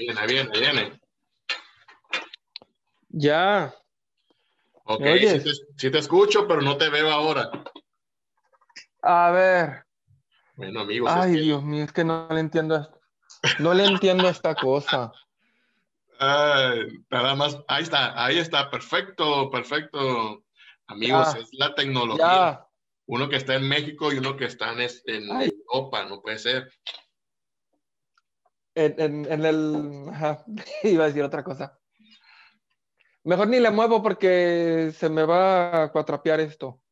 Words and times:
viene, 0.00 0.26
viene, 0.26 0.58
viene. 0.58 1.00
Ya. 3.08 3.74
Ok, 4.84 5.02
sí 5.02 5.40
te, 5.40 5.50
sí 5.76 5.90
te 5.90 5.98
escucho, 5.98 6.46
pero 6.48 6.60
no 6.62 6.76
te 6.76 6.88
veo 6.88 7.10
ahora. 7.10 7.50
A 9.02 9.30
ver. 9.30 9.84
Bueno, 10.54 10.80
amigos, 10.80 11.10
Ay, 11.12 11.30
es 11.32 11.36
que- 11.36 11.42
Dios 11.42 11.62
mío, 11.62 11.84
es 11.84 11.92
que 11.92 12.04
no 12.04 12.28
le 12.30 12.40
entiendo. 12.40 12.90
No 13.58 13.72
le 13.74 13.84
entiendo 13.86 14.28
esta 14.28 14.54
cosa. 14.54 15.12
Ay, 16.18 16.88
nada 17.08 17.34
más, 17.34 17.58
ahí 17.68 17.82
está, 17.82 18.22
ahí 18.22 18.38
está, 18.38 18.70
perfecto, 18.70 19.48
perfecto. 19.50 20.44
Amigos, 20.86 21.34
Ya. 21.34 21.40
es 21.40 21.48
la 21.52 21.74
tecnología. 21.74 22.24
Ya. 22.26 22.66
Uno 23.06 23.28
que 23.28 23.36
está 23.36 23.54
en 23.54 23.68
México 23.68 24.12
y 24.12 24.18
uno 24.18 24.36
que 24.36 24.44
está 24.44 24.72
en, 24.72 24.80
en. 25.06 25.30
Europa, 25.30 26.04
no 26.04 26.20
puede 26.20 26.38
ser. 26.38 26.70
En, 28.80 28.94
en- 28.98 29.32
en 29.32 29.44
el. 29.44 30.06
ajá, 30.10 30.44
Iba 30.82 31.04
a 31.04 31.06
decir 31.08 31.22
otra 31.22 31.44
cosa. 31.44 31.78
Mejor 33.24 33.48
ni 33.48 33.60
le 33.60 33.70
muevo 33.70 34.02
porque 34.02 34.90
se 34.96 35.10
me 35.10 35.24
va 35.24 35.82
a 35.82 35.92
cuatrapear 35.92 36.40
esto. 36.40 36.82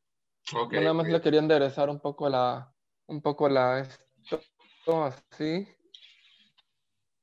Ok, 0.54 0.74
Yo 0.74 0.80
nada 0.80 0.92
más 0.92 1.06
ok. 1.06 1.12
le 1.12 1.20
quería 1.22 1.40
enderezar 1.40 1.88
un 1.88 2.00
poco 2.00 2.28
la. 2.28 2.74
Un 3.06 3.22
poco 3.22 3.48
la. 3.48 3.80
Esto 3.80 5.04
así. 5.04 5.66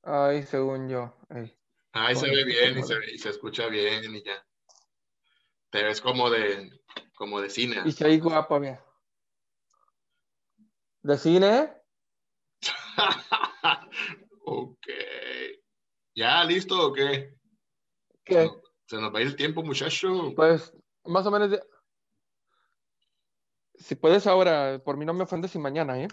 Ay, 0.02 0.42
según 0.44 0.90
yo. 0.90 1.14
Ay. 1.30 1.56
Ahí 1.94 2.16
se 2.16 2.26
Con 2.26 2.36
ve 2.36 2.44
bien 2.44 2.78
y 2.80 2.84
se, 2.84 2.96
ve- 2.96 3.12
y 3.14 3.18
se 3.20 3.30
escucha 3.30 3.68
bien 3.68 4.16
y 4.16 4.24
ya. 4.24 4.44
Te 5.70 5.84
ves 5.84 6.02
como 6.02 6.30
de, 6.32 6.72
como 7.16 7.40
de 7.40 7.50
cine. 7.52 7.78
Y 7.86 7.92
soy 7.92 8.20
guapo, 8.20 8.60
mira. 8.60 8.84
¿De 11.04 11.18
cine? 11.18 11.70
ok. 14.46 14.88
¿Ya 16.16 16.44
listo 16.44 16.88
o 16.88 16.94
qué? 16.94 17.36
¿Qué? 18.24 18.50
Se 18.88 18.98
nos 18.98 19.14
va 19.14 19.20
a 19.20 19.22
ir 19.22 19.28
el 19.28 19.36
tiempo, 19.36 19.64
muchacho. 19.64 20.34
Pues, 20.36 20.74
más 21.04 21.26
o 21.26 21.32
menos. 21.32 21.52
de- 21.52 21.64
Si 23.76 23.96
puedes 23.96 24.26
ahora, 24.28 24.80
por 24.84 24.96
mí 24.98 25.06
no 25.06 25.14
me 25.14 25.24
ofendes 25.24 25.54
y 25.56 25.60
mañana, 25.60 26.00
¿eh? 26.02 26.08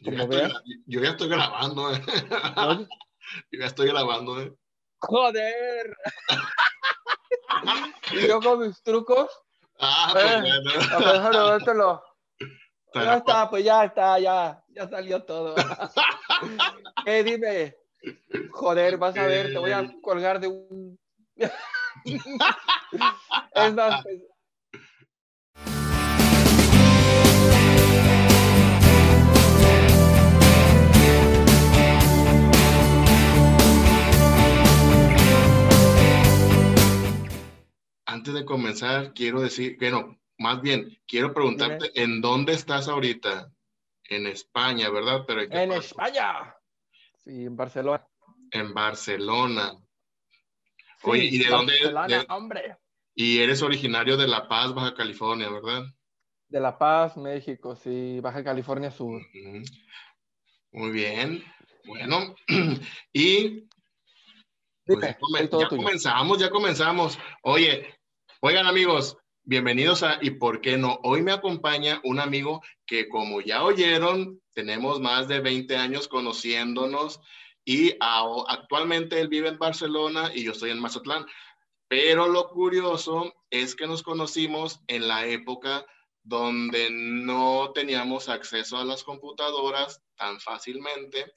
Yo 0.00 0.12
ya, 0.12 0.22
estoy, 0.22 0.82
yo 0.86 1.00
ya 1.02 1.10
estoy 1.10 1.28
grabando, 1.28 1.92
eh. 1.92 2.00
Yo 3.52 3.60
ya 3.60 3.66
estoy 3.66 3.88
grabando, 3.88 4.40
eh. 4.40 4.52
¡Joder! 4.98 5.96
y 8.12 8.26
yo 8.26 8.40
con 8.40 8.60
mis 8.60 8.82
trucos. 8.82 9.30
Ah, 9.78 10.10
pues 10.12 10.24
Eh, 10.24 10.40
bueno. 10.40 10.70
A 10.96 10.98
ver, 10.98 11.20
Te 12.92 13.04
Ya 13.04 13.16
está, 13.16 13.48
pues 13.48 13.64
ya 13.64 13.84
está, 13.84 14.18
ya. 14.18 14.62
Ya 14.68 14.88
salió 14.88 15.22
todo. 15.22 15.54
Eh, 17.06 17.22
dime. 17.22 17.76
Joder, 18.50 18.96
vas 18.96 19.16
a 19.16 19.26
ver, 19.26 19.52
te 19.52 19.58
voy 19.58 19.72
a 19.72 19.90
colgar 20.00 20.40
de 20.40 20.48
un. 20.48 20.98
es 23.54 23.74
más, 23.74 24.02
pues, 24.02 24.22
Antes 38.06 38.34
de 38.34 38.44
comenzar, 38.44 39.12
quiero 39.14 39.40
decir, 39.40 39.76
bueno, 39.78 40.19
más 40.40 40.62
bien, 40.62 40.98
quiero 41.06 41.34
preguntarte, 41.34 41.90
¿en 42.02 42.22
dónde 42.22 42.54
estás 42.54 42.88
ahorita? 42.88 43.52
En 44.04 44.26
España, 44.26 44.88
¿verdad? 44.88 45.24
Pero 45.26 45.42
¿en? 45.42 45.72
España. 45.72 46.56
Sí, 47.22 47.44
en 47.44 47.54
Barcelona. 47.56 48.06
En 48.50 48.72
Barcelona. 48.72 49.72
Sí, 50.96 51.10
Oye, 51.10 51.24
¿y 51.24 51.38
de 51.38 51.48
dónde- 51.50 51.72
Barcelona, 51.74 52.06
de- 52.06 52.26
hombre. 52.30 52.76
Y 53.14 53.38
eres 53.40 53.60
originario 53.62 54.16
de 54.16 54.26
La 54.26 54.48
Paz, 54.48 54.72
Baja 54.74 54.94
California, 54.94 55.50
¿verdad? 55.50 55.84
De 56.48 56.58
La 56.58 56.78
Paz, 56.78 57.18
México, 57.18 57.76
sí, 57.76 58.18
Baja 58.20 58.42
California 58.42 58.90
Sur. 58.90 59.20
Muy 60.72 60.90
bien. 60.90 61.44
Bueno, 61.84 62.34
y 63.12 63.68
pues 64.86 64.98
Dime, 65.00 65.16
ya, 65.42 65.50
todo 65.50 65.68
comenzamos, 65.68 66.38
ya 66.38 66.48
comenzamos. 66.50 67.18
Oye, 67.42 67.94
oigan 68.40 68.66
amigos, 68.66 69.16
bienvenidos 69.54 70.04
a 70.04 70.18
¿Y 70.22 70.30
por 70.30 70.60
qué 70.60 70.76
no? 70.76 71.00
Hoy 71.02 71.22
me 71.22 71.32
acompaña 71.32 72.00
un 72.04 72.20
amigo 72.20 72.62
que 72.86 73.08
como 73.08 73.40
ya 73.40 73.64
oyeron, 73.64 74.40
tenemos 74.54 75.00
más 75.00 75.26
de 75.26 75.40
20 75.40 75.76
años 75.76 76.06
conociéndonos 76.06 77.20
y 77.64 77.96
a- 78.00 78.24
actualmente 78.48 79.20
él 79.20 79.26
vive 79.26 79.48
en 79.48 79.58
Barcelona 79.58 80.30
y 80.32 80.44
yo 80.44 80.52
estoy 80.52 80.70
en 80.70 80.78
Mazatlán. 80.78 81.26
Pero 81.88 82.28
lo 82.28 82.48
curioso 82.50 83.34
es 83.50 83.74
que 83.74 83.88
nos 83.88 84.04
conocimos 84.04 84.80
en 84.86 85.08
la 85.08 85.26
época 85.26 85.84
donde 86.22 86.88
no 86.92 87.72
teníamos 87.74 88.28
acceso 88.28 88.76
a 88.78 88.84
las 88.84 89.02
computadoras 89.02 90.00
tan 90.14 90.38
fácilmente 90.38 91.32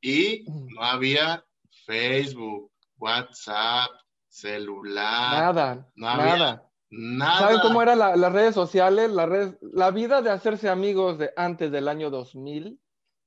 y 0.00 0.44
no 0.46 0.82
había 0.82 1.44
Facebook, 1.84 2.70
WhatsApp, 2.98 3.90
celular, 4.28 5.52
Nada, 5.52 5.90
no 5.96 6.08
había 6.08 6.36
nada. 6.36 6.62
Nada. 6.90 7.38
¿Saben 7.40 7.60
cómo 7.60 7.82
eran 7.82 7.98
la- 7.98 8.16
las 8.16 8.32
redes 8.32 8.54
sociales? 8.54 9.10
La, 9.10 9.26
red, 9.26 9.54
la 9.60 9.90
vida 9.90 10.22
de 10.22 10.30
hacerse 10.30 10.68
amigos 10.68 11.18
de 11.18 11.30
antes 11.36 11.70
del 11.72 11.88
año 11.88 12.10
2000, 12.10 12.78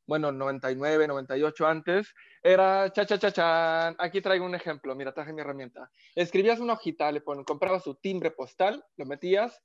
bueno, 0.08 0.32
99, 0.32 1.08
98 1.08 1.68
antes, 1.68 2.14
era 2.42 2.92
cha, 2.92 3.06
cha, 3.06 3.20
cha, 3.20 3.32
chan. 3.32 3.96
Aquí 4.00 4.22
traigo 4.22 4.46
un 4.46 4.56
ejemplo. 4.56 4.96
Mira, 4.96 5.14
traje 5.14 5.34
mi 5.34 5.42
herramienta. 5.42 5.92
Escribías 6.16 6.60
una 6.60 6.74
hojita, 6.74 7.12
le 7.12 7.22
pon, 7.22 7.44
comprabas 7.44 7.84
su 7.84 7.96
timbre 7.96 8.32
postal, 8.32 8.84
lo 8.98 9.06
metías 9.06 9.62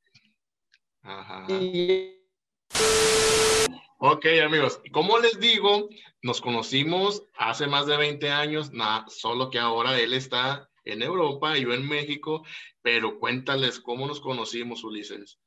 Ajá. 1.02 1.46
y 1.48 2.20
Ok, 3.98 4.26
amigos, 4.44 4.82
como 4.92 5.18
les 5.18 5.38
digo, 5.40 5.88
nos 6.20 6.42
conocimos 6.42 7.22
hace 7.38 7.66
más 7.66 7.86
de 7.86 7.96
20 7.96 8.30
años, 8.30 8.70
na- 8.72 9.06
solo 9.08 9.48
que 9.50 9.58
ahora 9.58 9.98
él 9.98 10.12
está 10.12 10.68
en 10.84 11.02
Europa 11.02 11.56
y 11.56 11.62
yo 11.62 11.72
en 11.72 11.88
México, 11.88 12.44
pero 12.82 13.18
cuéntales 13.18 13.80
cómo 13.80 14.06
nos 14.06 14.20
conocimos, 14.20 14.84
Ulises. 14.84 15.38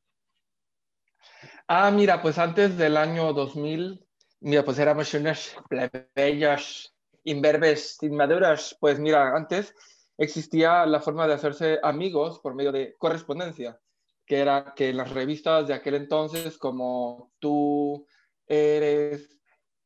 Ah, 1.67 1.91
mira, 1.91 2.21
pues 2.21 2.37
antes 2.37 2.77
del 2.77 2.97
año 2.97 3.33
2000, 3.33 4.05
mira, 4.39 4.63
pues 4.63 4.79
éramos 4.79 5.13
unos 5.13 5.55
plebeyos, 5.69 6.95
imberbes, 7.23 7.97
inmaduros. 8.01 8.75
Pues 8.79 8.99
mira, 8.99 9.35
antes 9.35 9.75
existía 10.17 10.85
la 10.85 11.01
forma 11.01 11.27
de 11.27 11.33
hacerse 11.33 11.79
amigos 11.83 12.39
por 12.39 12.55
medio 12.55 12.71
de 12.71 12.95
correspondencia, 12.97 13.79
que 14.25 14.39
era 14.39 14.73
que 14.75 14.93
las 14.93 15.11
revistas 15.11 15.67
de 15.67 15.73
aquel 15.73 15.95
entonces, 15.95 16.57
como 16.57 17.31
tú 17.39 18.07
eres, 18.47 19.36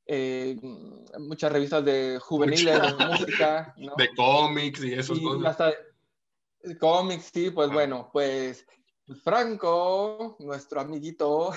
eh, 0.06 0.58
muchas 1.20 1.52
revistas 1.52 1.84
de 1.86 2.20
juveniles, 2.22 2.82
de 2.98 3.06
música, 3.06 3.74
¿no? 3.78 3.94
De 3.98 4.10
cómics 4.16 4.84
y 4.84 4.94
esas 4.94 5.18
y 5.18 5.24
cosas. 5.24 5.46
hasta 5.52 5.74
cómics, 6.80 7.30
sí, 7.34 7.50
pues 7.52 7.70
Ah. 7.70 7.74
bueno, 7.74 8.10
pues 8.12 8.66
Franco, 9.24 10.36
nuestro 10.40 10.82
amiguito, 10.82 11.52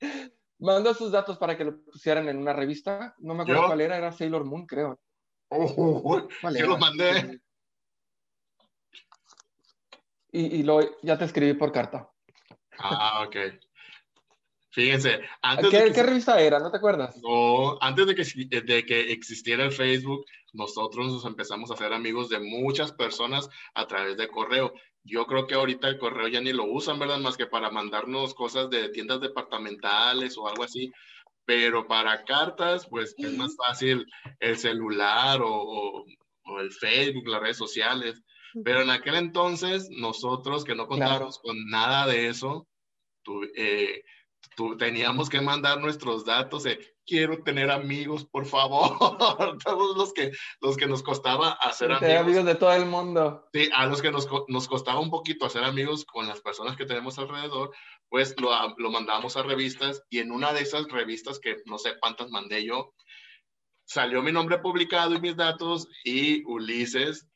mandó 0.58 0.94
sus 0.94 1.12
datos 1.12 1.38
para 1.38 1.56
que 1.56 1.64
lo 1.64 1.82
pusieran 1.84 2.28
en 2.28 2.38
una 2.38 2.52
revista. 2.52 3.14
No 3.18 3.34
me 3.34 3.42
acuerdo 3.42 3.62
¿Yo? 3.62 3.66
cuál 3.68 3.80
era, 3.80 3.96
era 3.96 4.12
Sailor 4.12 4.44
Moon, 4.44 4.66
creo. 4.66 4.98
Oh, 5.48 6.28
¿Cuál 6.40 6.56
yo 6.56 6.66
los 6.66 6.78
mandé. 6.78 7.40
Y, 10.32 10.56
y 10.58 10.62
lo, 10.64 10.80
ya 11.02 11.16
te 11.16 11.24
escribí 11.24 11.54
por 11.54 11.72
carta. 11.72 12.10
Ah, 12.78 13.24
ok. 13.26 13.36
Fíjense, 14.76 15.20
antes 15.40 15.70
¿Qué, 15.70 15.78
de 15.78 15.84
que, 15.86 15.92
qué 15.94 16.02
revista 16.02 16.38
era? 16.38 16.58
¿No 16.58 16.70
te 16.70 16.76
acuerdas? 16.76 17.16
no, 17.22 17.78
antes 17.80 18.06
de 18.06 18.14
que, 18.14 18.60
de 18.60 18.84
que 18.84 19.10
existiera 19.10 19.64
el 19.64 19.72
Facebook, 19.72 20.26
nosotros 20.52 21.10
nos 21.10 21.24
empezamos 21.24 21.70
a 21.70 21.74
hacer 21.74 21.94
amigos 21.94 22.28
de 22.28 22.40
muchas 22.40 22.92
personas 22.92 23.48
a 23.72 23.86
través 23.86 24.18
de 24.18 24.28
correo. 24.28 24.74
Yo 25.02 25.24
creo 25.24 25.46
que 25.46 25.54
ahorita 25.54 25.88
el 25.88 25.96
correo 25.96 26.28
ya 26.28 26.42
ni 26.42 26.52
lo 26.52 26.64
usan, 26.64 26.98
¿verdad? 26.98 27.16
Más 27.20 27.38
que 27.38 27.46
para 27.46 27.70
mandarnos 27.70 28.34
cosas 28.34 28.68
de 28.68 28.90
tiendas 28.90 29.22
departamentales 29.22 30.36
o 30.36 30.46
algo 30.46 30.64
así. 30.64 30.92
Pero 31.46 31.86
para 31.86 32.22
cartas, 32.24 32.86
pues 32.86 33.14
es 33.16 33.32
más 33.32 33.56
fácil 33.56 34.04
el 34.40 34.58
celular 34.58 35.40
o, 35.40 35.54
o- 35.54 36.04
o 36.48 36.60
el 36.60 36.70
Facebook, 36.70 37.28
las 37.28 37.40
redes 37.40 37.56
sociales. 37.56 38.20
Pero 38.62 38.82
en 38.82 38.90
aquel 38.90 39.14
entonces, 39.14 39.88
nosotros 39.90 40.64
que 40.66 40.74
no 40.74 40.86
contábamos 40.86 41.38
con 41.38 41.56
nada 41.70 42.06
de 42.06 42.28
eso, 42.28 42.66
tu- 43.22 43.42
eh, 43.56 44.02
tú, 44.56 44.76
teníamos 44.76 45.28
que 45.28 45.40
mandar 45.40 45.80
nuestros 45.80 46.24
datos 46.24 46.64
de 46.64 46.78
quiero 47.06 47.42
tener 47.42 47.70
amigos, 47.70 48.24
por 48.24 48.46
favor. 48.46 48.98
Todos 49.64 49.96
los 49.96 50.12
que, 50.12 50.32
los 50.60 50.76
que 50.76 50.86
nos 50.86 51.02
costaba 51.02 51.52
hacer 51.52 51.92
amigos. 51.92 52.20
amigos 52.20 52.44
de 52.44 52.54
todo 52.54 52.72
el 52.72 52.86
mundo. 52.86 53.48
Sí, 53.52 53.70
a 53.74 53.86
los 53.86 54.02
que 54.02 54.10
nos, 54.10 54.28
nos, 54.48 54.68
costaba 54.68 55.00
un 55.00 55.10
poquito 55.10 55.46
hacer 55.46 55.64
amigos 55.64 56.04
con 56.04 56.26
las 56.26 56.40
personas 56.40 56.76
que 56.76 56.86
tenemos 56.86 57.18
alrededor, 57.18 57.72
pues 58.08 58.34
lo, 58.40 58.50
lo 58.76 58.90
mandamos 58.90 59.36
a 59.36 59.42
revistas 59.42 60.02
y 60.10 60.18
en 60.18 60.30
una 60.30 60.52
de 60.52 60.60
esas 60.60 60.86
revistas 60.88 61.38
que 61.38 61.56
no 61.64 61.78
sé 61.78 61.94
cuántas 62.00 62.30
mandé 62.30 62.64
yo, 62.64 62.94
salió 63.84 64.22
mi 64.22 64.32
nombre 64.32 64.58
publicado 64.58 65.14
y 65.14 65.20
mis 65.20 65.36
datos 65.36 65.88
y 66.04 66.44
Ulises 66.44 67.28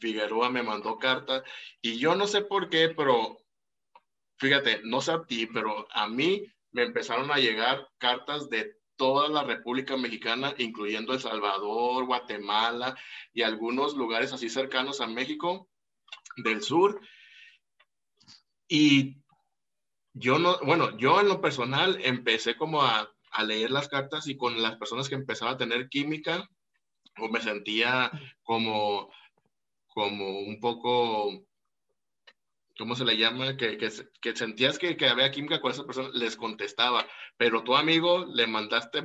Figueroa 0.00 0.50
me 0.50 0.62
mandó 0.62 0.98
carta 0.98 1.44
y 1.82 1.98
yo 1.98 2.14
no 2.14 2.26
sé 2.26 2.42
por 2.42 2.68
qué, 2.68 2.88
pero 2.88 3.39
fíjate, 4.40 4.80
no 4.84 5.00
sé 5.00 5.12
a 5.12 5.22
ti, 5.22 5.46
pero 5.46 5.86
a 5.92 6.08
mí 6.08 6.46
me 6.72 6.82
empezaron 6.82 7.30
a 7.30 7.36
llegar 7.36 7.88
cartas 7.98 8.48
de 8.48 8.74
toda 8.96 9.28
la 9.28 9.44
República 9.44 9.96
Mexicana, 9.96 10.54
incluyendo 10.58 11.12
El 11.12 11.20
Salvador, 11.20 12.06
Guatemala 12.06 12.96
y 13.32 13.42
algunos 13.42 13.94
lugares 13.94 14.32
así 14.32 14.48
cercanos 14.48 15.00
a 15.00 15.06
México 15.06 15.68
del 16.38 16.62
sur. 16.62 17.00
Y 18.66 19.16
yo 20.14 20.38
no, 20.38 20.58
bueno, 20.60 20.96
yo 20.96 21.20
en 21.20 21.28
lo 21.28 21.40
personal 21.40 21.98
empecé 22.02 22.56
como 22.56 22.82
a, 22.82 23.12
leer 23.46 23.70
las 23.70 23.88
cartas 23.88 24.26
y 24.26 24.36
con 24.36 24.60
las 24.60 24.76
personas 24.76 25.08
que 25.08 25.14
empezaba 25.14 25.52
a 25.52 25.56
tener 25.56 25.88
química, 25.88 26.48
o 27.18 27.28
me 27.28 27.40
sentía 27.40 28.10
como, 28.42 29.10
como 29.86 30.40
un 30.40 30.58
poco 30.60 31.46
¿cómo 32.80 32.96
se 32.96 33.04
le 33.04 33.18
llama? 33.18 33.56
Que, 33.56 33.76
que, 33.76 33.90
que 34.20 34.34
sentías 34.34 34.78
que, 34.78 34.96
que, 34.96 35.06
había 35.06 35.30
química 35.30 35.60
con 35.60 35.70
esa 35.70 35.84
persona, 35.84 36.08
les 36.14 36.34
contestaba, 36.34 37.06
pero 37.36 37.62
tu 37.62 37.76
amigo 37.76 38.24
le 38.24 38.46
mandaste 38.46 39.04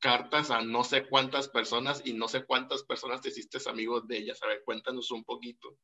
cartas 0.00 0.50
a 0.50 0.60
no 0.62 0.82
sé 0.82 1.06
cuántas 1.08 1.48
personas 1.48 2.02
y 2.04 2.12
no 2.12 2.26
sé 2.26 2.44
cuántas 2.44 2.82
personas 2.82 3.20
te 3.20 3.28
hiciste 3.28 3.58
amigos 3.70 4.06
de 4.08 4.18
ellas. 4.18 4.42
A 4.42 4.48
ver, 4.48 4.62
cuéntanos 4.64 5.10
un 5.12 5.24
poquito. 5.24 5.76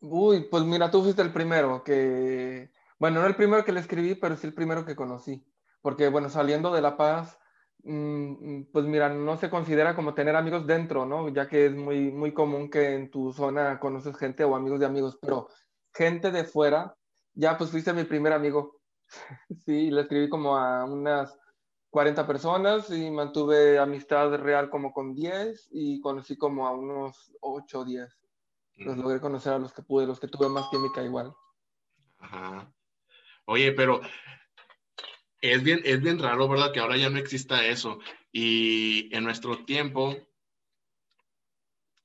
Uy, 0.00 0.48
pues 0.50 0.64
mira, 0.64 0.90
tú 0.90 1.02
fuiste 1.04 1.22
el 1.22 1.32
primero 1.32 1.84
que, 1.84 2.72
bueno, 2.98 3.20
no 3.20 3.26
el 3.28 3.36
primero 3.36 3.64
que 3.64 3.72
le 3.72 3.80
escribí, 3.80 4.16
pero 4.16 4.36
sí 4.36 4.48
el 4.48 4.54
primero 4.54 4.84
que 4.84 4.96
conocí, 4.96 5.46
porque 5.80 6.08
bueno, 6.08 6.28
saliendo 6.28 6.72
de 6.74 6.82
La 6.82 6.96
Paz, 6.96 7.38
pues 7.82 8.84
mira, 8.84 9.08
no 9.08 9.36
se 9.36 9.50
considera 9.50 9.96
como 9.96 10.14
tener 10.14 10.36
amigos 10.36 10.66
dentro, 10.66 11.04
¿no? 11.04 11.28
Ya 11.30 11.48
que 11.48 11.66
es 11.66 11.74
muy, 11.74 12.12
muy 12.12 12.32
común 12.32 12.70
que 12.70 12.94
en 12.94 13.10
tu 13.10 13.32
zona 13.32 13.80
conoces 13.80 14.16
gente 14.16 14.44
o 14.44 14.54
amigos 14.54 14.78
de 14.78 14.86
amigos, 14.86 15.18
pero 15.20 15.48
gente 15.92 16.30
de 16.30 16.44
fuera, 16.44 16.96
ya 17.34 17.58
pues 17.58 17.70
fuiste 17.70 17.92
mi 17.92 18.04
primer 18.04 18.32
amigo. 18.32 18.80
sí, 19.64 19.90
le 19.90 20.02
escribí 20.02 20.28
como 20.28 20.56
a 20.56 20.84
unas 20.84 21.36
40 21.90 22.26
personas 22.26 22.90
y 22.90 23.10
mantuve 23.10 23.78
amistad 23.78 24.32
real 24.36 24.70
como 24.70 24.92
con 24.92 25.14
10 25.14 25.68
y 25.72 26.00
conocí 26.00 26.36
como 26.36 26.68
a 26.68 26.72
unos 26.72 27.32
8 27.40 27.80
o 27.80 27.84
10. 27.84 28.16
Los 28.76 28.96
logré 28.96 29.20
conocer 29.20 29.52
a 29.52 29.58
los 29.58 29.72
que 29.72 29.82
pude, 29.82 30.06
los 30.06 30.18
que 30.18 30.28
tuve 30.28 30.48
más 30.48 30.68
química 30.70 31.02
igual. 31.02 31.34
Ajá. 32.18 32.72
Oye, 33.44 33.72
pero 33.72 34.00
es 35.42 35.62
bien, 35.62 35.82
es 35.84 36.00
bien 36.00 36.18
raro, 36.18 36.48
¿verdad? 36.48 36.72
Que 36.72 36.80
ahora 36.80 36.96
ya 36.96 37.10
no 37.10 37.18
exista 37.18 37.66
eso. 37.66 37.98
Y 38.30 39.14
en 39.14 39.24
nuestro 39.24 39.64
tiempo, 39.64 40.16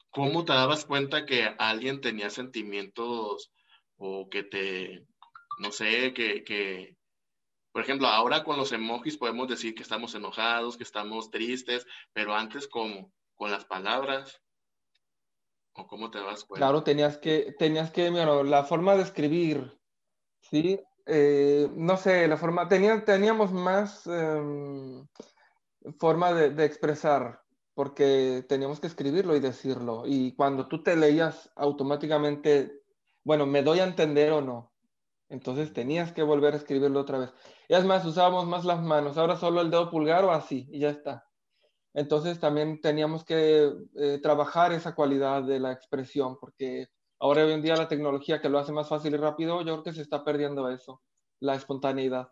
¿cómo 0.09 0.43
te 0.43 0.53
dabas 0.53 0.85
cuenta 0.85 1.25
que 1.25 1.55
alguien 1.59 2.01
tenía 2.01 2.31
sentimientos 2.31 3.51
o 3.95 4.27
que 4.29 4.43
te, 4.43 5.05
no 5.59 5.71
sé, 5.71 6.13
que, 6.13 6.43
que, 6.43 6.97
por 7.71 7.83
ejemplo, 7.83 8.07
ahora 8.07 8.43
con 8.43 8.57
los 8.57 8.71
emojis 8.71 9.17
podemos 9.17 9.47
decir 9.47 9.75
que 9.75 9.83
estamos 9.83 10.15
enojados, 10.15 10.75
que 10.75 10.83
estamos 10.83 11.29
tristes, 11.29 11.85
pero 12.13 12.33
antes, 12.33 12.67
¿cómo? 12.67 13.13
Con 13.35 13.51
las 13.51 13.65
palabras. 13.65 14.41
¿O 15.73 15.85
cómo 15.85 16.09
te 16.09 16.17
dabas 16.17 16.43
cuenta? 16.43 16.65
Claro, 16.65 16.81
tenías 16.81 17.19
que, 17.19 17.53
tenías 17.59 17.91
que, 17.91 18.09
mira, 18.09 18.43
la 18.43 18.63
forma 18.63 18.95
de 18.95 19.03
escribir, 19.03 19.79
¿sí? 20.41 20.79
Eh, 21.09 21.69
no 21.75 21.95
sé, 21.95 22.27
la 22.27 22.35
forma, 22.35 22.67
teníamos 22.67 23.53
más 23.53 24.05
em, 24.07 25.07
forma 25.99 26.33
de, 26.33 26.65
expresar, 26.65 27.41
porque 27.73 28.45
teníamos 28.49 28.81
que 28.81 28.87
escribirlo 28.87 29.35
y 29.35 29.39
decirlo. 29.39 30.03
Y 30.05 30.35
cuando 30.35 30.67
tú 30.67 30.83
te 30.83 30.97
leías 30.97 31.49
automáticamente, 31.55 32.81
bueno, 33.23 33.45
me 33.45 33.63
doy 33.63 33.79
a 33.79 33.85
entender 33.85 34.33
o 34.33 34.41
no. 34.41 34.73
Entonces 35.29 35.73
tenías 35.73 36.11
que 36.11 36.23
volver 36.23 36.53
a 36.53 36.57
escribirlo 36.57 36.99
otra 37.01 37.19
vez. 37.19 37.33
Y 37.69 37.75
es 37.75 37.85
más, 37.85 38.05
usábamos 38.05 38.45
más 38.45 38.65
las 38.65 38.81
manos, 38.81 39.17
ahora 39.17 39.37
solo 39.37 39.61
el 39.61 39.71
dedo 39.71 39.89
pulgar 39.89 40.25
o 40.25 40.31
así, 40.31 40.67
y 40.71 40.79
ya 40.79 40.89
está. 40.89 41.25
Entonces 41.93 42.39
también 42.39 42.81
teníamos 42.81 43.23
que 43.25 43.71
eh, 43.95 44.19
trabajar 44.21 44.73
esa 44.73 44.93
cualidad 44.95 45.43
de 45.43 45.59
la 45.59 45.71
expresión, 45.71 46.37
porque 46.39 46.87
Ahora 47.19 47.45
hoy 47.45 47.53
en 47.53 47.61
día 47.61 47.75
la 47.75 47.87
tecnología 47.87 48.41
que 48.41 48.49
lo 48.49 48.59
hace 48.59 48.71
más 48.71 48.87
fácil 48.87 49.13
y 49.13 49.17
rápido, 49.17 49.61
yo 49.61 49.73
creo 49.73 49.83
que 49.83 49.93
se 49.93 50.01
está 50.01 50.23
perdiendo 50.23 50.69
eso, 50.69 51.01
la 51.39 51.55
espontaneidad. 51.55 52.29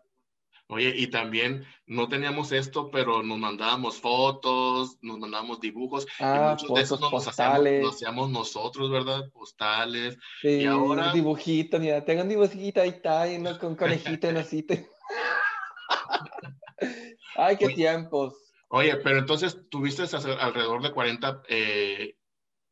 Oye, 0.68 0.92
y 0.96 1.06
también 1.08 1.64
no 1.86 2.08
teníamos 2.08 2.50
esto, 2.50 2.90
pero 2.90 3.22
nos 3.22 3.38
mandábamos 3.38 4.00
fotos, 4.00 4.98
nos 5.00 5.18
mandábamos 5.18 5.60
dibujos. 5.60 6.06
Ah, 6.18 6.56
y 6.60 6.66
fotos, 6.66 7.00
nos 7.00 7.10
postales. 7.10 7.78
Hacíamos, 7.78 7.94
hacíamos, 7.94 8.30
nosotros, 8.30 8.90
¿verdad? 8.90 9.30
Postales. 9.30 10.18
Sí, 10.40 10.62
y 10.62 10.66
ahora... 10.66 11.12
Dibujitos, 11.12 11.80
mira, 11.80 12.04
tengo 12.04 12.22
un 12.22 12.28
dibujito 12.28 12.80
ahí 12.80 12.88
está, 12.88 13.26
¿no? 13.38 13.56
con 13.58 13.76
conejito 13.76 14.28
en 14.28 14.38
así. 14.38 14.66
Ay, 17.36 17.56
qué 17.56 17.68
tiempos. 17.68 18.34
Oye, 18.68 18.96
pero 18.96 19.18
entonces 19.18 19.58
tuviste 19.70 20.02
alrededor 20.40 20.82
de 20.82 20.92
40 20.92 21.42
eh, 21.48 22.16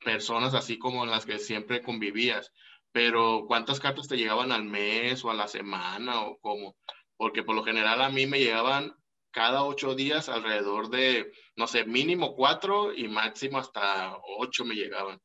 personas 0.04 0.54
así 0.54 0.78
como 0.78 1.06
las 1.06 1.26
que 1.26 1.38
siempre 1.38 1.82
convivías, 1.82 2.52
pero 2.92 3.44
¿cuántas 3.48 3.80
cartas 3.80 4.06
te 4.06 4.16
llegaban 4.16 4.52
al 4.52 4.64
mes 4.64 5.24
o 5.24 5.30
a 5.30 5.34
la 5.34 5.48
semana 5.48 6.22
o 6.22 6.38
cómo? 6.38 6.76
Porque 7.16 7.42
por 7.42 7.56
lo 7.56 7.64
general 7.64 8.00
a 8.02 8.10
mí 8.10 8.26
me 8.26 8.38
llegaban 8.38 8.94
cada 9.32 9.64
ocho 9.64 9.96
días 9.96 10.28
alrededor 10.28 10.90
de, 10.90 11.32
no 11.56 11.66
sé, 11.66 11.84
mínimo 11.84 12.36
cuatro 12.36 12.94
y 12.94 13.08
máximo 13.08 13.58
hasta 13.58 14.16
ocho 14.38 14.64
me 14.64 14.76
llegaban. 14.76 15.20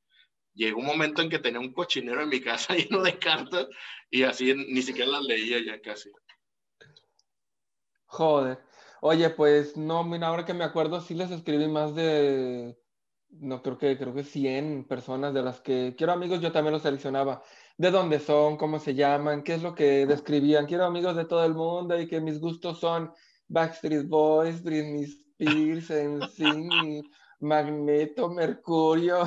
Llegó 0.56 0.80
un 0.80 0.88
momento 0.88 1.22
en 1.22 1.30
que 1.30 1.38
tenía 1.38 1.60
un 1.60 1.74
cochinero 1.74 2.24
en 2.24 2.30
mi 2.30 2.42
casa 2.42 2.74
lleno 2.76 3.04
de 3.04 3.20
cartas 3.20 3.68
y 4.10 4.24
así 4.24 4.54
ni 4.56 4.81
siquiera 4.81 5.12
las 5.12 5.24
leía 5.24 5.60
ya 5.64 5.80
casi. 5.80 6.10
Joder. 8.08 8.60
Oye, 9.02 9.30
pues 9.30 9.78
no, 9.78 10.04
mira, 10.04 10.28
ahora 10.28 10.46
que 10.46 10.56
me 10.56 10.64
acuerdo, 10.64 11.00
sí 11.02 11.14
les 11.14 11.30
escribí 11.30 11.68
más 11.68 11.94
de 11.94 12.79
no 13.31 13.62
creo 13.62 13.78
que, 13.78 13.98
creo 13.98 14.14
que 14.14 14.24
100 14.24 14.86
personas 14.86 15.34
de 15.34 15.42
las 15.42 15.62
que 15.62 15.96
quiero 15.98 16.14
amigos, 16.14 16.42
yo 16.42 16.52
también 16.52 16.74
los 16.74 16.81
seleccionaba. 16.81 17.42
¿De 17.78 17.92
dónde 17.92 18.20
son? 18.20 18.58
¿Cómo 18.58 18.80
se 18.80 18.96
llaman? 18.96 19.44
¿Qué 19.44 19.54
es 19.56 19.64
lo 19.64 19.76
que 19.76 20.06
describían? 20.06 20.66
Quiero 20.66 20.86
amigos 20.86 21.16
de 21.16 21.26
todo 21.26 21.45
el 21.45 21.54
mundo 21.54 22.00
y 22.00 22.07
que 22.07 22.19
mis 22.19 22.40
gustos 22.40 22.80
son 22.80 23.12
Backstreet 23.48 24.07
Boys, 24.07 24.62
Britney 24.64 25.04
Spears, 25.04 25.90
NSYNC, 25.90 27.06
Magneto, 27.40 28.30
Mercurio, 28.30 29.24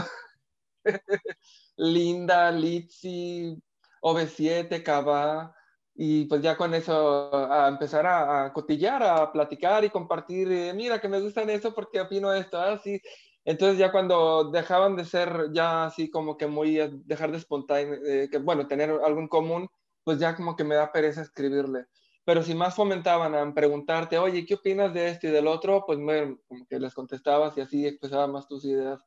Linda, 1.76 2.50
Litzy, 2.50 3.56
OV7, 4.02 4.82
Cava. 4.82 5.54
Y 5.94 6.24
pues 6.24 6.42
ya 6.42 6.56
con 6.56 6.74
eso 6.74 7.34
a 7.52 7.68
empezar 7.68 8.06
a, 8.06 8.46
a 8.46 8.52
cotillar, 8.52 9.02
a 9.02 9.30
platicar 9.30 9.84
y 9.84 9.90
compartir, 9.90 10.50
eh, 10.50 10.72
mira 10.74 10.98
que 11.00 11.08
me 11.08 11.20
gustan 11.20 11.50
eso 11.50 11.74
porque 11.74 12.00
opino 12.00 12.32
esto, 12.32 12.58
así. 12.58 13.00
Ah, 13.00 13.31
entonces 13.44 13.78
ya 13.78 13.90
cuando 13.90 14.50
dejaban 14.50 14.96
de 14.96 15.04
ser 15.04 15.50
ya 15.52 15.86
así 15.86 16.10
como 16.10 16.36
que 16.36 16.46
muy, 16.46 16.78
eh, 16.78 16.90
dejar 17.04 17.32
de 17.32 17.38
espontáneo, 17.38 17.94
eh, 18.04 18.28
que 18.30 18.38
bueno, 18.38 18.66
tener 18.68 18.90
algo 18.90 19.20
en 19.20 19.28
común, 19.28 19.68
pues 20.04 20.18
ya 20.18 20.36
como 20.36 20.56
que 20.56 20.64
me 20.64 20.74
da 20.76 20.92
pereza 20.92 21.22
escribirle. 21.22 21.86
Pero 22.24 22.42
si 22.42 22.54
más 22.54 22.76
fomentaban 22.76 23.34
a 23.34 23.52
preguntarte, 23.52 24.18
oye, 24.18 24.46
¿qué 24.46 24.54
opinas 24.54 24.94
de 24.94 25.08
esto 25.08 25.26
y 25.26 25.30
del 25.30 25.48
otro? 25.48 25.84
Pues 25.84 25.98
me, 25.98 26.38
como 26.46 26.66
que 26.66 26.78
les 26.78 26.94
contestabas 26.94 27.56
y 27.58 27.62
así 27.62 27.86
expresaba 27.86 28.28
más 28.28 28.46
tus 28.46 28.64
ideas, 28.64 29.04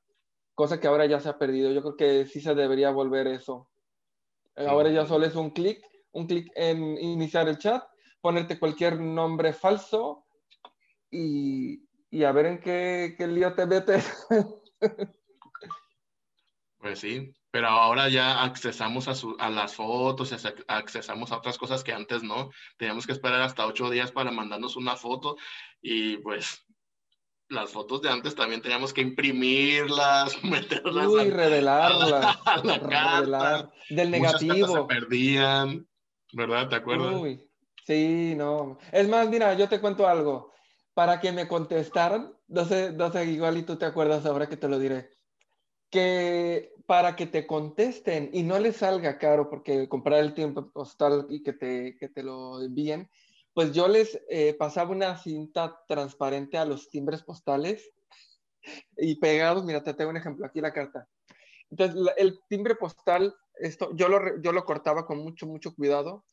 cosa 0.54 0.80
que 0.82 0.88
ahora 0.88 1.06
ya 1.06 1.22
se 1.22 1.30
ha 1.30 1.38
perdido. 1.38 1.72
Yo 1.72 1.82
creo 1.82 1.96
que 1.96 2.26
sí 2.26 2.42
se 2.42 2.56
debería 2.56 2.92
volver 2.92 3.28
eso. 3.28 3.70
Ahora 4.58 4.90
ya 4.90 5.06
solo 5.06 5.26
es 5.26 5.36
un 5.36 5.52
clic, 5.52 5.82
un 6.12 6.28
clic 6.28 6.52
en 6.56 6.98
iniciar 6.98 7.48
el 7.48 7.58
chat, 7.58 7.84
ponerte 8.22 8.60
cualquier 8.60 9.00
nombre 9.00 9.54
falso 9.54 10.26
y, 11.12 11.86
y 12.10 12.24
a 12.24 12.32
ver 12.32 12.46
en 12.46 12.60
qué, 12.60 13.16
qué 13.18 13.28
lío 13.28 13.54
te 13.54 13.66
metes. 13.66 14.28
Pues 16.78 17.00
sí, 17.00 17.34
pero 17.50 17.68
ahora 17.68 18.10
ya 18.10 18.44
accesamos 18.44 19.08
a, 19.08 19.14
a 19.44 19.50
las 19.50 19.74
fotos, 19.74 20.32
accesamos 20.68 21.32
a 21.32 21.38
otras 21.38 21.58
cosas 21.58 21.84
que 21.84 21.92
antes 21.92 22.22
no. 22.22 22.52
Teníamos 22.78 23.08
que 23.08 23.12
esperar 23.14 23.42
hasta 23.42 23.66
ocho 23.66 23.90
días 23.90 24.12
para 24.12 24.30
mandarnos 24.30 24.76
una 24.76 24.96
foto 24.96 25.36
y 25.82 26.18
pues 26.18 26.64
las 27.50 27.72
fotos 27.72 28.04
de 28.04 28.10
antes 28.10 28.36
también 28.36 28.62
teníamos 28.62 28.94
que 28.94 29.02
imprimirlas, 29.02 30.38
meterlas. 30.44 31.08
Uy, 31.08 31.32
revelarlas. 31.32 32.38
A 32.46 32.58
la, 32.64 32.78
Revelar. 32.78 33.72
Del 33.90 34.12
negativo. 34.12 34.68
se 34.68 34.84
perdían, 34.84 35.88
¿verdad? 36.34 36.70
¿Te 36.70 36.76
acuerdas? 36.76 37.16
Uy, 37.16 37.50
Sí, 37.86 38.34
no. 38.36 38.80
Es 38.92 39.08
más, 39.08 39.30
mira, 39.30 39.54
yo 39.54 39.70
te 39.70 39.80
cuento 39.80 40.08
algo. 40.08 40.55
Para 40.96 41.20
que 41.20 41.32
me 41.32 41.48
contestaran, 41.48 42.34
no 42.48 42.66
sé, 42.66 42.92
no 42.92 43.12
sé, 43.12 43.26
igual 43.26 43.58
y 43.58 43.64
tú 43.64 43.76
te 43.76 43.86
acuerdas 43.86 44.26
ahora 44.26 44.50
que 44.50 44.58
te 44.58 44.68
lo 44.68 44.80
diré, 44.80 45.12
que 45.92 46.74
para 46.88 47.16
que 47.16 47.28
te 47.28 47.46
contesten 47.46 48.30
y 48.34 48.42
no 48.44 48.58
les 48.58 48.78
salga 48.78 49.20
caro, 49.20 49.50
porque 49.50 49.88
comprar 49.90 50.22
el 50.22 50.34
tiempo 50.34 50.72
postal 50.72 51.28
y 51.30 51.44
que 51.44 51.54
te, 51.54 51.98
que 51.98 52.10
te 52.10 52.24
lo 52.24 52.64
envíen, 52.64 53.10
pues 53.54 53.74
yo 53.74 53.88
les 53.88 54.20
eh, 54.30 54.56
pasaba 54.58 54.92
una 54.92 55.18
cinta 55.18 55.82
transparente 55.88 56.58
a 56.58 56.66
los 56.66 56.90
timbres 56.90 57.24
postales 57.24 57.92
y 58.98 59.16
pegados, 59.20 59.64
mira, 59.66 59.84
te 59.84 59.94
tengo 59.94 60.12
un 60.12 60.18
ejemplo, 60.18 60.46
aquí 60.46 60.62
la 60.62 60.74
carta. 60.74 61.08
Entonces, 61.70 62.14
el 62.18 62.40
timbre 62.48 62.76
postal, 62.76 63.36
esto, 63.56 63.92
yo 63.96 64.08
lo, 64.08 64.42
yo 64.42 64.54
lo 64.54 64.64
cortaba 64.64 65.06
con 65.06 65.18
mucho, 65.20 65.46
mucho 65.46 65.76
cuidado 65.76 66.26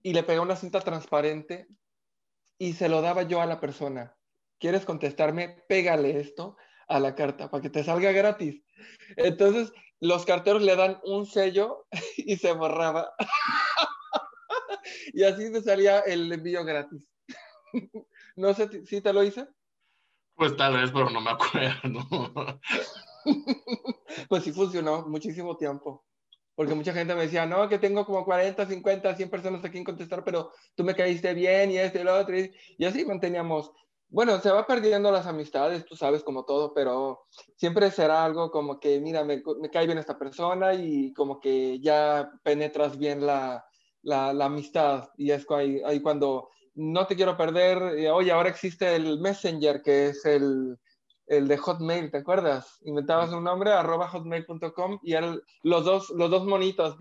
y 0.00 0.12
le 0.12 0.22
pegaba 0.22 0.46
una 0.46 0.56
cinta 0.56 0.80
transparente 0.80 1.66
y 2.58 2.72
se 2.74 2.88
lo 2.88 3.02
daba 3.02 3.22
yo 3.22 3.40
a 3.40 3.46
la 3.46 3.60
persona. 3.60 4.16
¿Quieres 4.58 4.84
contestarme? 4.84 5.64
Pégale 5.68 6.18
esto 6.18 6.56
a 6.88 7.00
la 7.00 7.14
carta 7.14 7.50
para 7.50 7.62
que 7.62 7.70
te 7.70 7.84
salga 7.84 8.12
gratis. 8.12 8.62
Entonces, 9.16 9.72
los 10.00 10.24
carteros 10.24 10.62
le 10.62 10.76
dan 10.76 11.00
un 11.04 11.26
sello 11.26 11.86
y 12.16 12.36
se 12.36 12.52
borraba. 12.52 13.12
y 15.12 15.22
así 15.24 15.50
me 15.50 15.60
salía 15.60 16.00
el 16.00 16.32
envío 16.32 16.64
gratis. 16.64 17.08
no 18.36 18.54
sé 18.54 18.86
si 18.86 19.00
te 19.00 19.12
lo 19.12 19.22
hice. 19.22 19.48
Pues 20.34 20.56
tal 20.56 20.74
vez, 20.74 20.90
pero 20.92 21.10
no 21.10 21.20
me 21.20 21.30
acuerdo. 21.30 22.60
pues 24.28 24.44
sí 24.44 24.52
funcionó 24.52 25.06
muchísimo 25.06 25.56
tiempo. 25.56 26.05
Porque 26.56 26.74
mucha 26.74 26.94
gente 26.94 27.14
me 27.14 27.22
decía, 27.22 27.46
no, 27.46 27.68
que 27.68 27.78
tengo 27.78 28.04
como 28.06 28.24
40, 28.24 28.66
50, 28.66 29.14
100 29.14 29.30
personas 29.30 29.64
aquí 29.64 29.78
en 29.78 29.84
contestar, 29.84 30.24
pero 30.24 30.50
tú 30.74 30.82
me 30.82 30.94
caíste 30.94 31.34
bien 31.34 31.70
y 31.70 31.78
este 31.78 32.00
y 32.00 32.04
lo 32.04 32.18
otro. 32.18 32.34
Y 32.36 32.84
así 32.84 33.04
manteníamos. 33.04 33.70
Bueno, 34.08 34.40
se 34.40 34.50
va 34.50 34.66
perdiendo 34.66 35.12
las 35.12 35.26
amistades, 35.26 35.84
tú 35.84 35.96
sabes, 35.96 36.22
como 36.22 36.44
todo, 36.44 36.72
pero 36.72 37.26
siempre 37.56 37.90
será 37.90 38.24
algo 38.24 38.50
como 38.50 38.80
que, 38.80 39.00
mira, 39.00 39.22
me, 39.22 39.42
me 39.60 39.70
cae 39.70 39.86
bien 39.86 39.98
esta 39.98 40.18
persona 40.18 40.74
y 40.74 41.12
como 41.12 41.40
que 41.40 41.78
ya 41.80 42.30
penetras 42.42 42.96
bien 42.96 43.26
la, 43.26 43.66
la, 44.02 44.32
la 44.32 44.46
amistad. 44.46 45.10
Y 45.18 45.32
es 45.32 45.44
ahí, 45.50 45.82
ahí, 45.84 46.00
cuando 46.00 46.48
no 46.74 47.06
te 47.06 47.16
quiero 47.16 47.36
perder, 47.36 47.98
y, 47.98 48.06
oye, 48.06 48.32
ahora 48.32 48.48
existe 48.48 48.94
el 48.94 49.18
Messenger, 49.20 49.82
que 49.82 50.06
es 50.08 50.24
el, 50.24 50.78
el 51.26 51.48
de 51.48 51.56
Hotmail, 51.56 52.10
¿te 52.10 52.18
acuerdas? 52.18 52.78
Inventabas 52.84 53.32
un 53.32 53.44
nombre, 53.44 53.72
arroba 53.72 54.08
hotmail.com, 54.08 55.00
y 55.02 55.14
eran 55.14 55.40
los 55.62 55.84
dos, 55.84 56.10
los 56.10 56.30
dos 56.30 56.44
monitos, 56.46 56.96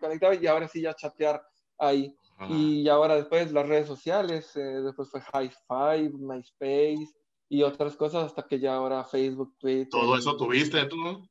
conectaba, 0.00 0.34
y 0.34 0.46
ahora 0.46 0.68
sí 0.68 0.80
ya 0.80 0.94
chatear 0.94 1.42
ahí. 1.78 2.14
Y 2.50 2.86
ahora 2.88 3.16
después 3.16 3.50
las 3.52 3.66
redes 3.66 3.86
sociales, 3.86 4.54
eh, 4.56 4.60
después 4.60 5.10
fue 5.10 5.22
High 5.22 5.50
Five, 5.66 6.10
MySpace 6.18 7.14
y 7.48 7.62
otras 7.62 7.96
cosas, 7.96 8.24
hasta 8.24 8.46
que 8.46 8.60
ya 8.60 8.74
ahora 8.74 9.04
Facebook, 9.04 9.54
Twitter. 9.58 9.88
¿Todo 9.90 10.18
eso 10.18 10.36
tuviste 10.36 10.84
tú? 10.84 11.26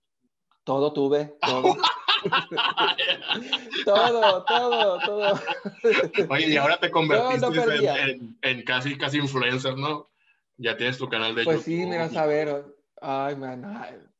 Todo 0.64 0.94
tuve, 0.94 1.38
todo. 1.42 1.76
todo, 3.86 4.44
todo, 4.46 5.00
todo. 5.06 5.40
Oye, 6.30 6.50
y 6.50 6.58
ahora 6.58 6.80
te 6.80 6.90
convertiste 6.90 8.20
en, 8.42 8.64
casi, 8.64 8.98
casi 8.98 9.20
influencer, 9.20 9.78
¿no? 9.78 10.10
Ya 10.58 10.78
tienes 10.78 10.98
tu 10.98 11.08
canal 11.10 11.36
de 11.36 11.44
pues 11.44 11.66
YouTube. 11.66 11.88
Pues 11.88 12.06
sí, 12.06 12.10
mira, 12.12 12.22
a 12.22 12.26
ver, 12.26 12.66
ay, 13.02 13.36
man, 13.36 14.12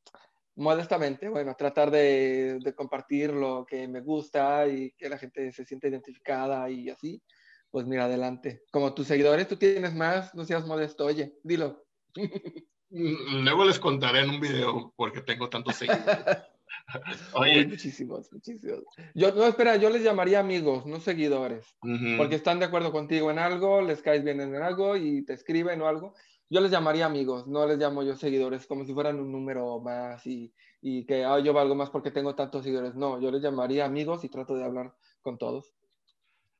modestamente, 0.56 1.28
bueno, 1.28 1.54
tratar 1.56 1.90
de, 1.90 2.58
de, 2.60 2.74
compartir 2.74 3.32
lo 3.32 3.66
que 3.66 3.86
me 3.86 4.00
gusta 4.00 4.66
y 4.66 4.92
que 4.92 5.08
la 5.08 5.18
gente 5.18 5.52
se 5.52 5.64
siente 5.64 5.88
identificada 5.88 6.68
y 6.70 6.88
así, 6.88 7.22
pues 7.70 7.86
mira, 7.86 8.06
adelante. 8.06 8.62
Como 8.72 8.94
tus 8.94 9.06
seguidores, 9.06 9.48
tú 9.48 9.56
tienes 9.56 9.94
más, 9.94 10.34
no 10.34 10.44
seas 10.44 10.66
modesto, 10.66 11.04
oye, 11.04 11.34
dilo. 11.42 11.84
Luego 12.90 13.64
les 13.64 13.78
contaré 13.78 14.20
en 14.20 14.30
un 14.30 14.40
video 14.40 14.92
porque 14.96 15.20
tengo 15.20 15.50
tantos 15.50 15.76
seguidores. 15.76 16.38
Oye. 17.34 17.66
muchísimos, 17.66 18.32
muchísimos. 18.32 18.84
Yo, 19.14 19.32
no, 19.32 19.46
espera, 19.46 19.76
yo 19.76 19.90
les 19.90 20.02
llamaría 20.02 20.40
amigos, 20.40 20.86
no 20.86 21.00
seguidores, 21.00 21.76
porque 22.16 22.36
están 22.36 22.58
de 22.58 22.66
acuerdo 22.66 22.92
contigo 22.92 23.30
en 23.30 23.38
algo, 23.38 23.82
les 23.82 24.02
caes 24.02 24.24
bien 24.24 24.40
en 24.40 24.56
algo 24.56 24.96
y 24.96 25.24
te 25.24 25.34
escriben 25.34 25.80
o 25.82 25.88
algo. 25.88 26.14
Yo 26.48 26.60
les 26.60 26.70
llamaría 26.70 27.06
amigos, 27.06 27.46
no 27.48 27.66
les 27.66 27.78
llamo 27.78 28.04
yo 28.04 28.14
seguidores, 28.14 28.66
como 28.66 28.84
si 28.84 28.94
fueran 28.94 29.18
un 29.18 29.32
número 29.32 29.80
más 29.80 30.24
y, 30.26 30.52
y 30.80 31.04
que 31.04 31.24
ah, 31.24 31.40
yo 31.40 31.52
valgo 31.52 31.74
más 31.74 31.90
porque 31.90 32.12
tengo 32.12 32.36
tantos 32.36 32.62
seguidores. 32.62 32.94
No, 32.94 33.20
yo 33.20 33.30
les 33.32 33.42
llamaría 33.42 33.84
amigos 33.84 34.22
y 34.24 34.28
trato 34.28 34.54
de 34.54 34.64
hablar 34.64 34.94
con 35.22 35.38
todos. 35.38 35.74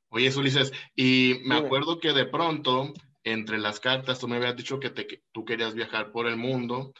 Oye, 0.09 0.29
Ulises, 0.37 0.71
y 0.95 1.41
me 1.45 1.55
acuerdo 1.55 1.99
que 1.99 2.13
de 2.13 2.25
pronto, 2.25 2.93
entre 3.23 3.57
las 3.57 3.79
cartas, 3.79 4.19
tú 4.19 4.27
me 4.27 4.37
habías 4.37 4.55
dicho 4.55 4.79
que, 4.79 4.89
te, 4.89 5.23
tú 5.31 5.45
querías 5.45 5.73
viajar 5.73 6.11
por 6.11 6.27
el 6.27 6.37
mundo. 6.37 6.93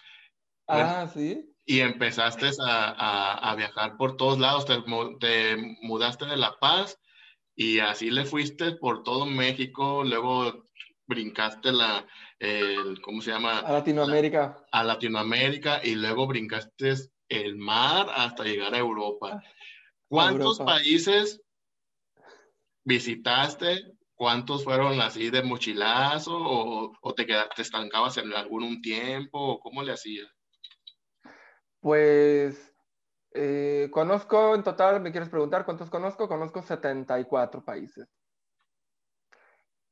Ah, 0.67 1.09
sí 1.13 1.53
y 1.69 1.81
empezaste 1.81 2.49
a, 2.65 3.51
a, 3.51 3.55
viajar 3.55 3.97
por 3.97 4.15
todos 4.15 4.39
lados, 4.39 4.65
te, 4.65 4.81
te, 5.19 5.57
mudaste 5.81 6.25
de 6.25 6.37
La 6.37 6.57
Paz 6.59 6.97
y 7.57 7.79
así 7.79 8.09
le 8.09 8.23
fuiste 8.23 8.71
por 8.77 9.03
todo 9.03 9.25
México, 9.25 10.01
luego 10.05 10.63
brincaste 11.07 11.73
la, 11.73 12.07
el, 12.39 13.01
¿cómo 13.01 13.21
se 13.21 13.31
llama? 13.31 13.59
A 13.59 13.73
Latinoamérica. 13.73 14.65
a 14.71 14.83
Latinoamérica 14.85 15.81
y 15.83 15.95
luego 15.95 16.25
brincaste 16.25 16.93
el 17.27 17.57
mar 17.57 18.07
hasta 18.15 18.45
llegar 18.45 18.73
a 18.73 18.77
Europa. 18.77 19.31
Ah, 19.33 19.43
¿Cuántos 20.07 20.59
países 20.59 21.41
visitaste? 22.85 23.83
¿Cuántos 24.15 24.63
fueron 24.63 25.01
así 25.01 25.29
de 25.29 25.43
mochilazo 25.43 26.33
o, 26.33 26.93
o 27.01 27.13
te, 27.13 27.25
quedaste, 27.25 27.55
te 27.57 27.61
estancabas 27.63 28.15
en 28.17 28.31
algún 28.31 28.63
un 28.63 28.81
tiempo 28.81 29.37
o 29.37 29.59
cómo 29.59 29.83
le 29.83 29.91
hacías? 29.91 30.36
Pues 31.87 32.75
eh, 33.33 33.87
conozco 33.93 34.53
en 34.55 34.61
total, 34.61 34.99
me 34.99 35.09
quieres 35.11 35.29
preguntar 35.29 35.63
cuántos 35.63 35.89
conozco, 35.89 36.27
conozco 36.27 36.61
74 36.61 37.63
países. 37.63 38.09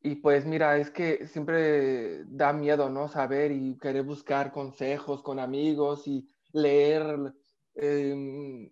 Y 0.01 0.15
pues 0.15 0.45
mira, 0.45 0.77
es 0.77 0.91
que 0.91 1.25
siempre 1.25 2.25
da 2.25 2.51
miedo, 2.51 2.89
¿no? 2.89 3.07
Saber 3.07 3.53
y 3.53 3.77
querer 3.77 4.03
buscar 4.03 4.51
consejos 4.51 5.23
con 5.23 5.39
amigos 5.39 6.05
y 6.05 6.27
leer 6.51 7.33
eh, 7.75 8.69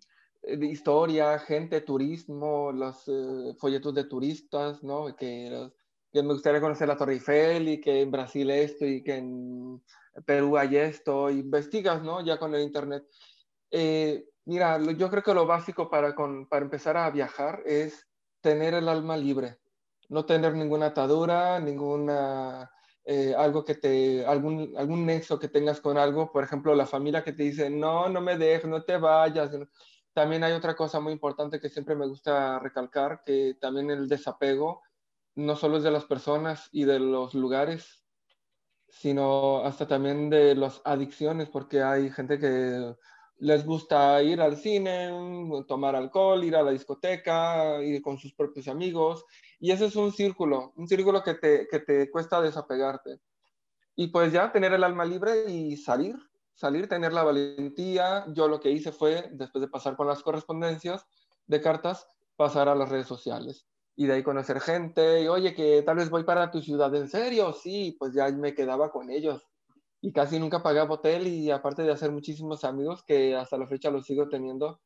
historia, 0.60 1.38
gente, 1.38 1.80
turismo, 1.80 2.72
los 2.72 3.08
eh, 3.08 3.54
folletos 3.58 3.94
de 3.94 4.04
turistas, 4.04 4.82
¿no? 4.82 5.16
Que, 5.16 5.70
que 6.12 6.22
me 6.22 6.34
gustaría 6.34 6.60
conocer 6.60 6.88
la 6.88 6.96
Torre 6.98 7.14
Eiffel 7.14 7.70
y 7.70 7.80
que 7.80 8.02
en 8.02 8.10
Brasil 8.10 8.50
esto 8.50 8.84
y 8.84 9.02
que 9.02 9.16
en 9.16 9.82
Perú 10.24 10.56
hay 10.56 10.76
esto, 10.76 11.30
investigas, 11.30 12.02
¿no? 12.02 12.24
Ya 12.24 12.38
con 12.38 12.54
el 12.54 12.62
Internet. 12.62 13.04
Eh, 13.70 14.24
mira, 14.44 14.78
yo 14.92 15.10
creo 15.10 15.22
que 15.22 15.34
lo 15.34 15.46
básico 15.46 15.90
para, 15.90 16.14
para 16.14 16.64
empezar 16.64 16.96
a 16.96 17.10
viajar 17.10 17.62
es 17.66 18.06
tener 18.40 18.74
el 18.74 18.88
alma 18.88 19.16
libre, 19.16 19.58
no 20.08 20.24
tener 20.26 20.54
ninguna 20.54 20.86
atadura, 20.86 21.58
ninguna, 21.58 22.70
eh, 23.04 23.34
algo 23.36 23.64
que 23.64 23.74
te, 23.74 24.24
algún, 24.24 24.74
algún 24.76 25.06
nexo 25.06 25.38
que 25.38 25.48
tengas 25.48 25.80
con 25.80 25.98
algo, 25.98 26.30
por 26.30 26.44
ejemplo, 26.44 26.74
la 26.74 26.86
familia 26.86 27.24
que 27.24 27.32
te 27.32 27.42
dice, 27.42 27.70
no, 27.70 28.08
no 28.08 28.20
me 28.20 28.38
dejes, 28.38 28.66
no 28.68 28.82
te 28.82 28.96
vayas. 28.96 29.50
También 30.12 30.44
hay 30.44 30.52
otra 30.52 30.76
cosa 30.76 31.00
muy 31.00 31.12
importante 31.12 31.58
que 31.58 31.68
siempre 31.68 31.96
me 31.96 32.06
gusta 32.06 32.58
recalcar, 32.60 33.22
que 33.24 33.56
también 33.60 33.90
el 33.90 34.08
desapego 34.08 34.82
no 35.34 35.56
solo 35.56 35.78
es 35.78 35.82
de 35.82 35.90
las 35.90 36.04
personas 36.04 36.68
y 36.70 36.84
de 36.84 37.00
los 37.00 37.34
lugares, 37.34 38.03
sino 39.00 39.64
hasta 39.64 39.86
también 39.86 40.30
de 40.30 40.54
las 40.54 40.80
adicciones, 40.84 41.48
porque 41.48 41.82
hay 41.82 42.10
gente 42.10 42.38
que 42.38 42.94
les 43.38 43.66
gusta 43.66 44.22
ir 44.22 44.40
al 44.40 44.56
cine, 44.56 45.10
tomar 45.66 45.96
alcohol, 45.96 46.44
ir 46.44 46.56
a 46.56 46.62
la 46.62 46.70
discoteca, 46.70 47.82
ir 47.82 48.00
con 48.00 48.18
sus 48.18 48.32
propios 48.34 48.68
amigos, 48.68 49.24
y 49.58 49.72
ese 49.72 49.86
es 49.86 49.96
un 49.96 50.12
círculo, 50.12 50.72
un 50.76 50.86
círculo 50.86 51.22
que 51.22 51.34
te, 51.34 51.66
que 51.68 51.80
te 51.80 52.10
cuesta 52.10 52.40
desapegarte. 52.40 53.20
Y 53.96 54.08
pues 54.08 54.32
ya 54.32 54.52
tener 54.52 54.72
el 54.72 54.84
alma 54.84 55.04
libre 55.04 55.50
y 55.50 55.76
salir, 55.76 56.16
salir, 56.54 56.88
tener 56.88 57.12
la 57.12 57.22
valentía. 57.22 58.24
Yo 58.32 58.48
lo 58.48 58.60
que 58.60 58.70
hice 58.70 58.92
fue, 58.92 59.28
después 59.32 59.62
de 59.62 59.68
pasar 59.68 59.96
con 59.96 60.06
las 60.06 60.22
correspondencias 60.22 61.06
de 61.46 61.60
cartas, 61.60 62.08
pasar 62.36 62.68
a 62.68 62.74
las 62.74 62.88
redes 62.88 63.06
sociales 63.06 63.66
y 63.96 64.06
de 64.06 64.14
ahí 64.14 64.22
conocer 64.22 64.60
gente, 64.60 65.22
y 65.22 65.28
oye, 65.28 65.54
que 65.54 65.82
tal 65.82 65.96
vez 65.96 66.10
voy 66.10 66.24
para 66.24 66.50
tu 66.50 66.60
ciudad, 66.60 66.94
¿en 66.94 67.08
serio? 67.08 67.52
Sí, 67.52 67.96
pues 67.98 68.12
ya 68.14 68.28
me 68.30 68.54
quedaba 68.54 68.90
con 68.90 69.10
ellos. 69.10 69.46
Y 70.00 70.12
casi 70.12 70.38
nunca 70.38 70.62
pagaba 70.62 70.94
hotel 70.94 71.26
y 71.26 71.50
aparte 71.50 71.82
de 71.82 71.92
hacer 71.92 72.10
muchísimos 72.10 72.64
amigos 72.64 73.04
que 73.06 73.34
hasta 73.36 73.56
la 73.56 73.66
fecha 73.66 73.90
los 73.90 74.04
sigo 74.04 74.28
teniendo, 74.28 74.82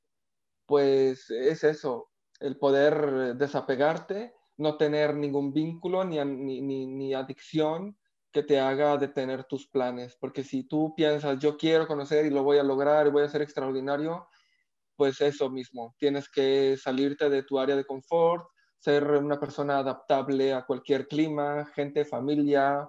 pues 0.66 1.30
es 1.30 1.64
eso, 1.64 2.10
el 2.40 2.58
poder 2.58 3.36
desapegarte, 3.36 4.34
no 4.58 4.76
tener 4.76 5.16
ningún 5.16 5.52
vínculo 5.52 6.04
ni, 6.04 6.18
ni, 6.24 6.60
ni, 6.60 6.86
ni 6.86 7.14
adicción 7.14 7.98
que 8.32 8.42
te 8.42 8.60
haga 8.60 8.96
detener 8.96 9.44
tus 9.44 9.68
planes. 9.68 10.16
Porque 10.20 10.44
si 10.44 10.64
tú 10.64 10.94
piensas, 10.94 11.38
yo 11.38 11.56
quiero 11.56 11.86
conocer 11.86 12.26
y 12.26 12.30
lo 12.30 12.42
voy 12.42 12.58
a 12.58 12.62
lograr 12.62 13.06
y 13.06 13.10
voy 13.10 13.22
a 13.22 13.28
ser 13.28 13.42
extraordinario, 13.42 14.28
pues 14.96 15.20
eso 15.20 15.48
mismo, 15.48 15.94
tienes 15.98 16.28
que 16.28 16.76
salirte 16.76 17.30
de 17.30 17.44
tu 17.44 17.58
área 17.58 17.76
de 17.76 17.86
confort, 17.86 18.44
ser 18.78 19.04
una 19.04 19.38
persona 19.40 19.78
adaptable 19.78 20.52
a 20.52 20.64
cualquier 20.64 21.08
clima, 21.08 21.66
gente, 21.74 22.04
familia, 22.04 22.88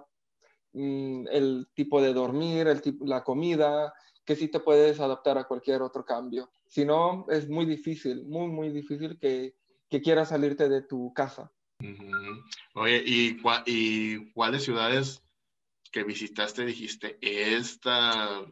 mm, 0.72 1.26
el 1.30 1.68
tipo 1.74 2.00
de 2.00 2.14
dormir, 2.14 2.68
el 2.68 2.80
tipo, 2.80 3.04
la 3.04 3.24
comida, 3.24 3.92
que 4.24 4.36
sí 4.36 4.48
te 4.48 4.60
puedes 4.60 5.00
adaptar 5.00 5.38
a 5.38 5.44
cualquier 5.44 5.82
otro 5.82 6.04
cambio. 6.04 6.50
Si 6.66 6.84
no, 6.84 7.26
es 7.28 7.48
muy 7.48 7.66
difícil, 7.66 8.24
muy, 8.26 8.46
muy 8.48 8.70
difícil 8.70 9.18
que, 9.18 9.56
que 9.88 10.00
quieras 10.00 10.28
salirte 10.28 10.68
de 10.68 10.82
tu 10.82 11.12
casa. 11.12 11.50
Oye, 12.74 13.02
¿y, 13.04 13.40
¿y 13.66 14.32
cuáles 14.32 14.64
ciudades 14.64 15.22
que 15.90 16.04
visitaste 16.04 16.64
dijiste, 16.64 17.18
esta, 17.20 18.44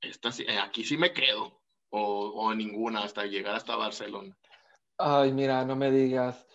esta, 0.00 0.30
aquí 0.62 0.84
sí 0.84 0.96
me 0.96 1.12
quedo? 1.12 1.60
O, 1.90 2.28
o 2.28 2.54
ninguna 2.54 3.04
hasta 3.04 3.24
llegar 3.24 3.54
hasta 3.54 3.76
Barcelona. 3.76 4.36
Ay, 4.98 5.32
mira, 5.32 5.64
no 5.64 5.76
me 5.76 5.90
digas. 5.90 6.46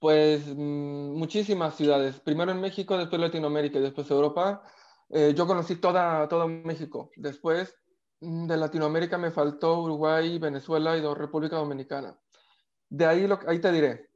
Pues 0.00 0.46
mm, 0.46 1.12
muchísimas 1.12 1.76
ciudades. 1.76 2.18
Primero 2.20 2.50
en 2.50 2.60
México, 2.60 2.96
después 2.96 3.20
Latinoamérica 3.20 3.78
y 3.78 3.82
después 3.82 4.10
Europa. 4.10 4.64
Eh, 5.10 5.34
yo 5.36 5.46
conocí 5.46 5.76
toda, 5.76 6.26
todo 6.26 6.48
México. 6.48 7.10
Después 7.16 7.76
mm, 8.20 8.46
de 8.46 8.56
Latinoamérica 8.56 9.18
me 9.18 9.30
faltó 9.30 9.82
Uruguay, 9.82 10.38
Venezuela 10.38 10.96
y 10.96 11.02
República 11.14 11.56
Dominicana. 11.56 12.18
De 12.88 13.06
ahí, 13.06 13.26
lo, 13.26 13.38
ahí 13.46 13.60
te 13.60 13.70
diré. 13.70 14.08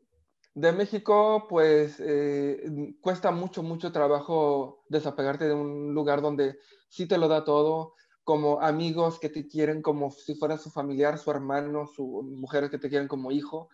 De 0.55 0.73
México, 0.73 1.47
pues 1.49 1.97
eh, 2.01 2.65
cuesta 3.01 3.31
mucho, 3.31 3.63
mucho 3.63 3.93
trabajo 3.93 4.85
desapegarte 4.89 5.47
de 5.49 5.55
un 5.55 5.93
lugar 5.93 6.23
donde 6.23 6.59
sí 6.89 7.07
te 7.07 7.19
lo 7.19 7.29
da 7.29 7.45
todo, 7.45 7.95
como 8.23 8.61
amigos 8.63 9.19
que 9.19 9.29
te 9.29 9.49
quieren 9.49 9.83
como 9.83 10.11
si 10.11 10.35
fuera 10.37 10.57
su 10.57 10.71
familiar, 10.71 11.19
su 11.19 11.31
hermano, 11.31 11.87
su 11.87 12.23
mujeres 12.23 12.71
que 12.71 12.79
te 12.79 12.89
quieren 12.89 13.09
como 13.09 13.33
hijo. 13.33 13.69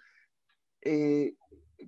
Eh, 0.81 1.37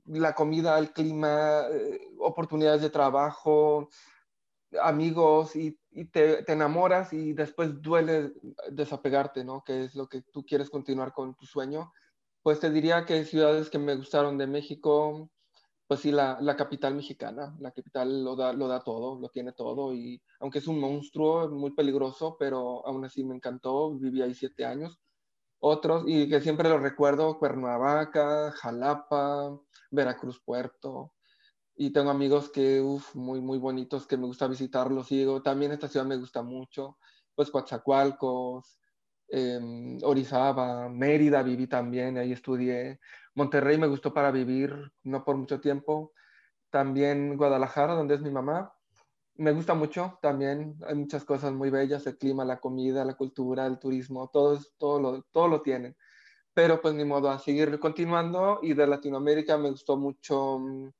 la 0.06 0.34
comida, 0.34 0.78
el 0.78 0.92
clima, 0.92 1.62
eh, 1.70 2.00
oportunidades 2.18 2.82
de 2.82 2.90
trabajo, 2.90 3.88
amigos, 4.80 5.56
y, 5.56 5.78
te, 6.12 6.50
enamoras 6.50 7.12
y 7.12 7.32
después 7.34 7.80
duele 7.82 8.32
desapegarte, 8.70 9.44
¿no? 9.44 9.62
Que 9.64 9.84
es 9.84 9.94
lo 9.94 10.08
que 10.08 10.22
tú 10.22 10.44
quieres 10.44 10.70
continuar 10.70 11.12
con 11.12 11.34
tu 11.34 11.46
sueño. 11.46 11.92
Pues 12.42 12.60
te 12.60 12.70
diría 12.70 13.04
que 13.04 13.24
ciudades 13.24 13.70
que 13.70 13.78
me 13.78 13.96
gustaron 13.96 14.38
de 14.38 14.46
México, 14.46 15.30
pues 15.86 16.00
sí, 16.00 16.10
la, 16.10 16.38
la, 16.40 16.56
capital 16.56 16.94
mexicana, 16.94 17.54
la 17.60 17.70
capital 17.72 18.24
lo 18.24 18.36
da, 18.36 18.52
lo 18.52 18.68
da 18.68 18.82
todo, 18.82 19.20
lo 19.20 19.28
tiene 19.28 19.52
todo, 19.52 19.94
y 19.94 20.22
aunque 20.40 20.58
es 20.60 20.66
un 20.66 20.80
monstruo 20.80 21.50
muy 21.50 21.72
peligroso, 21.74 22.36
pero 22.38 22.86
aún 22.86 23.04
así 23.04 23.24
me 23.24 23.34
encantó, 23.36 23.92
viví 23.98 24.22
ahí 24.22 24.34
siete 24.34 24.64
años. 24.64 25.01
Otros, 25.64 26.04
y 26.06 26.28
que 26.28 26.40
siempre 26.40 26.68
lo 26.68 26.78
recuerdo, 26.78 27.38
Cuernavaca, 27.38 28.50
Jalapa, 28.52 29.58
Veracruz 29.90 30.42
Puerto, 30.44 31.14
y 31.76 31.92
tengo 31.92 32.10
amigos 32.10 32.50
que, 32.50 32.80
uff, 32.80 33.14
muy, 33.14 33.40
muy 33.40 33.58
bonitos, 33.58 34.06
que 34.06 34.16
me 34.16 34.26
gusta 34.26 34.48
visitarlos, 34.48 35.12
y 35.12 35.18
digo, 35.18 35.42
también 35.42 35.72
esta 35.72 35.88
ciudad 35.88 36.06
me 36.06 36.16
gusta 36.16 36.42
mucho, 36.42 36.98
pues 37.34 37.50
Coatzacoalcos, 37.50 38.78
eh, 39.28 39.98
Orizaba, 40.02 40.88
Mérida 40.88 41.42
viví 41.42 41.66
también, 41.66 42.18
ahí 42.18 42.32
estudié, 42.32 42.98
Monterrey 43.34 43.78
me 43.78 43.86
gustó 43.86 44.12
para 44.12 44.30
vivir, 44.30 44.92
no 45.04 45.24
por 45.24 45.36
mucho 45.36 45.60
tiempo. 45.60 46.12
También 46.70 47.36
Guadalajara, 47.36 47.94
donde 47.94 48.14
es 48.14 48.20
mi 48.20 48.30
mamá. 48.30 48.74
Me 49.36 49.52
gusta 49.52 49.74
mucho 49.74 50.18
también, 50.20 50.76
hay 50.86 50.94
muchas 50.94 51.24
cosas 51.24 51.52
muy 51.52 51.70
bellas, 51.70 52.06
el 52.06 52.18
clima, 52.18 52.44
la 52.44 52.60
comida, 52.60 53.04
la 53.04 53.14
cultura, 53.14 53.66
el 53.66 53.78
turismo, 53.78 54.28
todo, 54.28 54.60
todo, 54.78 55.00
lo, 55.00 55.22
todo 55.30 55.48
lo 55.48 55.62
tienen. 55.62 55.96
Pero 56.54 56.80
pues 56.80 56.94
ni 56.94 57.04
modo, 57.04 57.30
a 57.30 57.38
seguir 57.38 57.78
continuando 57.80 58.60
y 58.62 58.74
de 58.74 58.86
Latinoamérica 58.86 59.56
me 59.56 59.70
gustó 59.70 59.96
mucho, 59.96 60.58
mm, 60.58 60.90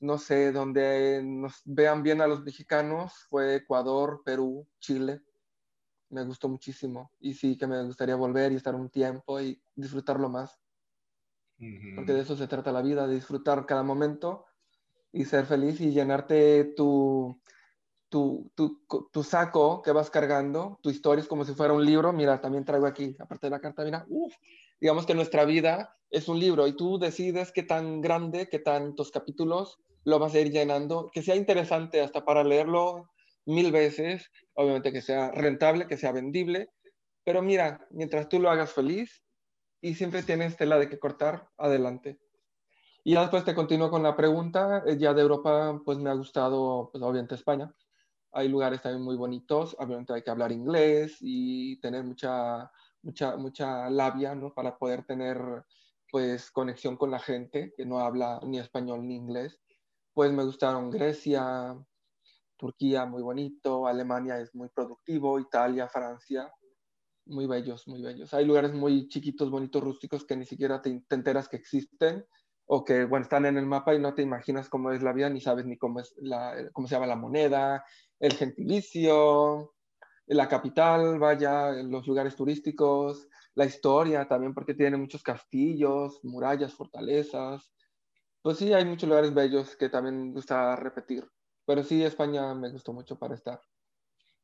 no 0.00 0.18
sé, 0.18 0.52
donde 0.52 1.22
nos 1.24 1.62
vean 1.64 2.02
bien 2.02 2.20
a 2.20 2.26
los 2.26 2.42
mexicanos, 2.42 3.14
fue 3.30 3.56
Ecuador, 3.56 4.22
Perú, 4.24 4.68
Chile. 4.78 5.22
Me 6.10 6.24
gustó 6.24 6.48
muchísimo 6.48 7.12
y 7.20 7.34
sí 7.34 7.56
que 7.56 7.66
me 7.66 7.82
gustaría 7.84 8.16
volver 8.16 8.52
y 8.52 8.56
estar 8.56 8.74
un 8.74 8.90
tiempo 8.90 9.40
y 9.40 9.62
disfrutarlo 9.74 10.28
más 10.28 10.58
porque 11.94 12.12
de 12.12 12.20
eso 12.20 12.36
se 12.36 12.46
trata 12.46 12.70
la 12.70 12.82
vida, 12.82 13.06
de 13.06 13.16
disfrutar 13.16 13.66
cada 13.66 13.82
momento 13.82 14.46
y 15.12 15.24
ser 15.24 15.46
feliz 15.46 15.80
y 15.80 15.90
llenarte 15.90 16.72
tu, 16.76 17.40
tu, 18.08 18.50
tu, 18.54 18.80
tu, 19.12 19.22
saco 19.22 19.82
que 19.82 19.92
vas 19.92 20.10
cargando, 20.10 20.78
tu 20.82 20.90
historia 20.90 21.22
es 21.22 21.28
como 21.28 21.44
si 21.44 21.54
fuera 21.54 21.74
un 21.74 21.84
libro. 21.84 22.12
Mira, 22.12 22.40
también 22.40 22.64
traigo 22.64 22.86
aquí, 22.86 23.16
aparte 23.18 23.46
de 23.46 23.50
la 23.50 23.60
carta, 23.60 23.84
mira, 23.84 24.04
uf, 24.08 24.34
digamos 24.80 25.06
que 25.06 25.14
nuestra 25.14 25.44
vida 25.44 25.96
es 26.10 26.28
un 26.28 26.40
libro 26.40 26.66
y 26.66 26.74
tú 26.74 26.98
decides 26.98 27.52
qué 27.52 27.62
tan 27.62 28.00
grande, 28.00 28.48
qué 28.48 28.58
tantos 28.58 29.10
capítulos 29.10 29.78
lo 30.04 30.18
vas 30.18 30.34
a 30.34 30.40
ir 30.40 30.50
llenando, 30.50 31.10
que 31.12 31.22
sea 31.22 31.36
interesante 31.36 32.00
hasta 32.00 32.24
para 32.24 32.44
leerlo 32.44 33.10
mil 33.44 33.72
veces, 33.72 34.30
obviamente 34.54 34.92
que 34.92 35.02
sea 35.02 35.30
rentable, 35.32 35.86
que 35.86 35.96
sea 35.96 36.12
vendible, 36.12 36.70
pero 37.24 37.42
mira, 37.42 37.86
mientras 37.90 38.28
tú 38.28 38.40
lo 38.40 38.50
hagas 38.50 38.72
feliz, 38.72 39.22
y 39.80 39.94
siempre 39.94 40.22
tienes 40.22 40.56
tela 40.56 40.78
de 40.78 40.88
que 40.88 40.98
cortar 40.98 41.48
adelante. 41.56 42.18
Y 43.04 43.14
después 43.14 43.44
te 43.44 43.54
continúo 43.54 43.90
con 43.90 44.02
la 44.02 44.16
pregunta, 44.16 44.82
eh, 44.86 44.98
ya 44.98 45.14
de 45.14 45.22
Europa 45.22 45.80
pues 45.84 45.98
me 45.98 46.10
ha 46.10 46.14
gustado 46.14 46.90
pues 46.92 47.02
obviamente 47.02 47.36
España, 47.36 47.72
hay 48.38 48.48
lugares 48.48 48.80
también 48.80 49.02
muy 49.02 49.16
bonitos, 49.16 49.76
obviamente 49.78 50.12
hay 50.12 50.22
que 50.22 50.30
hablar 50.30 50.52
inglés 50.52 51.18
y 51.20 51.80
tener 51.80 52.04
mucha, 52.04 52.70
mucha, 53.02 53.36
mucha 53.36 53.90
labia, 53.90 54.34
¿no? 54.34 54.52
Para 54.54 54.78
poder 54.78 55.04
tener 55.04 55.38
pues 56.10 56.50
conexión 56.50 56.96
con 56.96 57.10
la 57.10 57.18
gente 57.18 57.74
que 57.76 57.84
no 57.84 58.00
habla 58.00 58.40
ni 58.44 58.58
español 58.58 59.06
ni 59.06 59.16
inglés. 59.16 59.60
Pues 60.14 60.32
me 60.32 60.44
gustaron 60.44 60.90
Grecia, 60.90 61.76
Turquía, 62.56 63.06
muy 63.06 63.22
bonito, 63.22 63.86
Alemania 63.86 64.40
es 64.40 64.54
muy 64.54 64.68
productivo, 64.68 65.38
Italia, 65.38 65.88
Francia, 65.88 66.52
muy 67.26 67.46
bellos, 67.46 67.86
muy 67.86 68.02
bellos. 68.02 68.34
Hay 68.34 68.44
lugares 68.44 68.72
muy 68.72 69.08
chiquitos, 69.08 69.50
bonitos, 69.50 69.82
rústicos 69.82 70.24
que 70.24 70.36
ni 70.36 70.44
siquiera 70.44 70.82
te, 70.82 71.02
enteras 71.10 71.48
que 71.48 71.56
existen 71.56 72.26
o 72.66 72.84
que, 72.84 73.04
bueno, 73.04 73.22
están 73.22 73.46
en 73.46 73.56
el 73.56 73.66
mapa 73.66 73.94
y 73.94 73.98
no 73.98 74.14
te 74.14 74.22
imaginas 74.22 74.68
cómo 74.68 74.90
es 74.90 75.02
la 75.02 75.12
vida, 75.12 75.30
ni 75.30 75.40
sabes 75.40 75.64
ni 75.64 75.78
cómo, 75.78 76.00
es 76.00 76.14
la, 76.18 76.68
cómo 76.72 76.86
se 76.86 76.94
llama 76.94 77.06
la 77.06 77.16
moneda, 77.16 77.84
el 78.20 78.32
gentilicio, 78.34 79.74
la 80.26 80.48
capital, 80.48 81.18
vaya, 81.18 81.72
los 81.72 82.06
lugares 82.06 82.36
turísticos, 82.36 83.28
la 83.54 83.64
historia 83.64 84.26
también, 84.28 84.54
porque 84.54 84.74
tiene 84.74 84.96
muchos 84.96 85.22
castillos, 85.22 86.20
murallas, 86.22 86.74
fortalezas. 86.74 87.72
Pues 88.42 88.58
sí, 88.58 88.72
hay 88.72 88.84
muchos 88.84 89.08
lugares 89.08 89.34
bellos 89.34 89.76
que 89.76 89.88
también 89.88 90.28
me 90.28 90.32
gusta 90.32 90.76
repetir. 90.76 91.28
Pero 91.66 91.82
sí, 91.82 92.02
España 92.02 92.54
me 92.54 92.70
gustó 92.70 92.92
mucho 92.92 93.18
para 93.18 93.34
estar. 93.34 93.60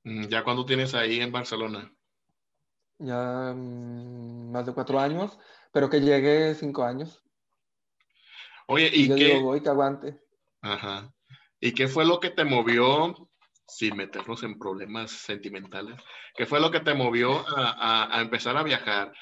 Mm, 0.03 0.27
¿Ya 0.27 0.45
cuándo 0.45 0.67
tienes 0.67 0.95
ahí 0.95 1.21
en 1.21 1.33
Barcelona? 1.33 1.91
ya 2.99 3.53
mm, 3.55 4.53
más 4.53 4.67
de 4.67 4.73
cuatro 4.73 4.99
años, 4.99 5.39
pero 5.73 5.91
que 5.91 6.01
llegue 6.01 6.55
cinco 6.55 6.85
años. 6.85 7.23
Oye, 8.67 8.91
¿y, 8.93 9.09
qué? 9.15 9.39
voy, 9.41 9.61
que 9.61 9.69
aguante. 9.69 10.21
Ajá. 10.63 11.13
¿Y 11.61 11.73
qué 11.73 11.89
fue 11.89 12.05
lo 12.05 12.21
que 12.21 12.31
te 12.31 12.45
movió, 12.45 13.29
sin 13.67 13.97
meternos 13.97 14.43
en 14.43 14.59
problemas 14.59 15.11
sentimentales, 15.11 16.01
qué 16.35 16.47
fue 16.47 16.61
lo 16.61 16.71
que 16.71 16.81
te 16.81 16.95
movió 16.95 17.45
a, 17.49 18.17
a, 18.17 18.21
empezar 18.21 18.57
a 18.57 18.63
viajar? 18.63 19.13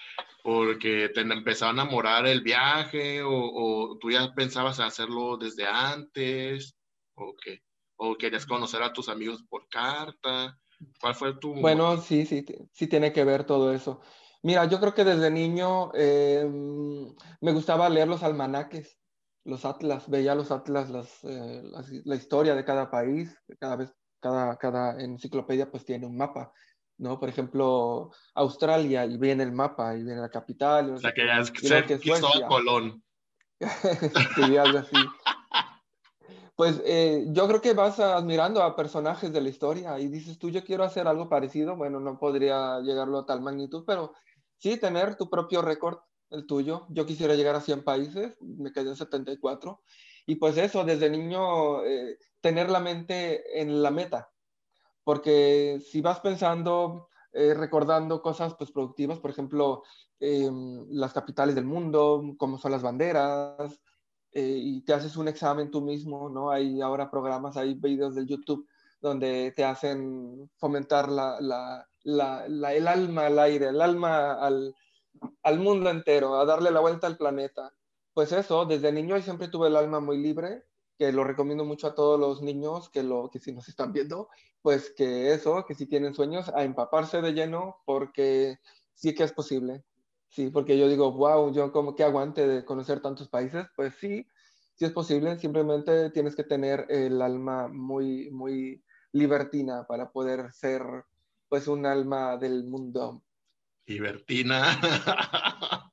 Porque 0.43 1.11
te 1.15 1.21
empezó 1.21 1.67
a 1.67 1.71
enamorar 1.71 2.27
el 2.27 2.41
viaje 2.41 3.23
o, 3.23 3.31
o, 3.33 3.99
tú 3.99 4.11
ya 4.11 4.33
pensabas 4.35 4.81
hacerlo 4.81 5.37
desde 5.37 5.67
antes 5.67 6.77
o 7.15 7.35
qué? 7.43 7.63
¿O 7.97 8.17
querías 8.17 8.47
conocer 8.47 8.83
a 8.83 8.93
tus 8.93 9.09
amigos 9.09 9.45
por 9.49 9.69
carta? 9.69 10.59
¿Cuál 11.01 11.15
fue 11.15 11.35
tu...? 11.39 11.55
Bueno, 11.55 11.97
sí, 11.99 12.27
sí, 12.27 12.45
sí 12.73 12.87
tiene 12.89 13.13
que 13.13 13.25
ver 13.25 13.45
todo 13.45 13.73
eso. 13.73 14.01
Mira, 14.43 14.65
yo 14.65 14.81
creo 14.81 14.95
que 14.95 15.05
desde 15.05 15.31
niño 15.31 15.93
eh, 15.95 16.45
me 17.41 17.53
gustaba 17.53 17.89
leer 17.89 18.09
los 18.09 18.25
almanaques, 18.25 18.99
los 19.45 19.65
atlas, 19.65 20.09
veía 20.11 20.35
los 20.35 20.51
atlas, 20.51 20.91
eh, 21.23 21.63
la 22.05 22.17
historia 22.17 22.57
de 22.57 22.65
cada 22.65 22.91
país, 22.91 23.37
cada 23.61 23.77
vez, 23.77 23.95
cada, 24.23 24.57
cada 24.57 25.03
enciclopedia 25.03 25.71
pues 25.71 25.85
tiene 25.85 26.07
un 26.07 26.17
mapa, 26.17 26.53
¿no? 26.97 27.19
Por 27.19 27.29
ejemplo, 27.29 28.13
Australia, 28.35 29.05
y 29.05 29.19
viene 29.19 29.43
el 29.43 29.53
mapa, 29.53 29.95
y 29.95 30.05
viene 30.05 30.21
la 30.21 30.31
capital. 30.31 30.95
O 30.95 30.99
sea, 30.99 31.13
que 31.13 31.27
ya 31.27 31.41
es, 31.41 31.51
que 31.51 32.47
Colón. 32.49 33.03
sí, 34.37 34.57
algo 34.57 34.79
así. 34.79 34.97
Pues 36.55 36.81
eh, 36.85 37.25
yo 37.29 37.49
creo 37.49 37.61
que 37.61 37.73
vas 37.73 37.99
admirando 37.99 38.63
a 38.63 38.77
personajes 38.77 39.33
de 39.33 39.41
la 39.41 39.49
historia 39.49 39.99
y 39.99 40.09
dices 40.09 40.39
tú, 40.39 40.51
yo 40.51 40.65
quiero 40.65 40.85
hacer 40.85 41.09
algo 41.09 41.29
parecido. 41.29 41.77
Bueno, 41.77 41.99
no 41.99 42.19
podría 42.19 42.81
llegarlo 42.81 43.19
a 43.19 43.27
tal 43.27 43.41
magnitud, 43.41 43.85
pero 43.87 44.15
sí 44.59 44.77
tener 44.77 45.17
tu 45.17 45.29
propio 45.29 45.63
récord, 45.63 45.99
el 46.31 46.47
tuyo. 46.47 46.87
Yo 46.91 47.05
quisiera 47.05 47.35
llegar 47.35 47.57
a 47.57 47.61
100 47.61 47.83
países, 47.83 48.37
me 48.41 48.71
quedé 48.71 48.91
en 48.91 48.97
74. 48.97 49.83
Y 50.27 50.37
pues 50.37 50.57
eso, 50.57 50.85
desde 50.85 51.11
niño, 51.11 51.85
eh, 51.85 52.19
tener 52.41 52.71
la 52.71 52.81
mente 52.81 53.61
en 53.61 53.83
la 53.83 53.91
meta. 53.91 54.31
Porque 55.05 55.81
si 55.85 56.01
vas 56.01 56.21
pensando, 56.21 57.09
eh, 57.33 57.55
recordando 57.55 58.23
cosas 58.23 58.55
pues, 58.57 58.71
productivas, 58.71 59.19
por 59.19 59.31
ejemplo, 59.31 59.83
em, 60.21 60.87
las 60.91 61.13
capitales 61.13 61.55
del 61.55 61.65
mundo, 61.65 62.23
cómo 62.39 62.59
son 62.59 62.73
las 62.73 62.83
banderas, 62.83 63.81
eh, 64.33 64.59
y 64.59 64.83
te 64.83 64.95
haces 64.95 65.17
un 65.17 65.29
examen 65.29 65.71
tú 65.71 65.83
mismo, 65.83 66.29
¿no? 66.31 66.51
Hay 66.51 66.81
ahora 66.81 67.11
programas, 67.11 67.57
hay 67.57 67.75
videos 67.75 68.15
del 68.15 68.27
YouTube 68.27 68.67
donde 69.01 69.53
te 69.57 69.65
hacen 69.65 70.49
fomentar 70.57 71.11
la, 71.11 71.39
la, 71.41 71.87
la, 72.05 72.73
el 72.73 72.89
alma 72.89 73.27
al 73.27 73.39
aire, 73.39 73.69
el 73.69 73.81
alma 73.83 74.35
al, 74.35 74.75
al 75.43 75.59
mundo 75.59 75.91
entero, 75.91 76.37
a 76.37 76.45
darle 76.45 76.71
la 76.71 76.81
vuelta 76.81 77.07
al 77.07 77.17
planeta. 77.17 77.73
Pues 78.15 78.33
eso, 78.33 78.67
desde 78.67 78.93
niño 78.93 79.21
siempre 79.23 79.49
tuve 79.49 79.69
el 79.69 79.77
alma 79.77 80.01
muy 80.01 80.19
libre, 80.19 80.65
que 80.99 81.13
lo 81.13 81.25
recomiendo 81.25 81.65
mucho 81.65 81.87
a 81.87 81.95
todos 81.95 82.21
los 82.21 82.43
niños 82.43 82.91
que, 82.91 83.03
lo, 83.03 83.31
que 83.31 83.39
si 83.39 83.53
nos 83.53 83.69
están 83.69 83.93
viendo, 83.93 84.29
pues 84.61 84.93
que 84.95 85.33
eso, 85.33 85.65
que 85.67 85.75
si 85.75 85.87
tienen 85.87 86.15
sueños, 86.15 86.51
a 86.55 86.63
empaparse 86.65 87.23
de 87.23 87.33
lleno, 87.33 87.77
porque 87.87 88.59
sí 88.95 89.15
que 89.15 89.25
es 89.25 89.33
posible. 89.33 89.85
Sí, 90.29 90.51
porque 90.51 90.79
yo 90.79 90.89
digo, 90.89 91.13
wow, 91.13 91.53
yo 91.53 91.73
como 91.73 91.95
que 91.95 92.05
aguante 92.05 92.47
de 92.47 92.65
conocer 92.65 93.01
tantos 93.01 93.29
países, 93.29 93.67
pues 93.77 93.95
sí, 93.97 94.27
sí 94.75 94.85
es 94.85 94.93
posible, 94.93 95.39
simplemente 95.39 96.11
tienes 96.11 96.35
que 96.35 96.45
tener 96.45 96.87
el 96.89 97.21
alma 97.21 97.69
muy, 97.69 98.31
muy 98.31 98.83
libertina 99.13 99.87
para 99.87 100.11
poder 100.11 100.53
ser 100.53 100.83
pues 101.49 101.69
un 101.69 101.85
alma 101.85 102.39
del 102.39 102.65
mundo. 102.65 103.23
Libertina. 103.87 104.79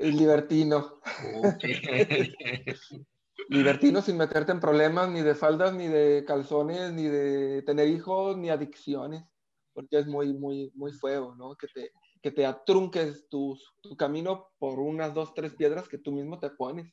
Libertino. 0.00 1.00
Libertino 3.48 4.00
sin 4.00 4.16
meterte 4.16 4.52
en 4.52 4.60
problemas 4.60 5.10
ni 5.10 5.22
de 5.22 5.34
faldas, 5.34 5.74
ni 5.74 5.88
de 5.88 6.24
calzones, 6.26 6.92
ni 6.92 7.04
de 7.04 7.62
tener 7.62 7.88
hijos, 7.88 8.36
ni 8.36 8.50
adicciones, 8.50 9.24
porque 9.72 9.98
es 9.98 10.06
muy, 10.06 10.32
muy, 10.32 10.70
muy 10.74 10.92
feo, 10.92 11.34
¿no? 11.34 11.56
Que 11.56 11.66
te, 11.68 11.92
que 12.22 12.30
te 12.30 12.46
atrunques 12.46 13.28
tu, 13.28 13.58
tu 13.82 13.96
camino 13.96 14.48
por 14.58 14.78
unas 14.78 15.12
dos, 15.12 15.34
tres 15.34 15.54
piedras 15.54 15.88
que 15.88 15.98
tú 15.98 16.12
mismo 16.12 16.38
te 16.38 16.50
pones. 16.50 16.92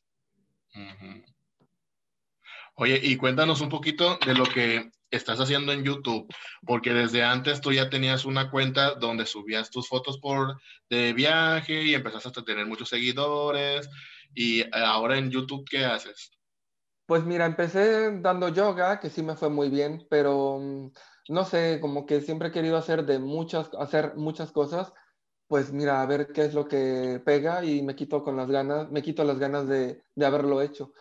Oye, 2.75 2.99
y 3.01 3.17
cuéntanos 3.17 3.61
un 3.61 3.69
poquito 3.69 4.17
de 4.25 4.33
lo 4.33 4.45
que 4.45 4.89
estás 5.11 5.39
haciendo 5.39 5.71
en 5.71 5.83
YouTube, 5.83 6.27
porque 6.65 6.93
desde 6.93 7.23
antes 7.23 7.61
tú 7.61 7.71
ya 7.71 7.89
tenías 7.89 8.25
una 8.25 8.49
cuenta 8.49 8.95
donde 8.95 9.25
subías 9.25 9.69
tus 9.69 9.87
fotos 9.87 10.17
por 10.19 10.59
de 10.89 11.13
viaje 11.13 11.83
y 11.83 11.93
empezaste 11.93 12.39
a 12.39 12.43
tener 12.43 12.65
muchos 12.65 12.89
seguidores 12.89 13.89
y 14.33 14.63
ahora 14.73 15.17
en 15.17 15.29
YouTube 15.29 15.65
¿qué 15.69 15.85
haces? 15.85 16.31
Pues 17.05 17.25
mira, 17.25 17.45
empecé 17.45 18.19
dando 18.21 18.49
yoga, 18.49 18.99
que 18.99 19.09
sí 19.09 19.21
me 19.21 19.35
fue 19.35 19.49
muy 19.49 19.69
bien, 19.69 20.07
pero 20.09 20.59
mm, 20.59 20.91
no 21.29 21.45
sé, 21.45 21.79
como 21.81 22.05
que 22.05 22.21
siempre 22.21 22.47
he 22.47 22.51
querido 22.51 22.77
hacer 22.77 23.05
de 23.05 23.19
muchas 23.19 23.69
hacer 23.77 24.15
muchas 24.15 24.51
cosas 24.51 24.93
pues 25.51 25.73
mira, 25.73 26.01
a 26.01 26.05
ver 26.05 26.31
qué 26.31 26.45
es 26.45 26.53
lo 26.53 26.65
que 26.65 27.21
pega 27.25 27.65
y 27.65 27.81
me 27.81 27.93
quito 27.93 28.23
con 28.23 28.37
las 28.37 28.49
ganas, 28.49 28.89
me 28.89 29.01
quito 29.01 29.25
las 29.25 29.37
ganas 29.37 29.67
de, 29.67 30.01
haberlo 30.25 30.61
hecho. 30.61 30.93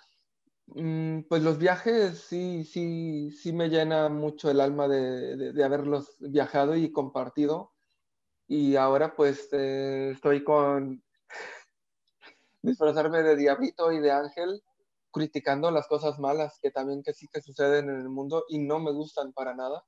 Mm, 0.75 1.23
pues 1.29 1.43
los 1.43 1.59
viajes 1.59 2.19
sí, 2.19 2.65
sí, 2.65 3.31
sí 3.33 3.53
me 3.53 3.69
llena 3.69 4.09
mucho 4.09 4.51
el 4.51 4.61
alma 4.61 4.89
de, 4.89 5.53
haberlos 5.65 6.17
viajado 6.21 6.77
y 6.77 6.93
compartido. 6.93 7.73
Y 8.49 8.77
ahora 8.77 9.15
pues 9.17 9.49
eh, 9.53 10.11
estoy 10.15 10.45
con 10.45 11.03
disfrazarme 12.63 13.23
de 13.23 13.37
diablito 13.37 13.93
y 13.93 14.01
de 14.01 14.13
ángel, 14.13 14.63
criticando 15.13 15.71
las 15.71 15.87
cosas 15.89 16.19
malas 16.19 16.59
que 16.63 16.71
también 16.71 17.03
que 17.03 17.15
sí 17.15 17.29
que 17.33 17.43
suceden 17.43 17.91
en 17.91 18.01
el 18.01 18.09
mundo 18.09 18.45
y 18.49 18.59
no 18.59 18.81
me 18.81 18.93
gustan 18.93 19.33
para 19.33 19.55
nada 19.55 19.85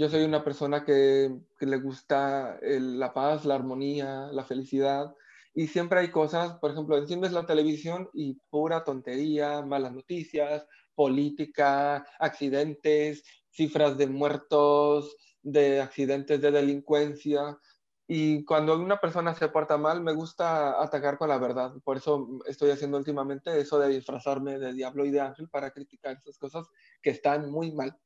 yo 0.00 0.08
soy 0.08 0.24
una 0.24 0.42
persona 0.42 0.84
que, 0.84 1.30
le 1.58 1.76
gusta 1.76 2.58
la 2.62 3.12
paz, 3.12 3.44
la 3.44 3.54
armonía, 3.54 4.28
la 4.32 4.44
felicidad. 4.44 5.14
Y 5.54 5.66
siempre 5.66 6.00
hay 6.00 6.10
cosas, 6.10 6.58
por 6.58 6.70
ejemplo, 6.70 6.96
enciendes 6.96 7.32
la 7.32 7.46
televisión 7.46 8.08
y 8.12 8.34
pura 8.50 8.84
tontería, 8.84 9.62
malas 9.62 9.92
noticias, 9.92 10.66
política, 10.94 12.06
accidentes, 12.18 13.24
cifras 13.50 13.98
de 13.98 14.06
muertos, 14.06 15.16
de 15.42 15.80
accidentes 15.80 16.40
de 16.40 16.50
delincuencia. 16.50 17.58
Y 18.06 18.44
cuando 18.44 18.78
una 18.78 19.00
persona 19.00 19.34
se 19.34 19.48
porta 19.48 19.76
mal, 19.76 20.02
me 20.02 20.12
gusta 20.12 20.82
atacar 20.82 21.18
con 21.18 21.28
la 21.28 21.38
verdad. 21.38 21.72
Por 21.84 21.96
eso 21.96 22.28
estoy 22.46 22.70
haciendo 22.70 22.98
últimamente 22.98 23.58
eso 23.60 23.78
de 23.78 23.88
disfrazarme 23.88 24.58
de 24.58 24.72
diablo 24.72 25.04
y 25.04 25.10
de 25.10 25.20
ángel 25.20 25.48
para 25.48 25.70
criticar 25.70 26.16
esas 26.16 26.38
cosas 26.38 26.68
que 27.02 27.10
están 27.10 27.50
muy 27.50 27.72
mal. 27.72 27.96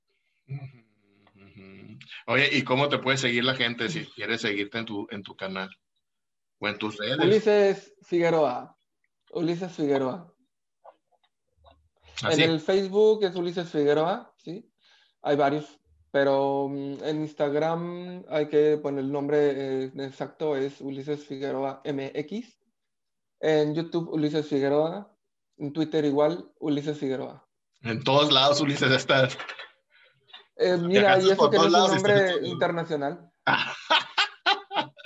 Oye, 2.26 2.48
¿y 2.52 2.64
cómo 2.64 2.88
te 2.88 2.98
puede 2.98 3.16
seguir 3.18 3.44
la 3.44 3.54
gente 3.54 3.88
si 3.88 4.06
quiere 4.06 4.38
seguirte 4.38 4.78
en 4.78 4.84
tu, 4.84 5.06
en 5.10 5.22
tu 5.22 5.36
canal 5.36 5.70
o 6.64 6.68
en 6.68 6.78
tus 6.78 6.96
redes? 6.96 7.18
Ulises 7.18 7.94
Figueroa. 8.02 8.76
Ulises 9.32 9.72
Figueroa. 9.72 10.32
¿Ah, 12.22 12.32
en 12.32 12.40
el 12.40 12.60
Facebook 12.60 13.24
es 13.24 13.34
Ulises 13.34 13.68
Figueroa, 13.68 14.32
sí. 14.36 14.70
Hay 15.22 15.36
varios, 15.36 15.80
pero 16.10 16.68
mm, 16.68 17.04
en 17.04 17.22
Instagram 17.22 18.24
hay 18.28 18.48
que 18.48 18.78
poner 18.78 19.04
el 19.04 19.12
nombre 19.12 19.84
eh, 19.84 19.92
exacto, 19.98 20.56
es 20.56 20.80
Ulises 20.80 21.24
Figueroa 21.24 21.82
MX. 21.84 22.58
En 23.40 23.74
YouTube, 23.74 24.10
Ulises 24.10 24.46
Figueroa. 24.46 25.10
En 25.58 25.72
Twitter 25.72 26.04
igual, 26.04 26.50
Ulises 26.60 26.98
Figueroa. 26.98 27.46
En 27.82 28.02
todos 28.02 28.32
lados 28.32 28.60
Ulises 28.60 28.90
está. 28.90 29.28
Eh, 30.56 30.76
mira, 30.76 31.20
y 31.20 31.30
eso 31.30 31.50
que 31.50 31.58
no 31.58 31.66
es 31.66 31.74
un 31.74 31.94
nombre 31.94 32.46
internacional. 32.46 33.30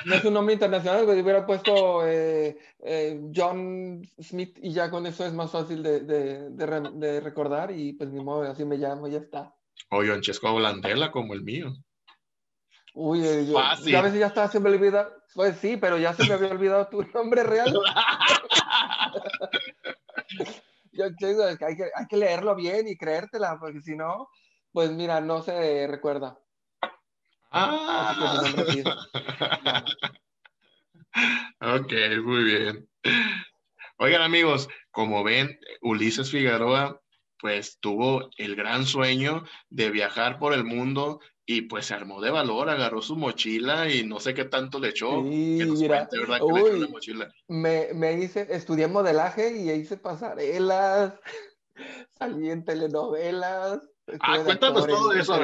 no 0.04 0.14
es 0.14 0.24
un 0.24 0.34
nombre 0.34 0.54
internacional, 0.54 1.08
hubiera 1.08 1.44
puesto 1.44 2.06
eh, 2.06 2.56
eh, 2.80 3.20
John 3.34 4.02
Smith 4.20 4.58
y 4.62 4.72
ya 4.72 4.90
con 4.90 5.06
eso 5.06 5.26
es 5.26 5.32
más 5.32 5.50
fácil 5.50 5.82
de, 5.82 6.00
de, 6.00 6.50
de, 6.50 7.20
recordar 7.20 7.70
y 7.70 7.94
pues 7.94 8.10
ni 8.10 8.22
modo, 8.22 8.42
así 8.42 8.64
me 8.64 8.76
llamo 8.76 9.08
y 9.08 9.12
ya 9.12 9.18
está. 9.18 9.54
O 9.90 10.04
John 10.06 10.20
Chesco 10.20 10.54
Blandela 10.54 11.10
como 11.10 11.34
el 11.34 11.42
mío. 11.42 11.72
Uy, 12.94 13.22
yo, 13.22 13.60
ya 13.84 13.98
a 13.98 14.02
veces 14.02 14.18
ya 14.18 14.26
estaba 14.26 14.48
siempre 14.48 14.72
olvidado. 14.72 15.12
Pues 15.34 15.56
sí, 15.58 15.76
pero 15.76 15.98
ya 15.98 16.14
se 16.14 16.26
me 16.26 16.34
había 16.34 16.50
olvidado 16.50 16.88
tu 16.88 17.02
nombre 17.14 17.42
real. 17.44 17.72
yo, 20.92 21.04
hay, 21.04 21.76
que, 21.76 21.90
hay 21.94 22.06
que 22.08 22.16
leerlo 22.16 22.56
bien 22.56 22.88
y 22.88 22.96
creértela, 22.96 23.58
porque 23.60 23.80
si 23.80 23.94
no, 23.94 24.28
pues 24.72 24.90
mira, 24.90 25.20
no 25.20 25.42
se 25.42 25.86
recuerda. 25.86 26.38
Ah. 27.50 28.54
ok, 31.60 31.92
muy 32.22 32.44
bien. 32.44 32.88
Oigan 33.98 34.22
amigos, 34.22 34.68
como 34.90 35.24
ven, 35.24 35.58
Ulises 35.80 36.30
Figueroa 36.30 37.00
pues 37.40 37.78
tuvo 37.80 38.30
el 38.36 38.56
gran 38.56 38.84
sueño 38.84 39.44
de 39.70 39.90
viajar 39.90 40.38
por 40.38 40.52
el 40.52 40.64
mundo 40.64 41.20
y 41.46 41.62
pues 41.62 41.86
se 41.86 41.94
armó 41.94 42.20
de 42.20 42.30
valor, 42.30 42.68
agarró 42.68 43.00
su 43.00 43.16
mochila 43.16 43.90
y 43.90 44.04
no 44.04 44.20
sé 44.20 44.34
qué 44.34 44.44
tanto 44.44 44.78
le 44.78 44.90
echó. 44.90 45.22
Sí, 45.22 45.58
mira, 45.78 46.08
Me, 47.46 47.88
me 47.94 48.12
hice, 48.14 48.46
estudié 48.50 48.86
modelaje 48.86 49.56
y 49.56 49.70
hice 49.70 49.96
pasarelas, 49.96 51.14
salí 52.18 52.50
en 52.50 52.64
telenovelas, 52.64 53.80
Ah, 54.20 54.38
cuéntanos 54.44 54.86
todo 54.86 55.12
eso. 55.12 55.38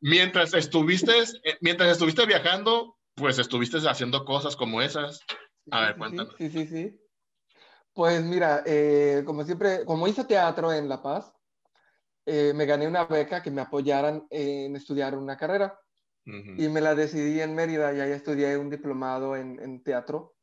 Mientras 0.00 0.54
estuviste, 0.54 1.12
eh, 1.44 1.56
mientras 1.60 1.90
estuviste 1.90 2.26
viajando, 2.26 2.96
pues 3.14 3.38
estuviste 3.38 3.78
haciendo 3.88 4.24
cosas 4.24 4.56
como 4.56 4.80
esas. 4.82 5.20
A 5.70 5.86
ver, 5.86 5.96
cuéntanos. 5.96 6.34
Sí, 6.38 6.50
sí, 6.50 6.66
sí. 6.66 6.98
Pues 7.92 8.22
mira, 8.24 8.62
eh, 8.64 9.22
como 9.26 9.44
siempre, 9.44 9.84
como 9.84 10.08
hice 10.08 10.24
teatro 10.24 10.72
en 10.72 10.88
La 10.88 11.02
Paz, 11.02 11.32
eh, 12.24 12.52
me 12.54 12.64
gané 12.64 12.86
una 12.86 13.04
beca 13.04 13.42
que 13.42 13.50
me 13.50 13.60
apoyaran 13.60 14.26
en 14.30 14.74
estudiar 14.76 15.16
una 15.16 15.36
carrera. 15.36 15.78
Y 16.24 16.68
me 16.68 16.80
la 16.80 16.94
decidí 16.94 17.40
en 17.40 17.52
Mérida 17.52 17.92
y 17.92 17.98
ahí 17.98 18.12
estudié 18.12 18.56
un 18.56 18.70
diplomado 18.70 19.34
en, 19.34 19.82
teatro 19.82 20.36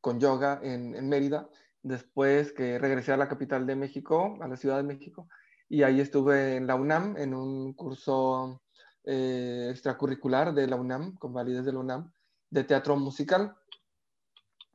con 0.00 0.20
yoga 0.20 0.60
en, 0.62 0.94
en 0.94 1.08
Mérida. 1.08 1.48
Después 1.82 2.52
que 2.52 2.78
regresé 2.78 3.10
a 3.10 3.16
la 3.16 3.28
capital 3.28 3.66
de 3.66 3.74
México, 3.74 4.38
a 4.40 4.46
la 4.46 4.56
Ciudad 4.56 4.76
de 4.76 4.84
México, 4.84 5.28
y 5.74 5.82
ahí 5.82 6.00
estuve 6.00 6.54
en 6.54 6.68
la 6.68 6.76
UNAM, 6.76 7.16
en 7.16 7.34
un 7.34 7.72
curso 7.72 8.62
eh, 9.02 9.70
extracurricular 9.72 10.54
de 10.54 10.68
la 10.68 10.76
UNAM, 10.76 11.16
con 11.16 11.32
validez 11.32 11.64
de 11.64 11.72
la 11.72 11.80
UNAM, 11.80 12.12
de 12.48 12.62
teatro 12.62 12.94
musical. 12.94 13.56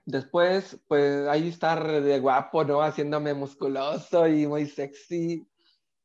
Después, 0.05 0.77
pues 0.89 1.25
ahí 1.29 1.47
estar 1.47 2.01
de 2.01 2.19
guapo, 2.19 2.65
¿no? 2.65 2.81
Haciéndome 2.81 3.33
musculoso 3.33 4.27
y 4.27 4.45
muy 4.45 4.65
sexy. 4.65 5.47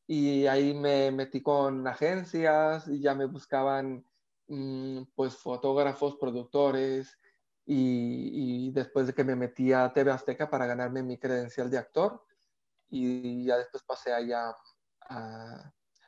Y 0.07 0.47
ahí 0.47 0.73
me 0.75 1.11
metí 1.11 1.43
con 1.43 1.89
agencias 1.89 2.87
y 2.87 3.01
ya 3.01 3.17
me 3.17 3.25
buscaban, 3.27 4.07
mm, 4.47 5.07
pues, 5.17 5.35
fotógrafos, 5.35 6.19
productores. 6.21 7.19
Y, 7.67 8.69
y, 8.69 8.71
después 8.71 9.09
de 9.09 9.15
que 9.15 9.25
me 9.25 9.35
metí 9.35 9.73
a 9.73 9.93
TV 9.93 10.13
Azteca 10.13 10.49
para 10.49 10.67
ganarme 10.67 11.03
mi 11.03 11.19
credencial 11.19 11.69
de 11.69 11.79
actor. 11.79 12.23
Y 12.91 13.45
ya 13.47 13.57
después 13.57 13.83
pasé 13.83 14.13
allá 14.13 14.55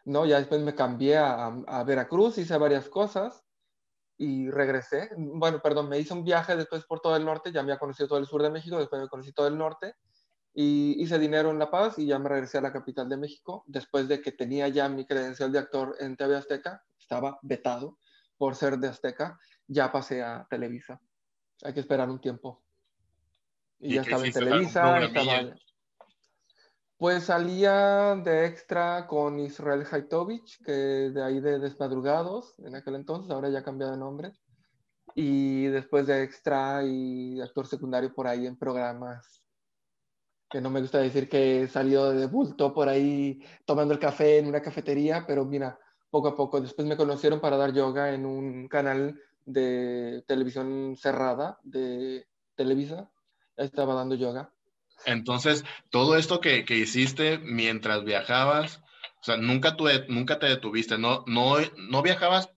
no, 0.05 0.27
ya 0.27 0.39
después 0.39 0.61
me 0.61 0.75
cambié 0.75 1.17
a, 1.17 1.47
a, 1.47 1.85
Veracruz, 1.85 2.39
hice 2.39 2.57
varias 2.59 2.89
cosas 2.89 3.45
y 4.17 4.51
regresé. 4.51 5.11
Bueno, 5.17 5.61
perdón, 5.63 5.89
me 5.89 5.99
hice 5.99 6.15
un 6.15 6.25
viaje 6.25 6.57
después 6.57 6.85
por 6.85 7.01
todo 7.01 7.17
el 7.17 7.25
norte, 7.25 7.53
ya 7.53 7.63
me 7.63 7.73
había 7.73 7.79
conocido 7.79 8.09
todo 8.09 8.19
el 8.19 8.27
sur 8.27 8.43
de 8.43 8.51
México, 8.51 8.79
después 8.79 9.03
me 9.03 9.09
conocí 9.09 9.33
todo 9.33 9.49
el 9.49 9.59
norte 9.59 9.95
y 10.59 11.03
hice 11.03 11.19
dinero 11.19 11.51
en 11.51 11.59
La 11.59 11.71
Paz 11.71 11.99
y 11.99 12.07
ya 12.07 12.19
me 12.19 12.31
regresé 12.31 12.57
a 12.57 12.63
la 12.63 12.73
capital 12.73 13.11
de 13.11 13.19
México 13.19 13.63
después 13.67 14.09
de 14.09 14.23
que 14.23 14.33
tenía 14.33 14.69
ya 14.69 14.89
mi 14.89 15.05
credencial 15.05 15.53
de 15.53 15.59
actor 15.59 15.95
en 16.01 16.17
TV 16.17 16.35
Azteca, 16.35 16.83
estaba 16.99 17.39
vetado 17.43 17.99
por 18.39 18.55
ser 18.55 18.79
de 18.79 18.89
Azteca, 18.89 19.39
ya 19.67 19.93
pasé 19.93 20.23
a 20.23 20.47
Televisa. 20.49 20.99
Hay 21.63 21.75
que 21.75 21.81
esperar 21.81 22.09
un 22.09 22.23
tiempo. 22.23 22.63
Y, 23.79 23.97
ya 23.97 24.01
estaba 24.01 24.25
en 24.25 24.33
Televisa, 24.33 25.05
estaba... 25.05 25.55
Pues 26.99 27.25
salía 27.25 28.17
de 28.17 28.47
extra 28.47 29.07
con 29.07 29.39
Israel 29.39 29.85
Haitovich, 29.91 30.63
que 30.65 30.73
de 30.73 31.23
ahí 31.23 31.41
de 31.41 31.59
Desmadrugados, 31.59 32.55
en 32.59 32.75
aquel 32.75 32.95
entonces, 32.95 33.31
ahora 33.31 33.51
ya 33.51 33.59
ha 33.59 33.65
cambiado 33.65 33.93
de 33.93 33.99
nombre. 33.99 34.33
Y 35.15 35.67
después 35.67 36.07
de 36.07 36.23
extra 36.23 36.83
y 36.85 37.41
actor 37.41 37.67
secundario 37.67 38.15
por 38.15 38.27
ahí 38.27 38.47
en 38.47 38.57
programas 38.57 39.47
que 40.49 40.61
no 40.61 40.71
me 40.71 40.81
gusta 40.81 40.99
decir 40.99 41.29
que 41.29 41.63
he 41.63 41.69
salido 41.69 42.13
de 42.13 42.27
bulto 42.27 42.73
por 42.73 42.89
ahí 42.89 43.41
tomando 43.65 43.93
el 43.95 44.01
café 44.01 44.39
en 44.39 44.47
una 44.47 44.63
cafetería, 44.63 45.25
pero 45.27 45.45
mira, 45.45 45.79
poco 46.11 46.29
a 46.29 46.37
poco. 46.37 46.61
Después 46.61 46.87
me 46.87 46.97
conocieron 46.97 47.41
para 47.41 47.57
dar 47.57 47.73
yoga 47.73 48.15
en 48.15 48.25
un 48.27 48.69
canal 48.69 49.21
de 49.45 50.25
televisión 50.27 50.97
cerrada 50.97 51.59
de 51.63 52.27
Televisa. 52.55 53.11
Estaba 53.57 53.95
dando 53.95 54.15
yoga. 54.15 54.53
Entonces, 55.05 55.65
todo 55.91 56.17
esto 56.17 56.41
que, 56.41 56.65
que 56.65 56.77
hiciste 56.77 57.39
mientras 57.39 58.05
viajabas, 58.05 58.81
o 59.21 59.25
sea, 59.25 59.37
nunca, 59.37 59.77
nunca 60.09 60.39
te 60.39 60.47
detuviste, 60.47 60.99
no, 60.99 61.25
no, 61.27 61.57
no 61.77 62.03
viajabas 62.03 62.51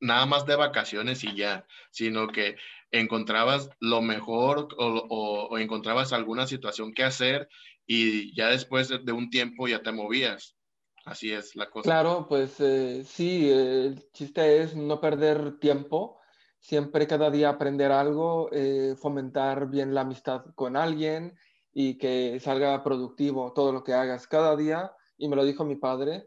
nada 0.00 0.26
más 0.26 0.46
de 0.46 0.56
vacaciones 0.56 1.22
y 1.24 1.36
ya, 1.36 1.66
sino 1.90 2.28
que 2.28 2.56
encontrabas 2.90 3.70
lo 3.78 4.02
mejor 4.02 4.68
o, 4.78 5.56
encontrabas 5.58 6.12
alguna 6.12 6.46
situación 6.46 6.92
que 6.92 7.04
hacer 7.04 7.48
y 7.86 8.34
ya 8.34 8.48
después 8.48 8.88
de, 8.88 9.12
un 9.12 9.30
tiempo 9.30 9.68
ya 9.68 9.82
te 9.82 9.92
movías. 9.92 10.56
Así 11.04 11.32
es 11.32 11.56
la 11.56 11.70
cosa. 11.70 11.84
Claro, 11.88 12.26
pues 12.28 12.60
eh, 12.60 13.04
sí, 13.04 13.50
el 13.50 14.04
chiste 14.12 14.62
es 14.62 14.76
no 14.76 15.00
perder 15.00 15.58
tiempo, 15.58 16.18
siempre 16.58 17.06
cada 17.06 17.30
día 17.30 17.48
aprender 17.48 17.90
algo, 17.90 18.50
eh, 18.52 18.94
fomentar 19.00 19.70
bien 19.70 19.94
la 19.94 20.02
amistad 20.02 20.44
con 20.54 20.76
alguien 20.76 21.38
y 21.72 21.98
que 21.98 22.40
salga 22.40 22.82
productivo 22.82 23.52
todo 23.52 23.72
lo 23.72 23.84
que 23.84 23.94
hagas 23.94 24.26
cada 24.26 24.56
día. 24.56 24.92
Y 25.16 25.28
me 25.28 25.36
lo 25.36 25.44
dijo 25.44 25.64
mi 25.64 25.76
padre, 25.76 26.26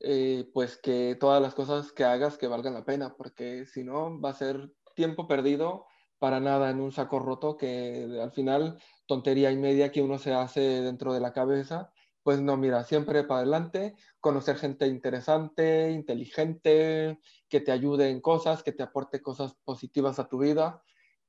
eh, 0.00 0.50
pues 0.52 0.76
que 0.76 1.16
todas 1.18 1.40
las 1.40 1.54
cosas 1.54 1.92
que 1.92 2.04
hagas 2.04 2.36
que 2.36 2.48
valgan 2.48 2.74
la 2.74 2.84
pena, 2.84 3.14
porque 3.16 3.66
si 3.66 3.84
no 3.84 4.20
va 4.20 4.30
a 4.30 4.34
ser 4.34 4.70
tiempo 4.94 5.26
perdido 5.26 5.86
para 6.18 6.40
nada 6.40 6.70
en 6.70 6.80
un 6.80 6.92
saco 6.92 7.18
roto 7.18 7.56
que 7.56 8.18
al 8.20 8.32
final 8.32 8.80
tontería 9.06 9.50
y 9.50 9.56
media 9.56 9.92
que 9.92 10.02
uno 10.02 10.18
se 10.18 10.32
hace 10.32 10.60
dentro 10.82 11.12
de 11.12 11.20
la 11.20 11.32
cabeza. 11.32 11.92
Pues 12.22 12.40
no, 12.40 12.56
mira, 12.56 12.84
siempre 12.84 13.24
para 13.24 13.40
adelante, 13.40 13.94
conocer 14.20 14.56
gente 14.56 14.86
interesante, 14.86 15.90
inteligente, 15.90 17.18
que 17.50 17.60
te 17.60 17.70
ayude 17.70 18.08
en 18.08 18.22
cosas, 18.22 18.62
que 18.62 18.72
te 18.72 18.82
aporte 18.82 19.20
cosas 19.20 19.54
positivas 19.64 20.18
a 20.18 20.26
tu 20.26 20.38
vida. 20.38 20.82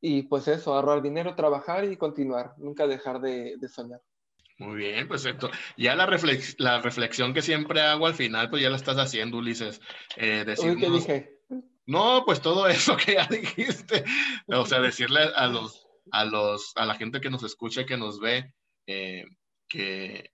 Y 0.08 0.22
pues 0.22 0.48
eso, 0.48 0.76
ahorrar 0.76 1.02
dinero, 1.02 1.34
trabajar 1.34 1.84
y 1.84 1.98
continuar, 1.98 2.54
nunca 2.58 2.86
dejar 2.86 3.20
de, 3.22 3.58
soñar. 3.68 4.02
Muy 4.60 4.76
bien, 4.76 5.08
pues 5.08 5.26
esto, 5.26 5.50
ya 5.78 5.96
la, 5.96 6.08
la 6.60 6.80
reflexión 6.80 7.34
que 7.34 7.42
siempre 7.42 7.82
hago 7.82 8.06
al 8.06 8.14
final, 8.14 8.52
pues 8.52 8.62
ya 8.62 8.70
la 8.70 8.76
estás 8.76 8.98
haciendo, 8.98 9.40
Ulises. 9.40 9.82
Eh, 10.16 10.46
¿qué 10.46 10.90
dije? 10.92 11.40
No, 11.88 12.22
pues 12.24 12.40
todo 12.40 12.68
eso 12.68 12.96
que 12.96 13.16
ya 13.16 13.26
dijiste. 13.32 14.04
O 14.46 14.68
sea, 14.68 14.80
decirle 14.80 15.22
a 15.36 15.48
los, 15.48 15.88
a 16.12 16.24
los, 16.24 16.74
a 16.76 16.86
la 16.86 16.94
gente 16.94 17.20
que 17.20 17.32
nos 17.32 17.42
escucha 17.42 17.82
y 17.82 17.86
que 17.88 17.98
nos 17.98 18.20
ve, 18.20 18.54
eh, 18.86 19.26
que 19.68 20.34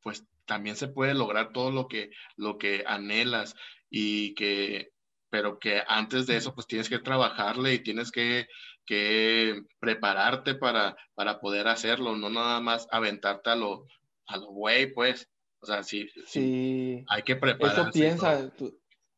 pues 0.00 0.24
también 0.46 0.76
se 0.76 0.88
puede 0.88 1.12
lograr 1.12 1.52
todo 1.52 1.70
lo 1.70 1.88
que, 1.88 2.08
lo 2.36 2.56
que 2.56 2.84
anhelas 2.86 3.54
y 3.90 4.34
que, 4.34 4.94
pero 5.30 5.58
que 5.58 5.82
antes 5.86 6.26
de 6.26 6.36
eso 6.36 6.54
pues 6.54 6.66
tienes 6.66 6.88
que 6.88 6.98
trabajarle 6.98 7.74
y 7.74 7.82
tienes 7.82 8.10
que, 8.10 8.46
que 8.84 9.62
prepararte 9.78 10.54
para, 10.56 10.96
para 11.14 11.40
poder 11.40 11.68
hacerlo, 11.68 12.16
no 12.16 12.28
nada 12.28 12.60
más 12.60 12.88
aventarte 12.90 13.50
a 13.50 13.56
lo, 13.56 13.86
a 14.26 14.36
lo 14.36 14.48
güey, 14.48 14.92
pues. 14.92 15.28
O 15.62 15.66
sea, 15.66 15.82
sí, 15.82 16.08
sí, 16.26 17.04
hay 17.08 17.22
que 17.22 17.36
prepararse. 17.36 17.82
Eso 17.82 17.90
piensa, 17.92 18.50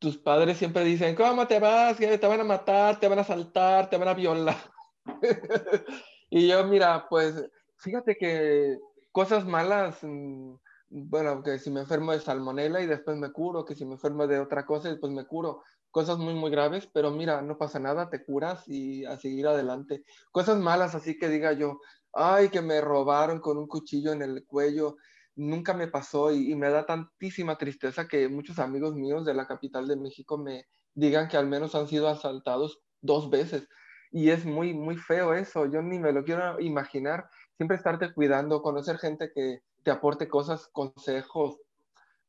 tus 0.02 0.18
padres 0.18 0.58
siempre 0.58 0.82
dicen, 0.82 1.14
¿cómo 1.14 1.46
te 1.46 1.60
vas? 1.60 1.96
Te 1.96 2.26
van 2.26 2.40
a 2.40 2.44
matar, 2.44 2.98
te 2.98 3.06
van 3.06 3.20
a 3.20 3.24
saltar, 3.24 3.88
te 3.88 3.96
van 3.96 4.08
a 4.08 4.14
violar. 4.14 4.56
y 6.30 6.48
yo, 6.48 6.64
mira, 6.64 7.06
pues 7.08 7.48
fíjate 7.76 8.16
que 8.16 8.78
cosas 9.12 9.46
malas, 9.46 9.98
mm, 10.02 10.54
bueno, 10.88 11.40
que 11.44 11.60
si 11.60 11.70
me 11.70 11.80
enfermo 11.80 12.10
de 12.10 12.18
salmonela 12.18 12.80
y 12.80 12.86
después 12.86 13.16
me 13.16 13.30
curo, 13.30 13.64
que 13.64 13.76
si 13.76 13.84
me 13.84 13.92
enfermo 13.92 14.26
de 14.26 14.40
otra 14.40 14.66
cosa 14.66 14.88
y 14.88 14.92
después 14.92 15.12
me 15.12 15.24
curo. 15.24 15.62
Cosas 15.92 16.18
muy, 16.18 16.34
muy 16.34 16.50
graves, 16.50 16.88
pero 16.92 17.12
mira, 17.12 17.40
no 17.42 17.56
pasa 17.56 17.78
nada, 17.78 18.10
te 18.10 18.24
curas 18.24 18.64
y 18.66 19.04
a 19.04 19.16
seguir 19.16 19.46
adelante. 19.46 20.04
Cosas 20.32 20.58
malas, 20.58 20.96
así 20.96 21.16
que 21.16 21.28
diga 21.28 21.52
yo, 21.52 21.78
ay, 22.12 22.48
que 22.48 22.62
me 22.62 22.80
robaron 22.80 23.38
con 23.38 23.56
un 23.58 23.68
cuchillo 23.68 24.12
en 24.12 24.22
el 24.22 24.44
cuello 24.44 24.96
nunca 25.36 25.74
me 25.74 25.88
pasó 25.88 26.32
y, 26.32 26.54
me 26.54 26.70
da 26.70 26.86
tantísima 26.86 27.56
tristeza 27.56 28.06
que 28.08 28.28
muchos 28.28 28.58
amigos 28.58 28.94
míos 28.94 29.24
de 29.24 29.34
la 29.34 29.46
capital 29.46 29.86
de 29.88 29.96
México 29.96 30.38
me 30.38 30.66
digan 30.94 31.28
que 31.28 31.36
al 31.36 31.46
menos 31.46 31.74
han 31.74 31.88
sido 31.88 32.08
asaltados 32.08 32.80
dos 33.00 33.30
veces. 33.30 33.68
Y 34.10 34.30
es 34.30 34.44
muy, 34.44 34.74
muy 34.74 34.96
feo 34.96 35.32
eso. 35.34 35.66
Yo 35.66 35.80
ni 35.80 35.98
me 35.98 36.12
lo 36.12 36.22
quiero 36.24 36.60
imaginar. 36.60 37.30
Siempre 37.56 37.76
estarte 37.76 38.12
cuidando, 38.12 38.60
conocer 38.60 38.98
gente 38.98 39.30
que 39.34 39.60
te 39.82 39.90
aporte 39.90 40.28
cosas, 40.28 40.68
consejos, 40.68 41.58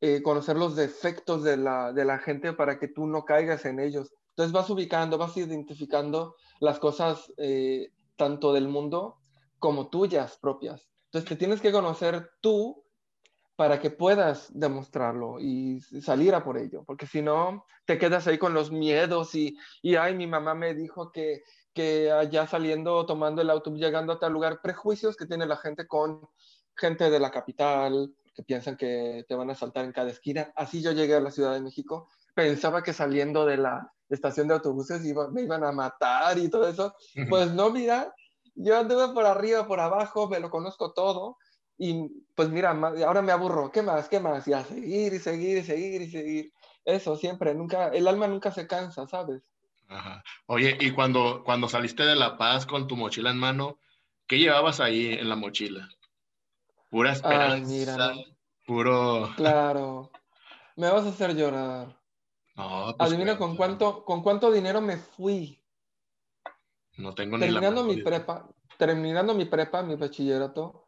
eh, 0.05 0.21
conocer 0.21 0.57
los 0.57 0.75
defectos 0.75 1.43
de 1.43 1.55
la, 1.55 1.93
de 1.93 2.03
la 2.03 2.19
gente 2.19 2.51
para 2.51 2.77
que 2.77 2.89
tú 2.89 3.07
no 3.07 3.23
caigas 3.23 3.63
en 3.63 3.79
ellos. 3.79 4.13
Entonces 4.31 4.51
vas 4.51 4.69
ubicando, 4.69 5.17
vas 5.17 5.37
identificando 5.37 6.35
las 6.59 6.77
cosas 6.77 7.31
eh, 7.37 7.89
tanto 8.17 8.51
del 8.51 8.67
mundo 8.67 9.21
como 9.59 9.87
tuyas 9.87 10.37
propias. 10.41 10.89
Entonces 11.05 11.29
te 11.29 11.37
tienes 11.37 11.61
que 11.61 11.71
conocer 11.71 12.31
tú 12.41 12.83
para 13.55 13.79
que 13.79 13.91
puedas 13.91 14.49
demostrarlo 14.53 15.39
y 15.39 15.79
salir 15.79 16.35
a 16.35 16.43
por 16.43 16.57
ello, 16.57 16.83
porque 16.85 17.07
si 17.07 17.21
no, 17.21 17.65
te 17.85 17.97
quedas 17.97 18.27
ahí 18.27 18.37
con 18.37 18.53
los 18.53 18.73
miedos 18.73 19.33
y, 19.35 19.57
y 19.81 19.95
ay, 19.95 20.15
mi 20.15 20.27
mamá 20.27 20.53
me 20.53 20.73
dijo 20.73 21.13
que, 21.13 21.43
que 21.73 22.11
allá 22.11 22.45
saliendo, 22.45 23.05
tomando 23.05 23.41
el 23.41 23.49
autobús, 23.49 23.79
llegando 23.79 24.11
a 24.11 24.19
tal 24.19 24.33
lugar, 24.33 24.59
prejuicios 24.61 25.15
que 25.15 25.27
tiene 25.27 25.45
la 25.45 25.55
gente 25.55 25.87
con 25.87 26.27
gente 26.75 27.09
de 27.09 27.19
la 27.21 27.31
capital, 27.31 28.13
que 28.33 28.43
piensan 28.43 28.77
que 28.77 29.25
te 29.27 29.35
van 29.35 29.49
a 29.49 29.55
saltar 29.55 29.85
en 29.85 29.91
cada 29.91 30.09
esquina. 30.09 30.51
Así 30.55 30.81
yo 30.81 30.91
llegué 30.91 31.15
a 31.15 31.19
la 31.19 31.31
Ciudad 31.31 31.53
de 31.53 31.61
México, 31.61 32.09
pensaba 32.33 32.83
que 32.83 32.93
saliendo 32.93 33.45
de 33.45 33.57
la 33.57 33.91
estación 34.09 34.47
de 34.47 34.55
autobuses 34.55 35.05
iba, 35.05 35.29
me 35.29 35.43
iban 35.43 35.63
a 35.63 35.71
matar 35.71 36.37
y 36.37 36.49
todo 36.49 36.67
eso. 36.67 36.95
Pues 37.29 37.51
no, 37.51 37.69
mira, 37.69 38.13
yo 38.55 38.77
anduve 38.77 39.13
por 39.13 39.25
arriba, 39.25 39.67
por 39.67 39.79
abajo, 39.79 40.27
me 40.29 40.39
lo 40.39 40.49
conozco 40.49 40.93
todo 40.93 41.37
y 41.77 42.07
pues 42.35 42.49
mira, 42.49 42.71
ahora 42.71 43.21
me 43.21 43.31
aburro, 43.31 43.71
¿qué 43.71 43.81
más? 43.81 44.07
¿Qué 44.07 44.19
más? 44.19 44.47
Y 44.47 44.53
a 44.53 44.63
seguir 44.63 45.13
y 45.13 45.19
seguir 45.19 45.57
y 45.57 45.63
seguir 45.63 46.01
y 46.01 46.11
seguir. 46.11 46.53
Eso 46.85 47.15
siempre, 47.15 47.53
nunca, 47.55 47.89
el 47.89 48.07
alma 48.07 48.27
nunca 48.27 48.51
se 48.51 48.67
cansa, 48.67 49.07
¿sabes? 49.07 49.41
Ajá. 49.87 50.23
Oye, 50.47 50.77
y 50.79 50.91
cuando, 50.91 51.43
cuando 51.43 51.69
saliste 51.69 52.03
de 52.03 52.15
La 52.15 52.37
Paz 52.37 52.65
con 52.65 52.87
tu 52.87 52.95
mochila 52.95 53.31
en 53.31 53.37
mano, 53.37 53.79
¿qué 54.27 54.37
llevabas 54.37 54.79
ahí 54.79 55.13
en 55.13 55.29
la 55.29 55.35
mochila? 55.35 55.87
Pura 56.93 57.13
esperanza, 57.13 58.13
puro... 58.67 59.31
Claro, 59.35 60.11
me 60.75 60.91
vas 60.91 61.03
a 61.05 61.09
hacer 61.09 61.35
llorar. 61.35 61.99
No, 62.55 62.93
pues 62.95 63.09
Adivina 63.09 63.35
con 63.35 63.55
cuánto, 63.55 64.05
con 64.05 64.21
cuánto 64.21 64.51
dinero 64.51 64.79
me 64.79 64.97
fui. 64.97 65.65
No 66.97 67.15
tengo 67.15 67.37
ni 67.37 67.45
terminando 67.45 67.83
mi 67.83 68.03
prepa, 68.03 68.47
terminando 68.77 69.33
mi 69.33 69.45
prepa, 69.45 69.81
mi 69.81 69.95
bachillerato, 69.95 70.85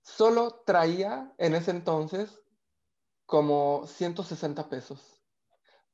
solo 0.00 0.64
traía 0.66 1.32
en 1.38 1.54
ese 1.54 1.70
entonces 1.70 2.40
como 3.24 3.86
160 3.86 4.68
pesos. 4.68 5.22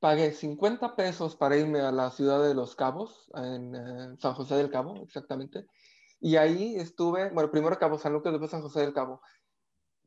Pagué 0.00 0.32
50 0.32 0.96
pesos 0.96 1.36
para 1.36 1.58
irme 1.58 1.80
a 1.80 1.92
la 1.92 2.10
ciudad 2.10 2.42
de 2.42 2.54
Los 2.54 2.74
Cabos, 2.74 3.30
en 3.34 3.74
eh, 3.74 4.16
San 4.18 4.32
José 4.32 4.54
del 4.54 4.70
Cabo, 4.70 5.02
exactamente. 5.02 5.66
Y 6.20 6.36
ahí 6.36 6.76
estuve, 6.76 7.30
bueno, 7.30 7.50
primero 7.50 7.78
Cabo 7.78 7.98
San 7.98 8.12
Lucas, 8.12 8.32
después 8.32 8.50
San 8.50 8.62
José 8.62 8.80
del 8.80 8.92
Cabo. 8.92 9.20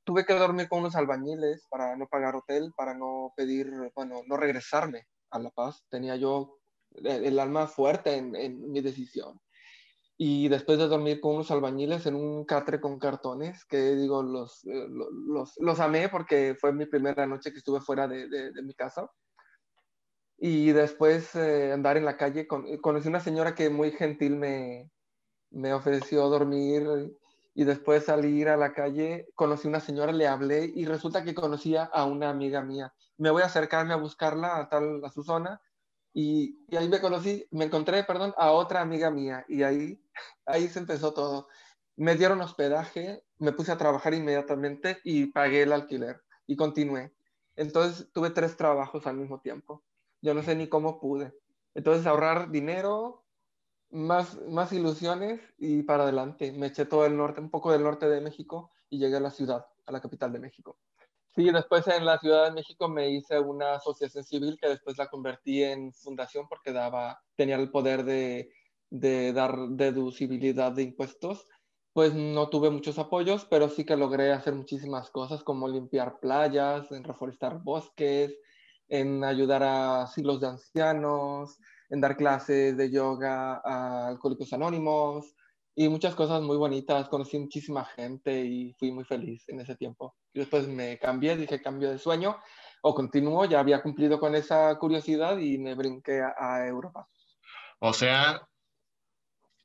Tuve 0.03 0.25
que 0.25 0.33
dormir 0.33 0.67
con 0.67 0.79
unos 0.79 0.95
albañiles 0.95 1.67
para 1.69 1.95
no 1.95 2.07
pagar 2.07 2.35
hotel, 2.35 2.73
para 2.75 2.93
no 2.93 3.33
pedir, 3.35 3.71
bueno, 3.95 4.21
no 4.25 4.37
regresarme 4.37 5.07
a 5.29 5.39
La 5.39 5.51
Paz. 5.51 5.83
Tenía 5.89 6.15
yo 6.15 6.57
el, 6.95 7.39
alma 7.39 7.67
fuerte 7.67 8.15
en, 8.15 8.35
en 8.35 8.71
mi 8.71 8.81
decisión 8.81 9.39
y 10.23 10.49
después 10.49 10.77
de 10.77 10.87
dormir 10.87 11.19
con 11.19 11.33
unos 11.33 11.49
albañiles 11.49 12.05
en 12.05 12.13
un 12.13 12.45
catre 12.45 12.79
con 12.79 12.99
cartones, 12.99 13.65
que 13.65 13.95
digo, 13.95 14.21
los, 14.21 14.63
eh, 14.65 14.87
los, 14.87 15.55
los, 15.57 15.79
amé 15.79 16.09
porque 16.09 16.55
fue 16.61 16.71
mi 16.71 16.85
primera 16.85 17.25
noche 17.25 17.51
que 17.51 17.57
estuve 17.57 17.81
fuera 17.81 18.07
de, 18.07 18.29
de, 18.29 18.61
mi 18.61 18.75
casa. 18.75 19.09
Y 20.37 20.73
después 20.73 21.33
eh, 21.33 21.71
andar 21.71 21.97
en 21.97 22.05
la 22.05 22.17
calle, 22.17 22.45
con, 22.45 22.67
conocí 22.81 23.07
una 23.07 23.19
señora 23.19 23.55
que 23.55 23.71
muy 23.71 23.93
gentil 23.93 24.35
me, 24.35 24.91
me 25.51 25.73
ofreció 25.73 26.27
dormir 26.29 27.15
y 27.53 27.63
después 27.65 28.05
salir 28.05 28.49
a 28.49 28.57
la 28.57 28.73
calle, 28.73 29.27
conocí 29.35 29.67
a 29.67 29.69
una 29.69 29.79
señora, 29.79 30.11
le 30.11 30.27
hablé 30.27 30.71
y 30.73 30.85
resulta 30.85 31.23
que 31.23 31.35
conocía 31.35 31.83
a 31.83 32.05
una 32.05 32.29
amiga 32.29 32.61
mía. 32.61 32.93
Me 33.17 33.29
voy 33.29 33.41
a 33.41 33.45
acercarme 33.45 33.93
a 33.93 33.97
buscarla 33.97 34.57
a, 34.57 34.69
tal, 34.69 35.03
a 35.03 35.09
su 35.09 35.23
zona 35.23 35.61
y, 36.13 36.57
y, 36.69 36.75
ahí 36.77 36.89
me 36.89 37.01
conocí, 37.01 37.45
me 37.51 37.65
encontré, 37.65 38.03
perdón, 38.03 38.33
a 38.37 38.51
otra 38.51 38.81
amiga 38.81 39.11
mía 39.11 39.45
y 39.47 39.63
ahí, 39.63 40.01
ahí 40.45 40.67
se 40.67 40.79
empezó 40.79 41.13
todo. 41.13 41.47
Me 41.97 42.15
dieron 42.15 42.41
hospedaje, 42.41 43.23
me 43.37 43.51
puse 43.51 43.71
a 43.71 43.77
trabajar 43.77 44.13
inmediatamente 44.13 44.99
y 45.03 45.27
pagué 45.27 45.63
el 45.63 45.73
alquiler 45.73 46.21
y 46.47 46.55
continué. 46.55 47.13
Entonces 47.55 48.09
tuve 48.13 48.29
tres 48.29 48.57
trabajos 48.57 49.05
al 49.07 49.17
mismo 49.17 49.39
tiempo. 49.39 49.83
Yo 50.21 50.33
no 50.33 50.41
sé 50.41 50.55
ni 50.55 50.67
cómo 50.67 50.99
pude. 50.99 51.33
Entonces 51.75 52.05
ahorrar 52.05 52.49
dinero, 52.51 53.20
más, 53.91 54.39
más 54.47 54.71
ilusiones 54.73 55.41
y 55.57 55.83
para 55.83 56.03
adelante. 56.03 56.51
Me 56.51 56.67
eché 56.67 56.85
todo 56.85 57.05
el 57.05 57.17
norte, 57.17 57.41
un 57.41 57.49
poco 57.49 57.71
del 57.71 57.83
norte 57.83 58.07
de 58.07 58.21
México 58.21 58.71
y 58.89 58.99
llegué 58.99 59.17
a 59.17 59.21
la 59.21 59.31
ciudad, 59.31 59.65
a 59.85 59.91
la 59.91 60.01
capital 60.01 60.31
de 60.31 60.39
México. 60.39 60.77
Sí, 61.33 61.49
después 61.49 61.87
en 61.87 62.05
la 62.05 62.19
Ciudad 62.19 62.45
de 62.45 62.51
México 62.51 62.89
me 62.89 63.09
hice 63.09 63.39
una 63.39 63.75
asociación 63.75 64.25
civil 64.25 64.57
que 64.61 64.67
después 64.67 64.97
la 64.97 65.07
convertí 65.07 65.63
en 65.63 65.93
fundación 65.93 66.47
porque 66.49 66.73
daba, 66.73 67.21
tenía 67.37 67.55
el 67.55 67.71
poder 67.71 68.03
de, 68.03 68.51
de 68.89 69.31
dar 69.31 69.55
deducibilidad 69.69 70.73
de 70.73 70.83
impuestos. 70.83 71.47
Pues 71.93 72.13
no 72.13 72.49
tuve 72.49 72.69
muchos 72.69 72.99
apoyos, 72.99 73.45
pero 73.45 73.69
sí 73.69 73.85
que 73.85 73.97
logré 73.97 74.31
hacer 74.31 74.55
muchísimas 74.55 75.09
cosas 75.09 75.43
como 75.43 75.67
limpiar 75.67 76.19
playas, 76.19 76.91
en 76.91 77.03
reforestar 77.03 77.61
bosques, 77.63 78.37
en 78.87 79.23
ayudar 79.23 79.63
a 79.63 80.03
asilos 80.03 80.41
de 80.41 80.47
ancianos, 80.47 81.59
en 81.91 81.99
dar 82.01 82.15
clases 82.15 82.75
de 82.77 82.89
yoga 82.89 83.61
a 83.63 84.07
alcohólicos 84.07 84.51
anónimos 84.53 85.35
y 85.75 85.89
muchas 85.89 86.15
cosas 86.15 86.41
muy 86.41 86.55
bonitas. 86.55 87.09
Conocí 87.09 87.37
muchísima 87.37 87.83
gente 87.83 88.43
y 88.45 88.73
fui 88.79 88.91
muy 88.91 89.03
feliz 89.03 89.47
en 89.49 89.59
ese 89.59 89.75
tiempo. 89.75 90.15
Y 90.33 90.39
después 90.39 90.67
me 90.67 90.97
cambié, 90.97 91.35
dije 91.35 91.61
cambio 91.61 91.91
de 91.91 91.99
sueño 91.99 92.37
o 92.81 92.95
continúo, 92.95 93.45
ya 93.45 93.59
había 93.59 93.83
cumplido 93.83 94.19
con 94.19 94.35
esa 94.35 94.79
curiosidad 94.79 95.37
y 95.37 95.57
me 95.57 95.75
brinqué 95.75 96.21
a, 96.21 96.33
a 96.37 96.65
Europa. 96.65 97.07
O 97.79 97.91
sea, 97.93 98.47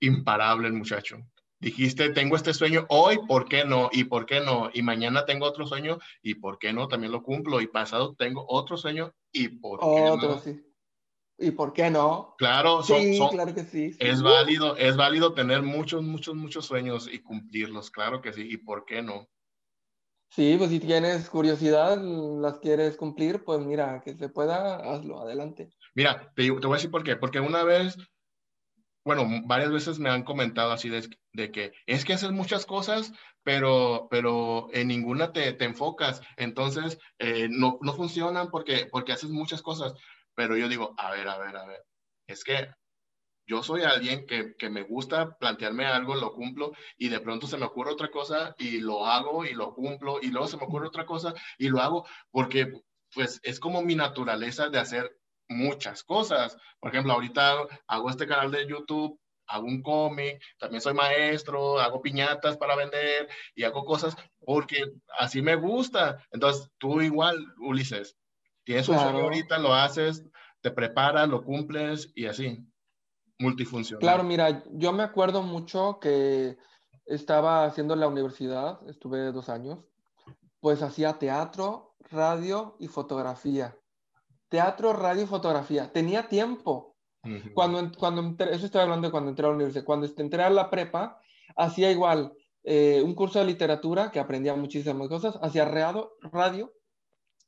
imparable 0.01 0.67
el 0.67 0.75
muchacho. 0.75 1.19
Dijiste, 1.61 2.11
tengo 2.11 2.35
este 2.37 2.53
sueño 2.53 2.87
hoy, 2.89 3.19
¿por 3.27 3.49
qué 3.49 3.65
no? 3.65 3.89
¿Y 3.93 4.05
por 4.05 4.27
qué 4.27 4.41
no? 4.41 4.69
Y 4.75 4.83
mañana 4.83 5.25
tengo 5.25 5.47
otro 5.47 5.65
sueño, 5.65 5.99
¿y 6.23 6.35
por 6.35 6.59
qué 6.59 6.73
no? 6.73 6.89
También 6.89 7.13
lo 7.13 7.23
cumplo. 7.23 7.61
Y 7.61 7.69
pasado 7.69 8.15
tengo 8.15 8.45
otro 8.49 8.77
sueño, 8.77 9.15
¿y 9.33 9.49
por 9.49 9.81
qué 9.81 10.11
otro, 10.11 10.29
no? 10.29 10.39
Sí. 10.41 10.61
¿Y 11.39 11.51
por 11.51 11.73
qué 11.73 11.91
no? 11.91 12.35
Claro, 12.39 12.83
son, 12.83 13.03
sí, 13.03 13.17
son, 13.19 13.29
claro 13.29 13.55
que 13.55 13.65
sí, 13.65 13.93
sí. 13.93 13.99
Es 14.01 14.23
válido, 14.23 14.77
es 14.77 14.97
válido 14.97 15.35
tener 15.35 15.63
muchos, 15.63 16.03
muchos, 16.03 16.35
muchos 16.35 16.65
sueños 16.65 17.09
y 17.13 17.19
cumplirlos, 17.19 17.91
claro 17.91 18.23
que 18.23 18.33
sí. 18.33 18.47
¿Y 18.51 18.57
por 18.57 18.85
qué 18.87 19.03
no? 19.03 19.29
Sí, 20.31 20.57
pues 20.59 20.71
si 20.71 20.81
tienes 20.81 21.31
curiosidad, 21.31 21.99
las 21.99 22.59
quieres 22.59 22.97
cumplir, 22.97 23.45
pues 23.45 23.61
mira, 23.61 24.03
que 24.05 24.15
se 24.17 24.29
pueda, 24.29 24.77
hazlo, 24.77 25.21
adelante. 25.21 25.71
Mira, 25.95 26.33
te, 26.35 26.43
te 26.45 26.51
voy 26.51 26.75
a 26.75 26.77
decir 26.77 26.91
por 26.91 27.05
qué. 27.05 27.17
Porque 27.17 27.41
una 27.41 27.65
vez, 27.65 27.97
bueno, 29.05 29.25
varias 29.47 29.71
veces 29.71 29.99
me 29.99 30.11
han 30.11 30.25
comentado 30.25 30.73
así 30.73 30.89
de, 30.89 31.09
de 31.33 31.51
que 31.53 31.73
es 31.87 32.05
que 32.05 32.15
haces 32.15 32.33
muchas 32.33 32.67
cosas, 32.67 33.13
pero, 33.45 34.09
pero 34.11 34.69
en 34.73 34.89
ninguna 34.89 35.33
te, 35.33 35.53
te 35.53 35.65
enfocas. 35.65 36.21
Entonces, 36.37 36.99
eh, 37.19 37.47
no, 37.49 37.79
no 37.81 37.93
funcionan 37.95 38.51
porque, 38.51 38.89
porque 38.91 39.13
haces 39.13 39.31
muchas 39.31 39.63
cosas. 39.63 39.95
Pero 40.37 40.57
yo 40.57 40.69
digo, 40.69 40.95
a 40.99 41.11
ver, 41.11 41.29
a 41.29 41.39
ver, 41.39 41.57
a 41.57 41.67
ver, 41.67 41.83
es 42.29 42.45
que 42.45 42.69
yo 43.49 43.63
soy 43.63 43.83
alguien 43.83 44.27
que, 44.27 44.55
que, 44.57 44.71
me 44.71 44.83
gusta 44.83 45.37
plantearme 45.39 45.87
algo, 45.87 46.17
lo 46.17 46.33
cumplo 46.33 46.73
y 46.99 47.09
de 47.09 47.21
pronto 47.21 47.47
se 47.47 47.57
me 47.57 47.67
ocurre 47.67 47.93
otra 47.93 48.11
cosa 48.11 48.55
y 48.59 48.81
lo 48.81 49.07
hago 49.07 49.45
y 49.45 49.55
lo 49.55 49.75
cumplo 49.75 50.19
y 50.21 50.29
luego 50.29 50.49
se 50.49 50.57
me 50.57 50.65
ocurre 50.65 50.89
otra 50.89 51.07
cosa 51.07 51.33
y 51.59 51.69
lo 51.69 51.81
hago 51.81 52.07
porque 52.31 52.73
pues 53.15 53.41
es 53.43 53.61
como 53.61 53.83
mi 53.83 53.95
naturaleza 53.95 54.69
de 54.69 54.79
hacer 54.79 55.17
muchas 55.49 56.03
cosas. 56.05 56.57
Por 56.81 56.91
ejemplo, 56.91 57.13
ahorita 57.13 57.67
hago 57.87 58.11
este 58.11 58.27
canal 58.27 58.51
de 58.51 58.67
YouTube, 58.67 59.19
hago 59.47 59.67
un 59.67 59.83
cómic, 59.83 60.43
también 60.59 60.81
soy 60.81 60.95
maestro, 60.95 61.79
hago 61.81 62.03
piñatas 62.03 62.57
para 62.57 62.77
vender 62.77 63.29
y 63.55 63.65
hago 63.65 63.85
cosas 63.85 64.17
porque 64.41 64.85
así 65.19 65.43
me 65.43 65.55
gusta. 65.57 66.23
Entonces, 66.33 66.69
tú 66.79 67.01
igual, 67.01 67.39
Ulises, 67.59 68.17
Tienes 68.67 68.89
un 68.89 68.99
sueño 68.99 69.21
ahorita, 69.21 69.59
lo 69.59 69.73
haces, 69.73 70.25
te 70.61 70.73
preparas, 70.73 71.29
lo 71.29 71.45
cumples 71.45 72.13
y 72.17 72.27
así. 72.27 72.59
Multifuncional. 73.39 74.01
Claro, 74.01 74.25
mira, 74.25 74.65
yo 74.73 74.93
me 74.93 75.05
acuerdo 75.05 75.43
mucho 75.43 76.01
que 76.01 76.59
estaba 77.05 77.65
haciendo 77.65 77.95
la 77.95 78.09
universidad, 78.09 78.81
estuve 78.89 79.31
dos 79.31 79.49
años, 79.49 79.79
pues 80.59 80.83
hacía 80.83 81.13
teatro, 81.21 81.95
radio 82.11 82.77
y 82.81 82.89
fotografía. 82.89 83.77
Teatro, 84.49 84.93
radio 84.93 85.23
y 85.23 85.27
fotografía. 85.27 85.93
Tenía 85.93 86.29
tiempo. 86.29 86.97
Cuando, 87.55 87.91
cuando 87.97 88.21
entré- 88.23 88.53
eso 88.53 88.67
estoy 88.67 88.81
hablando 88.81 89.07
de 89.09 89.13
cuando 89.13 89.31
entré 89.31 89.47
a 89.47 89.49
la 89.51 89.55
universidad. 89.55 89.85
Cuando 89.85 90.09
entré 90.17 90.43
a 90.43 90.51
la 90.51 90.71
prepa, 90.71 91.21
hacía 91.57 91.91
igual 91.93 92.33
eh, 92.65 93.01
un 93.05 93.15
curso 93.15 93.39
de 93.39 93.45
literatura, 93.45 94.11
que 94.11 94.19
aprendía 94.19 94.57
muchísimas 94.57 95.09
cosas, 95.09 95.39
hacía 95.41 95.65
radio, 95.67 96.13
radio 96.33 96.73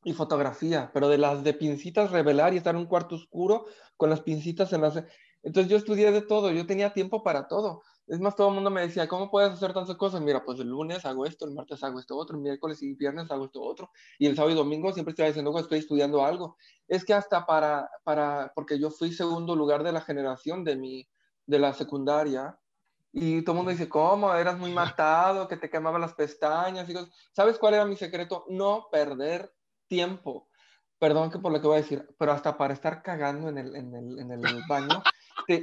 y 0.05 0.13
fotografía, 0.13 0.91
pero 0.93 1.09
de 1.09 1.19
las 1.19 1.43
de 1.43 1.55
pincitas 1.55 2.11
revelar 2.11 2.55
y 2.55 2.59
estar 2.59 2.75
en 2.75 2.83
un 2.83 2.87
cuarto 2.87 3.17
oscuro 3.17 3.67
con 3.97 4.11
las 4.11 4.21
pincitas 4.21 4.73
en 4.73 4.83
las... 4.83 5.03
Entonces 5.43 5.71
yo 5.71 5.77
estudié 5.77 6.11
de 6.13 6.23
todo, 6.23 6.51
yo 6.51 6.67
tenía 6.67 6.93
tiempo 6.93 7.23
para 7.23 7.49
todo. 7.49 7.83
Es 8.07 8.21
más, 8.21 8.35
todo 8.35 8.49
el 8.49 8.55
mundo 8.55 8.71
me 8.71 8.81
decía, 8.81 9.07
¿cómo 9.07 9.31
puedes 9.31 9.53
hacer 9.53 9.75
tantas 9.75 9.97
cosas? 9.97 10.23
Mira, 10.23 10.43
pues 10.43 10.59
el 10.61 10.69
lunes 10.69 11.05
hago 11.05 11.27
esto, 11.27 11.45
el 11.45 11.53
martes 11.53 11.85
hago 11.85 12.01
esto 12.01 12.17
otro, 12.17 12.37
el 12.37 12.43
miércoles 12.43 12.83
y 12.83 12.95
viernes 12.95 13.31
hago 13.31 13.45
esto 13.45 13.61
otro, 13.61 13.91
y 14.19 14.27
el 14.27 14.35
sábado 14.35 14.55
y 14.55 14.57
domingo 14.57 14.93
siempre 14.93 15.11
estoy 15.13 15.27
diciendo 15.27 15.53
que 15.53 15.61
estoy 15.61 15.81
estudiando 15.81 16.25
algo. 16.25 16.57
Es 16.87 17.05
que 17.05 17.13
hasta 17.13 17.45
para, 17.45 17.91
para, 18.05 18.53
porque 18.55 18.79
yo 18.79 18.91
fui 18.91 19.13
segundo 19.13 19.55
lugar 19.55 19.83
de 19.83 19.93
la 19.93 20.01
generación 20.01 20.65
de 20.65 20.77
mi, 20.77 21.09
de 21.47 21.59
la 21.59 21.75
secundaria, 21.75 22.59
y 23.13 23.43
todo 23.43 23.53
el 23.53 23.57
mundo 23.59 23.73
dice, 23.73 23.89
¿cómo? 23.91 24.35
Eras 24.35 24.59
muy 24.59 24.73
matado, 24.73 25.47
que 25.47 25.59
te 25.59 25.69
quemaban 25.69 26.01
las 26.01 26.15
pestañas 26.15 26.89
y 26.89 26.95
cosas. 26.95 27.11
¿Sabes 27.33 27.59
cuál 27.59 27.75
era 27.75 27.85
mi 27.85 27.97
secreto? 27.97 28.47
No 28.49 28.89
perder 28.91 29.53
tiempo. 29.89 30.49
Perdón 30.99 31.31
que 31.31 31.39
por 31.39 31.53
lo 31.53 31.61
que 31.61 31.67
voy 31.67 31.79
a 31.79 31.83
decir, 31.83 32.07
pero 32.19 32.33
hasta 32.33 32.57
para 32.59 32.75
estar 32.75 33.03
cagando 33.03 33.49
en 33.49 33.59
el, 33.59 33.77
en 33.77 33.95
el, 33.95 34.19
en 34.19 34.33
el 34.33 34.63
baño, 34.69 35.03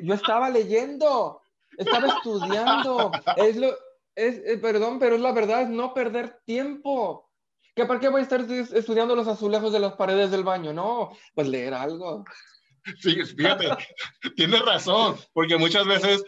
yo 0.04 0.14
estaba 0.14 0.50
leyendo, 0.50 1.42
estaba 1.78 2.08
estudiando. 2.08 3.12
Es 3.36 3.58
lo, 3.58 3.70
es, 4.16 4.42
eh, 4.46 4.58
perdón, 4.58 4.98
pero 4.98 5.16
es 5.16 5.22
la 5.22 5.34
verdad, 5.34 5.64
es 5.64 5.70
no 5.70 5.94
perder 5.94 6.40
tiempo. 6.46 7.30
¿Que 7.76 7.86
¿Para 7.86 8.00
qué 8.00 8.08
voy 8.08 8.22
a 8.22 8.24
estar 8.24 8.40
estu- 8.40 8.74
estudiando 8.74 9.16
los 9.16 9.28
azulejos 9.28 9.74
de 9.74 9.82
las 9.82 9.94
paredes 9.94 10.32
del 10.32 10.46
baño? 10.46 10.72
No, 10.72 11.12
pues 11.34 11.50
leer 11.50 11.74
algo. 11.74 12.24
Sí, 13.02 13.16
fíjate, 13.26 13.68
tienes 14.38 14.62
razón, 14.64 15.18
porque 15.34 15.58
muchas 15.58 15.86
veces, 15.86 16.24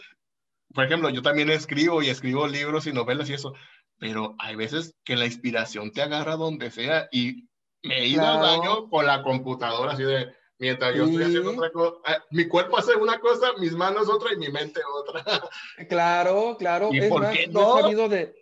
por 0.74 0.84
ejemplo, 0.84 1.08
yo 1.08 1.22
también 1.22 1.48
escribo 1.50 2.02
y 2.02 2.10
escribo 2.10 2.46
libros 2.46 2.86
y 2.86 2.92
novelas 2.92 3.30
y 3.30 3.34
eso, 3.34 3.54
pero 3.96 4.34
hay 4.38 4.56
veces 4.56 4.94
que 5.04 5.16
la 5.16 5.24
inspiración 5.24 5.92
te 5.92 6.02
agarra 6.02 6.36
donde 6.36 6.70
sea 6.70 7.08
y 7.10 7.47
me 7.88 7.98
he 7.98 8.06
ido 8.06 8.22
al 8.26 8.38
Claro. 8.38 8.60
baño 8.60 8.90
con 8.90 9.06
la 9.06 9.22
computadora 9.22 9.92
así 9.92 10.02
de, 10.04 10.32
mientras 10.58 10.94
yo 10.94 11.04
estoy 11.04 11.24
haciendo 11.24 11.52
otra 11.52 11.70
cosa, 11.72 11.96
mi 12.30 12.46
cuerpo 12.48 12.78
hace 12.78 12.94
una 12.96 13.18
cosa, 13.20 13.52
mis 13.58 13.72
manos 13.72 14.08
otra 14.08 14.32
y 14.34 14.36
mi 14.36 14.48
mente 14.48 14.80
otra. 14.94 15.24
Claro, 15.88 16.56
claro. 16.58 16.90
¿Y 16.92 16.98
es 16.98 17.08
por 17.08 17.22
más, 17.22 17.36
qué 17.36 17.46
yo 17.46 17.52
no? 17.52 17.78
he 17.78 17.82
sabido 17.82 18.08
de. 18.08 18.34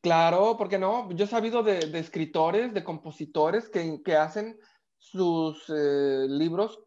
Claro, 0.00 0.56
¿por 0.56 0.68
qué 0.68 0.78
no? 0.78 1.10
Yo 1.12 1.24
he 1.24 1.28
sabido 1.28 1.62
de, 1.62 1.86
de 1.86 1.98
escritores, 1.98 2.72
de 2.72 2.84
compositores 2.84 3.68
que, 3.68 4.00
que 4.04 4.14
hacen 4.16 4.58
sus 4.96 5.64
eh, 5.68 6.26
libros 6.28 6.80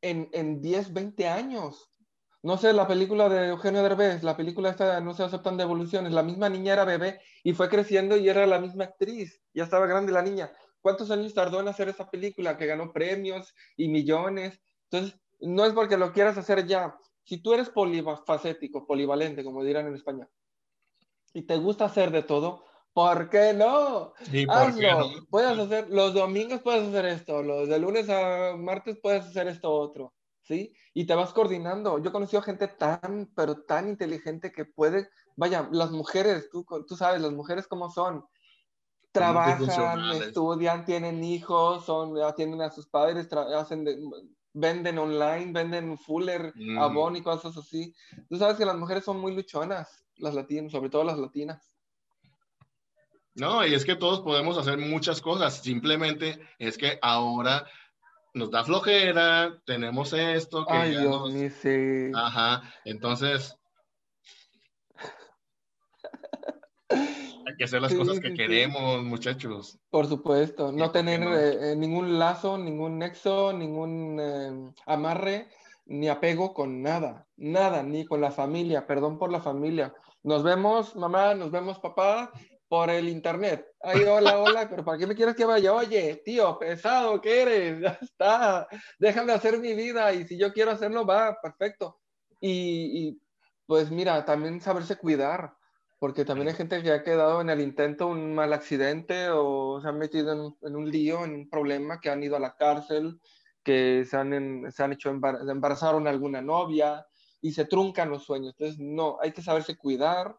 en, 0.00 0.28
en 0.32 0.60
10, 0.60 0.92
20 0.92 1.28
años. 1.28 1.90
No 2.42 2.56
sé, 2.56 2.72
la 2.72 2.86
película 2.86 3.28
de 3.28 3.48
Eugenio 3.48 3.82
Derbez, 3.82 4.22
la 4.22 4.36
película 4.36 4.70
esta 4.70 5.00
No 5.00 5.12
se 5.14 5.24
aceptan 5.24 5.56
devoluciones, 5.56 6.12
la 6.12 6.22
misma 6.22 6.48
niña 6.48 6.72
era 6.72 6.84
bebé 6.84 7.20
y 7.44 7.52
fue 7.52 7.68
creciendo 7.68 8.16
y 8.16 8.28
era 8.28 8.46
la 8.46 8.60
misma 8.60 8.84
actriz, 8.84 9.40
ya 9.54 9.64
estaba 9.64 9.86
grande 9.86 10.12
la 10.12 10.22
niña. 10.22 10.50
¿Cuántos 10.88 11.10
años 11.10 11.34
tardó 11.34 11.60
en 11.60 11.68
hacer 11.68 11.90
esa 11.90 12.08
película 12.10 12.56
que 12.56 12.64
ganó 12.64 12.94
premios 12.94 13.54
y 13.76 13.88
millones? 13.88 14.58
Entonces, 14.84 15.20
no 15.38 15.66
es 15.66 15.74
porque 15.74 15.98
lo 15.98 16.14
quieras 16.14 16.38
hacer 16.38 16.66
ya. 16.66 16.96
Si 17.24 17.42
tú 17.42 17.52
eres 17.52 17.68
polifacético, 17.68 18.86
polivalente, 18.86 19.44
como 19.44 19.62
dirán 19.62 19.86
en 19.86 19.96
España, 19.96 20.26
y 21.34 21.42
te 21.42 21.58
gusta 21.58 21.84
hacer 21.84 22.10
de 22.10 22.22
todo, 22.22 22.64
¿por 22.94 23.28
qué 23.28 23.52
no? 23.52 24.14
¿Y 24.32 24.46
por 24.46 24.74
qué 24.78 24.88
Hazlo. 24.88 25.10
no? 25.10 25.26
Puedes 25.28 25.58
hacer, 25.58 25.90
los 25.90 26.14
domingos 26.14 26.62
puedes 26.62 26.88
hacer 26.88 27.04
esto, 27.04 27.42
los 27.42 27.68
de 27.68 27.78
lunes 27.78 28.08
a 28.08 28.56
martes 28.56 28.98
puedes 29.02 29.26
hacer 29.26 29.46
esto 29.46 29.70
otro, 29.70 30.14
¿sí? 30.40 30.74
Y 30.94 31.04
te 31.04 31.14
vas 31.14 31.34
coordinando. 31.34 31.98
Yo 31.98 32.08
he 32.08 32.12
conocido 32.12 32.40
gente 32.40 32.66
tan, 32.66 33.30
pero 33.36 33.62
tan 33.64 33.90
inteligente 33.90 34.52
que 34.52 34.64
puede, 34.64 35.10
vaya, 35.36 35.68
las 35.70 35.90
mujeres, 35.90 36.48
tú, 36.50 36.64
tú 36.86 36.96
sabes, 36.96 37.20
las 37.20 37.32
mujeres 37.32 37.66
cómo 37.66 37.90
son. 37.90 38.24
Trabajan, 39.12 40.10
estudian, 40.12 40.84
tienen 40.84 41.24
hijos, 41.24 41.84
son, 41.84 42.20
atienden 42.22 42.62
a 42.62 42.70
sus 42.70 42.86
padres, 42.86 43.28
hacen 43.32 43.84
de- 43.84 43.98
venden 44.52 44.98
online, 44.98 45.52
venden 45.52 45.98
Fuller, 45.98 46.52
Mm. 46.54 46.78
Avon 46.78 47.16
y 47.16 47.22
cosas 47.22 47.56
así. 47.56 47.94
Tú 48.28 48.36
sabes 48.36 48.56
que 48.56 48.64
las 48.66 48.76
mujeres 48.76 49.04
son 49.04 49.20
muy 49.20 49.34
luchonas, 49.34 50.04
las 50.16 50.34
latinas, 50.34 50.72
sobre 50.72 50.90
todo 50.90 51.04
las 51.04 51.18
latinas. 51.18 51.72
No, 53.34 53.64
y 53.64 53.74
es 53.74 53.84
que 53.84 53.94
todos 53.94 54.20
podemos 54.20 54.58
hacer 54.58 54.78
muchas 54.78 55.20
cosas, 55.20 55.62
simplemente 55.62 56.40
es 56.58 56.76
que 56.76 56.98
ahora 57.02 57.66
nos 58.34 58.50
da 58.50 58.64
flojera, 58.64 59.60
tenemos 59.64 60.12
esto. 60.12 60.66
Que 60.66 60.74
Ay, 60.74 60.90
Dios 60.96 61.32
mío, 61.32 61.50
sí. 61.50 62.10
Ajá, 62.14 62.62
entonces 62.84 63.56
hay 67.48 67.56
que 67.56 67.64
hacer 67.64 67.80
las 67.80 67.94
cosas 67.94 68.20
que 68.20 68.34
queremos, 68.34 69.02
muchachos. 69.04 69.78
Por 69.90 70.06
supuesto, 70.06 70.70
no 70.70 70.90
tener 70.90 71.22
eh, 71.22 71.74
ningún 71.76 72.18
lazo, 72.18 72.58
ningún 72.58 72.98
nexo, 72.98 73.52
ningún 73.52 74.18
eh, 74.20 74.72
amarre, 74.86 75.48
ni 75.86 76.08
apego 76.08 76.52
con 76.52 76.82
nada, 76.82 77.26
nada, 77.36 77.82
ni 77.82 78.04
con 78.04 78.20
la 78.20 78.30
familia, 78.30 78.86
perdón 78.86 79.18
por 79.18 79.32
la 79.32 79.40
familia. 79.40 79.94
Nos 80.22 80.42
vemos, 80.42 80.94
mamá, 80.94 81.34
nos 81.34 81.50
vemos, 81.50 81.78
papá, 81.78 82.30
por 82.68 82.90
el 82.90 83.08
internet. 83.08 83.66
Ay, 83.80 84.02
hola, 84.02 84.38
hola, 84.38 84.68
pero 84.68 84.84
¿para 84.84 84.98
qué 84.98 85.06
me 85.06 85.14
quieres 85.14 85.34
que 85.34 85.46
vaya? 85.46 85.72
Oye, 85.72 86.20
tío, 86.24 86.58
pesado, 86.58 87.20
¿qué 87.20 87.42
eres? 87.42 87.80
Ya 87.82 87.98
está, 88.00 88.68
déjame 88.98 89.32
hacer 89.32 89.58
mi 89.58 89.74
vida 89.74 90.12
y 90.12 90.26
si 90.26 90.38
yo 90.38 90.52
quiero 90.52 90.72
hacerlo, 90.72 91.06
va, 91.06 91.38
perfecto. 91.40 91.98
Y, 92.40 93.18
pues 93.66 93.90
mira, 93.90 94.24
también 94.24 94.60
saberse 94.60 94.96
cuidar, 94.96 95.54
porque 95.98 96.24
también 96.24 96.48
hay 96.48 96.54
gente 96.54 96.82
que 96.82 96.92
ha 96.92 97.02
quedado 97.02 97.40
en 97.40 97.50
el 97.50 97.60
intento 97.60 98.06
un 98.06 98.34
mal 98.34 98.52
accidente 98.52 99.30
o 99.30 99.80
se 99.80 99.88
han 99.88 99.98
metido 99.98 100.56
en, 100.62 100.76
un 100.76 100.90
lío, 100.90 101.24
en 101.24 101.34
un 101.34 101.48
problema, 101.50 102.00
que 102.00 102.10
han 102.10 102.22
ido 102.22 102.36
a 102.36 102.40
la 102.40 102.56
cárcel, 102.56 103.20
que 103.64 104.04
se 104.04 104.16
han, 104.16 104.70
se 104.70 104.82
han 104.82 104.92
hecho 104.92 105.10
embar 105.10 105.38
embarazaron 105.48 106.06
a 106.06 106.10
alguna 106.10 106.40
novia 106.40 107.06
y 107.40 107.52
se 107.52 107.64
truncan 107.64 108.10
los 108.10 108.24
sueños. 108.24 108.54
Entonces, 108.56 108.78
no, 108.78 109.18
hay 109.20 109.32
que 109.32 109.42
saberse 109.42 109.76
cuidar 109.76 110.36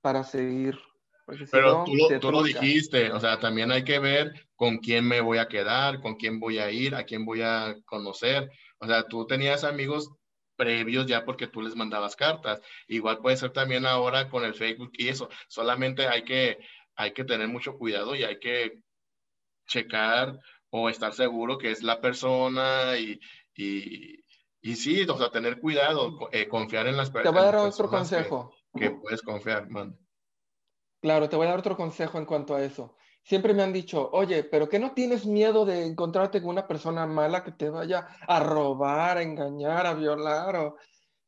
para 0.00 0.24
seguir 0.24 0.78
pero 1.50 1.84
tú, 2.20 2.30
lo, 2.30 2.42
dijiste, 2.42 3.12
o 3.12 3.20
sea, 3.20 3.38
también 3.38 3.70
hay 3.70 3.84
que 3.84 3.98
ver 3.98 4.32
con 4.56 4.78
quién 4.78 5.06
me 5.06 5.20
voy 5.20 5.38
a 5.38 5.48
quedar, 5.48 6.00
con 6.00 6.16
quién 6.16 6.40
voy 6.40 6.58
a 6.58 6.70
ir, 6.70 6.94
a 6.94 7.04
quién 7.04 7.24
voy 7.24 7.42
a 7.42 7.76
conocer. 7.84 8.50
O 8.78 8.86
sea, 8.86 9.06
tú 9.06 9.26
tenías 9.26 9.64
amigos 9.64 10.10
previos 10.62 11.06
ya 11.06 11.24
porque 11.24 11.48
tú 11.48 11.60
les 11.60 11.74
mandabas 11.74 12.14
cartas. 12.14 12.60
Igual 12.86 13.18
puede 13.18 13.36
ser 13.36 13.50
también 13.50 13.84
ahora 13.84 14.28
con 14.28 14.44
el 14.44 14.54
Facebook 14.54 14.92
y 14.94 15.08
eso. 15.08 15.28
Solamente 15.48 16.06
hay 16.06 16.22
que, 16.22 16.58
hay 16.94 17.12
que 17.12 17.24
tener 17.24 17.48
mucho 17.48 17.76
cuidado 17.76 18.14
y 18.14 18.22
hay 18.22 18.38
que 18.38 18.78
checar 19.66 20.38
o 20.70 20.88
estar 20.88 21.12
seguro 21.12 21.58
que 21.58 21.72
es 21.72 21.82
la 21.82 22.00
persona 22.00 22.96
y, 22.96 23.18
y, 23.56 24.20
y 24.60 24.76
sí, 24.76 25.02
o 25.08 25.18
sea, 25.18 25.30
tener 25.30 25.58
cuidado, 25.58 26.28
eh, 26.30 26.46
confiar 26.46 26.86
en 26.86 26.96
las 26.96 27.10
personas. 27.10 27.34
Te 27.34 27.40
voy 27.40 27.48
a 27.48 27.52
dar 27.52 27.66
otro 27.66 27.88
consejo. 27.88 28.54
Que, 28.74 28.90
puedes 28.90 29.22
confiar, 29.22 29.68
man. 29.68 29.98
Claro, 31.00 31.28
te 31.28 31.34
voy 31.34 31.46
a 31.46 31.50
dar 31.50 31.58
otro 31.58 31.76
consejo 31.76 32.18
en 32.18 32.24
cuanto 32.24 32.54
a 32.54 32.62
eso. 32.62 32.96
Siempre 33.22 33.54
me 33.54 33.62
han 33.62 33.72
dicho, 33.72 34.10
oye, 34.12 34.44
pero 34.44 34.68
¿qué 34.68 34.78
no 34.78 34.92
tienes 34.92 35.26
miedo 35.26 35.64
de 35.64 35.86
encontrarte 35.86 36.40
con 36.40 36.50
una 36.50 36.66
persona 36.66 37.06
mala 37.06 37.44
que 37.44 37.52
te 37.52 37.70
vaya 37.70 38.08
a 38.26 38.40
robar, 38.40 39.18
a 39.18 39.22
engañar, 39.22 39.86
a 39.86 39.94
violar? 39.94 40.56
O... 40.56 40.76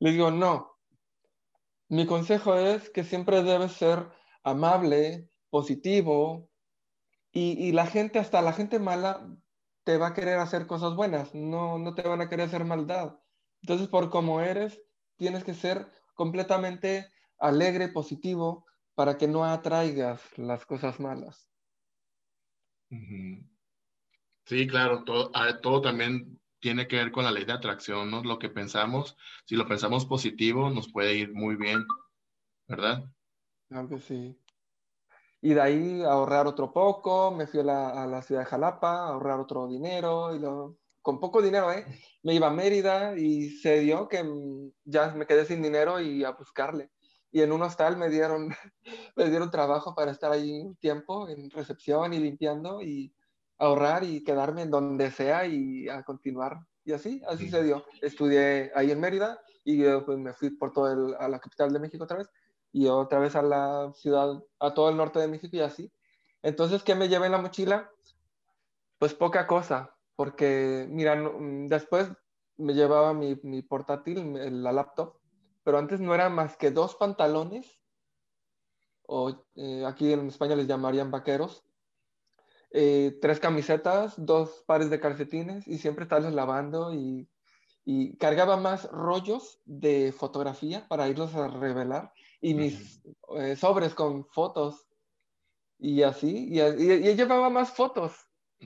Le 0.00 0.10
digo, 0.10 0.30
no. 0.30 0.78
Mi 1.88 2.06
consejo 2.06 2.56
es 2.56 2.90
que 2.90 3.04
siempre 3.04 3.42
debes 3.42 3.72
ser 3.72 4.08
amable, 4.42 5.28
positivo, 5.50 6.48
y, 7.36 7.72
la 7.72 7.86
gente, 7.86 8.20
hasta 8.20 8.40
la 8.42 8.52
gente 8.52 8.78
mala, 8.78 9.26
te 9.82 9.98
va 9.98 10.08
a 10.08 10.14
querer 10.14 10.38
hacer 10.38 10.68
cosas 10.68 10.94
buenas, 10.94 11.34
no, 11.34 11.78
no 11.78 11.92
te 11.94 12.02
van 12.02 12.20
a 12.20 12.28
querer 12.28 12.46
hacer 12.46 12.64
maldad. 12.64 13.18
Entonces, 13.62 13.88
por 13.88 14.08
como 14.08 14.40
eres, 14.40 14.80
tienes 15.16 15.42
que 15.42 15.52
ser 15.52 15.88
completamente 16.14 17.08
alegre, 17.38 17.88
positivo, 17.88 18.64
para 18.94 19.18
que 19.18 19.26
no 19.26 19.44
atraigas 19.44 20.20
las 20.36 20.64
cosas 20.64 21.00
malas. 21.00 21.53
Sí, 24.46 24.66
claro, 24.66 25.04
todo, 25.04 25.30
ah, 25.34 25.60
todo 25.62 25.80
también 25.80 26.40
tiene 26.60 26.86
que 26.86 26.96
ver 26.96 27.12
con 27.12 27.24
la 27.24 27.30
ley 27.30 27.44
de 27.44 27.52
atracción, 27.52 28.10
¿no? 28.10 28.22
Lo 28.22 28.38
que 28.38 28.48
pensamos, 28.48 29.16
si 29.46 29.56
lo 29.56 29.66
pensamos 29.66 30.06
positivo, 30.06 30.70
nos 30.70 30.90
puede 30.90 31.14
ir 31.14 31.32
muy 31.32 31.56
bien, 31.56 31.84
¿verdad? 32.68 33.04
Claro 33.68 33.88
que 33.88 33.98
sí. 33.98 34.38
Y 35.40 35.54
de 35.54 35.60
ahí 35.60 36.02
ahorrar 36.02 36.46
otro 36.46 36.72
poco, 36.72 37.30
me 37.30 37.46
fui 37.46 37.60
a 37.60 37.64
la, 37.64 38.22
ciudad 38.22 38.42
de 38.42 38.46
Jalapa 38.46 39.08
ahorrar 39.08 39.40
otro 39.40 39.66
dinero, 39.66 40.34
y 40.34 40.38
lo, 40.38 40.78
con 41.02 41.20
poco 41.20 41.42
dinero, 41.42 41.70
¿eh? 41.70 41.84
Me 42.22 42.34
iba 42.34 42.46
a 42.46 42.50
Mérida 42.50 43.16
y 43.18 43.50
se 43.50 43.80
dio 43.80 44.08
que 44.08 44.22
mm, 44.22 44.72
ya 44.84 45.10
me 45.14 45.26
quedé 45.26 45.44
sin 45.44 45.62
dinero 45.62 46.00
y 46.00 46.24
a 46.24 46.30
buscarle 46.30 46.90
y 47.34 47.42
en 47.42 47.50
un 47.50 47.62
hostal 47.62 47.96
me 47.96 48.08
dieron, 48.08 48.48
me 49.16 49.28
dieron 49.28 49.50
trabajo 49.50 49.92
para 49.92 50.12
estar 50.12 50.30
ahí 50.30 50.60
un 50.60 50.76
tiempo 50.76 51.28
en 51.28 51.50
recepción 51.50 52.12
y 52.12 52.20
limpiando 52.20 52.80
y 52.80 53.12
ahorrar 53.58 54.04
y 54.04 54.22
quedarme 54.22 54.62
en 54.62 54.70
donde 54.70 55.10
sea 55.10 55.44
y 55.44 55.88
a 55.88 56.04
continuar. 56.04 56.60
Y 56.84 56.92
así, 56.92 57.20
así 57.26 57.50
se 57.50 57.64
dio. 57.64 57.84
Estudié 58.00 58.70
ahí 58.76 58.92
en 58.92 59.00
Mérida 59.00 59.40
y 59.64 59.82
pues, 60.06 60.16
me 60.16 60.32
fui 60.32 60.50
por 60.50 60.72
todo 60.72 60.92
el, 60.92 61.16
a 61.18 61.28
la 61.28 61.40
capital 61.40 61.72
de 61.72 61.80
México 61.80 62.04
otra 62.04 62.18
vez 62.18 62.30
y 62.70 62.86
otra 62.86 63.18
vez 63.18 63.34
a 63.34 63.42
la 63.42 63.90
ciudad, 63.94 64.40
a 64.60 64.72
todo 64.72 64.90
el 64.90 64.96
norte 64.96 65.18
de 65.18 65.26
México 65.26 65.56
y 65.56 65.60
así. 65.60 65.92
Entonces, 66.40 66.84
¿qué 66.84 66.94
me 66.94 67.08
llevé 67.08 67.26
en 67.26 67.32
la 67.32 67.42
mochila? 67.42 67.90
Pues 69.00 69.12
poca 69.12 69.48
cosa, 69.48 69.96
porque, 70.14 70.86
mira, 70.88 71.20
después 71.66 72.12
me 72.58 72.74
llevaba 72.74 73.12
mi, 73.12 73.40
mi 73.42 73.62
portátil, 73.62 74.62
la 74.62 74.70
laptop, 74.70 75.16
pero 75.64 75.78
antes 75.78 75.98
no 75.98 76.14
eran 76.14 76.34
más 76.34 76.56
que 76.56 76.70
dos 76.70 76.94
pantalones, 76.94 77.66
o 79.06 79.44
eh, 79.56 79.84
aquí 79.86 80.12
en 80.12 80.28
España 80.28 80.54
les 80.54 80.68
llamarían 80.68 81.10
vaqueros, 81.10 81.64
eh, 82.70 83.18
tres 83.20 83.40
camisetas, 83.40 84.14
dos 84.16 84.62
pares 84.66 84.90
de 84.90 85.00
calcetines 85.00 85.66
y 85.66 85.78
siempre 85.78 86.04
estarlos 86.04 86.32
lavando 86.32 86.92
y, 86.94 87.28
cargaba 88.18 88.56
más 88.56 88.90
rollos 88.90 89.60
de 89.66 90.10
fotografía 90.16 90.88
para 90.88 91.06
irlos 91.06 91.34
a 91.34 91.48
revelar 91.48 92.14
y 92.40 92.54
mis 92.54 93.02
eh, 93.36 93.56
sobres 93.56 93.94
con 93.94 94.24
fotos 94.24 94.86
y 95.78 96.02
así, 96.02 96.48
y, 96.50 96.62
y, 96.62 97.14
llevaba 97.14 97.50
más 97.50 97.72
fotos 97.72 98.16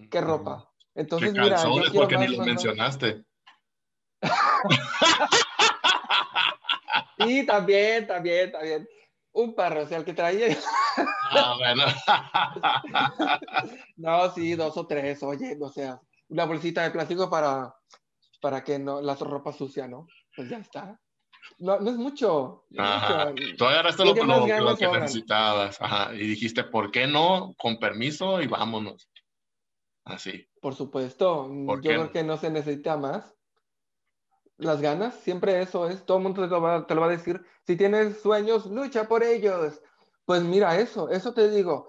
que 0.09 0.20
ropa. 0.20 0.72
Entonces, 0.94 1.32
mira, 1.32 1.61
yo 1.64 1.92
porque 1.92 2.16
ni 2.16 2.28
lo 2.28 2.44
mencionaste. 2.44 3.24
Sí, 7.18 7.46
también, 7.46 8.06
también, 8.06 8.52
también. 8.52 8.88
Un 9.32 9.54
perro, 9.54 9.82
o 9.82 9.86
sea, 9.86 9.98
el 9.98 10.04
que 10.04 10.14
traía. 10.14 10.56
Ah, 11.30 11.56
bueno. 11.58 11.84
no, 13.96 14.32
sí, 14.32 14.54
dos 14.54 14.76
o 14.76 14.86
tres, 14.86 15.22
oye, 15.22 15.56
o 15.60 15.70
sea, 15.70 16.00
una 16.28 16.44
bolsita 16.44 16.82
de 16.82 16.90
plástico 16.90 17.28
para, 17.28 17.74
para 18.40 18.64
que 18.64 18.78
no, 18.78 19.00
la 19.00 19.14
ropa 19.14 19.52
sucia, 19.52 19.86
¿no? 19.86 20.06
Pues 20.34 20.48
ya 20.48 20.58
está. 20.58 20.98
No, 21.58 21.78
no 21.80 21.90
es 21.90 21.96
mucho. 21.96 22.66
Ajá. 22.76 23.32
Tú 23.56 23.64
agarraste 23.64 24.04
lo, 24.04 24.14
lo, 24.14 24.76
que 24.76 24.88
necesitabas. 24.88 25.80
Ajá. 25.80 26.14
Y 26.14 26.26
dijiste, 26.26 26.64
¿por 26.64 26.90
qué 26.90 27.06
no? 27.06 27.54
Con 27.58 27.78
permiso 27.78 28.40
y 28.40 28.46
vámonos. 28.46 29.08
Así. 30.04 30.46
Por 30.60 30.74
supuesto. 30.74 31.50
Yo 31.50 31.80
creo 31.80 32.12
que 32.12 32.22
no 32.22 32.36
se 32.36 32.50
necesita 32.50 32.96
más 32.96 33.38
las 34.59 34.80
ganas, 34.80 35.14
siempre 35.20 35.62
eso 35.62 35.88
es, 35.88 36.04
todo 36.04 36.18
el 36.18 36.24
mundo 36.24 36.42
te 36.42 36.48
lo, 36.48 36.61
va, 36.61 36.86
te 36.86 36.94
lo 36.94 37.00
va 37.00 37.06
a 37.06 37.11
decir, 37.11 37.40
si 37.66 37.76
tienes 37.76 38.20
sueños, 38.20 38.66
lucha 38.66 39.09
por 39.09 39.22
ellos. 39.22 39.80
Pues 40.24 40.42
mira 40.42 40.78
eso, 40.78 41.09
eso 41.09 41.32
te 41.32 41.48
digo. 41.48 41.88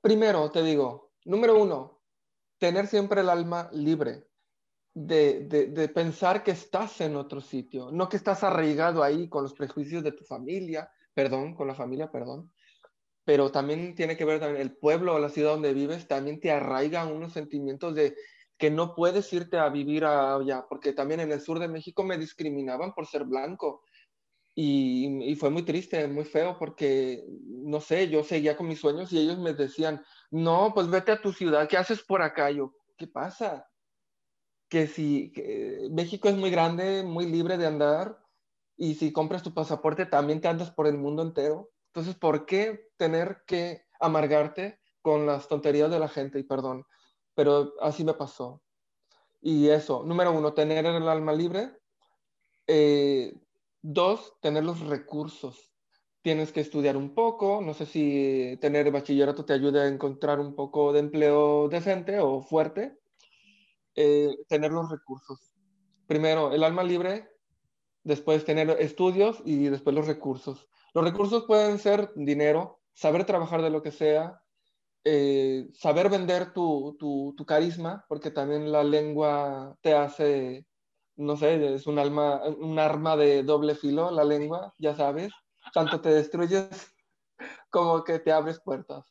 Primero 0.00 0.50
te 0.50 0.62
digo, 0.62 1.12
número 1.24 1.60
uno, 1.60 2.02
tener 2.58 2.86
siempre 2.86 3.22
el 3.22 3.28
alma 3.28 3.68
libre 3.72 4.28
de, 4.94 5.46
de, 5.46 5.66
de, 5.66 5.88
pensar 5.88 6.42
que 6.42 6.50
estás 6.50 7.00
en 7.00 7.16
otro 7.16 7.40
sitio, 7.40 7.90
no 7.90 8.08
que 8.08 8.16
estás 8.16 8.44
arraigado 8.44 9.02
ahí 9.02 9.28
con 9.28 9.42
los 9.42 9.54
prejuicios 9.54 10.02
de 10.02 10.12
tu 10.12 10.24
familia, 10.24 10.90
perdón, 11.14 11.54
con 11.54 11.66
la 11.66 11.74
familia, 11.74 12.10
perdón, 12.10 12.52
pero 13.24 13.50
también 13.50 13.94
tiene 13.94 14.16
que 14.16 14.24
ver 14.24 14.40
también 14.40 14.62
el 14.62 14.76
pueblo 14.76 15.14
o 15.14 15.18
la 15.18 15.28
ciudad 15.28 15.52
donde 15.52 15.74
vives, 15.74 16.08
también 16.08 16.40
te 16.40 16.50
arraiga 16.50 17.06
unos 17.06 17.32
sentimientos 17.32 17.94
de, 17.94 18.16
que 18.60 18.70
no 18.70 18.94
puedes 18.94 19.32
irte 19.32 19.58
a 19.58 19.70
vivir 19.70 20.04
allá, 20.04 20.66
porque 20.68 20.92
también 20.92 21.20
en 21.20 21.32
el 21.32 21.40
sur 21.40 21.58
de 21.58 21.66
México 21.66 22.04
me 22.04 22.18
discriminaban 22.18 22.92
por 22.92 23.06
ser 23.06 23.24
blanco. 23.24 23.82
Y, 24.54 25.34
fue 25.36 25.48
muy 25.48 25.62
triste, 25.62 26.06
muy 26.06 26.24
feo, 26.26 26.58
porque, 26.58 27.24
no 27.40 27.80
sé, 27.80 28.10
yo 28.10 28.22
seguía 28.22 28.58
con 28.58 28.68
mis 28.68 28.78
sueños 28.78 29.10
y 29.12 29.18
ellos 29.18 29.38
me 29.38 29.54
decían, 29.54 30.04
no, 30.30 30.72
pues 30.74 30.90
vete 30.90 31.12
a 31.12 31.22
tu 31.22 31.32
ciudad, 31.32 31.66
¿qué 31.66 31.78
haces 31.78 32.02
por 32.02 32.20
acá? 32.20 32.50
Yo, 32.50 32.74
¿qué 32.98 33.06
pasa? 33.06 33.66
Que 34.68 34.86
si 34.86 35.32
México 35.90 36.28
es 36.28 36.36
muy 36.36 36.50
grande, 36.50 37.02
muy 37.02 37.24
libre 37.24 37.56
de 37.56 37.66
andar, 37.66 38.18
y 38.76 38.94
si 38.96 39.10
compras 39.10 39.42
tu 39.42 39.54
pasaporte 39.54 40.04
también 40.04 40.42
te 40.42 40.48
andas 40.48 40.70
por 40.70 40.86
el 40.86 40.98
mundo 40.98 41.22
entero. 41.22 41.70
Entonces, 41.86 42.14
¿por 42.14 42.44
qué 42.44 42.90
tener 42.98 43.42
que 43.46 43.86
amargarte 44.00 44.80
con 45.00 45.24
las 45.24 45.48
tonterías 45.48 45.90
de 45.90 45.98
la 45.98 46.08
gente? 46.08 46.38
Y 46.38 46.42
perdón, 46.44 46.84
pero 47.34 47.74
así 47.80 48.04
me 48.04 48.14
pasó. 48.14 48.62
Y 49.40 49.68
eso, 49.68 50.02
número 50.04 50.32
uno, 50.32 50.52
tener 50.52 50.84
el 50.86 51.08
alma 51.08 51.32
libre. 51.32 51.78
Eh, 52.66 53.34
dos, 53.82 54.34
tener 54.40 54.64
los 54.64 54.80
recursos 54.80 55.70
tienes 56.22 56.52
que 56.52 56.60
estudiar 56.60 56.96
un 56.96 57.14
poco, 57.14 57.60
no 57.62 57.74
sé 57.74 57.86
si 57.86 58.58
tener 58.60 58.90
bachillerato 58.90 59.44
te 59.44 59.54
ayuda 59.54 59.82
a 59.82 59.88
encontrar 59.88 60.38
un 60.38 60.54
poco 60.54 60.92
de 60.92 61.00
empleo 61.00 61.68
decente 61.68 62.18
o 62.20 62.42
fuerte, 62.42 62.98
eh, 63.94 64.28
tener 64.48 64.70
los 64.72 64.90
recursos. 64.90 65.54
Primero, 66.06 66.52
el 66.52 66.64
alma 66.64 66.82
libre, 66.82 67.30
después 68.04 68.44
tener 68.44 68.70
estudios 68.80 69.42
y 69.44 69.68
después 69.68 69.94
los 69.94 70.06
recursos. 70.06 70.68
Los 70.92 71.04
recursos 71.04 71.44
pueden 71.44 71.78
ser 71.78 72.12
dinero, 72.14 72.80
saber 72.92 73.24
trabajar 73.24 73.62
de 73.62 73.70
lo 73.70 73.82
que 73.82 73.92
sea, 73.92 74.42
eh, 75.04 75.68
saber 75.74 76.08
vender 76.08 76.52
tu, 76.52 76.96
tu, 76.98 77.34
tu, 77.36 77.46
carisma, 77.46 78.04
porque 78.08 78.30
también 78.30 78.70
la 78.70 78.84
lengua 78.84 79.76
te 79.80 79.94
hace, 79.94 80.66
no 81.16 81.36
sé, 81.36 81.74
es 81.74 81.86
un, 81.86 81.98
alma, 81.98 82.42
un 82.44 82.78
arma 82.78 83.16
de 83.16 83.42
doble 83.42 83.74
filo, 83.74 84.10
la 84.10 84.24
lengua, 84.24 84.74
ya 84.78 84.94
sabes 84.94 85.32
tanto 85.72 86.00
te 86.00 86.10
destruyes 86.10 86.92
como 87.70 88.04
que 88.04 88.18
te 88.18 88.32
abres 88.32 88.60
puertas. 88.60 89.04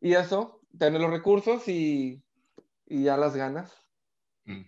Y 0.00 0.14
eso, 0.14 0.60
tener 0.78 1.00
los 1.00 1.10
recursos 1.10 1.66
y, 1.68 2.22
y 2.86 3.04
ya 3.04 3.16
las 3.16 3.34
ganas. 3.34 3.74
y, 4.44 4.64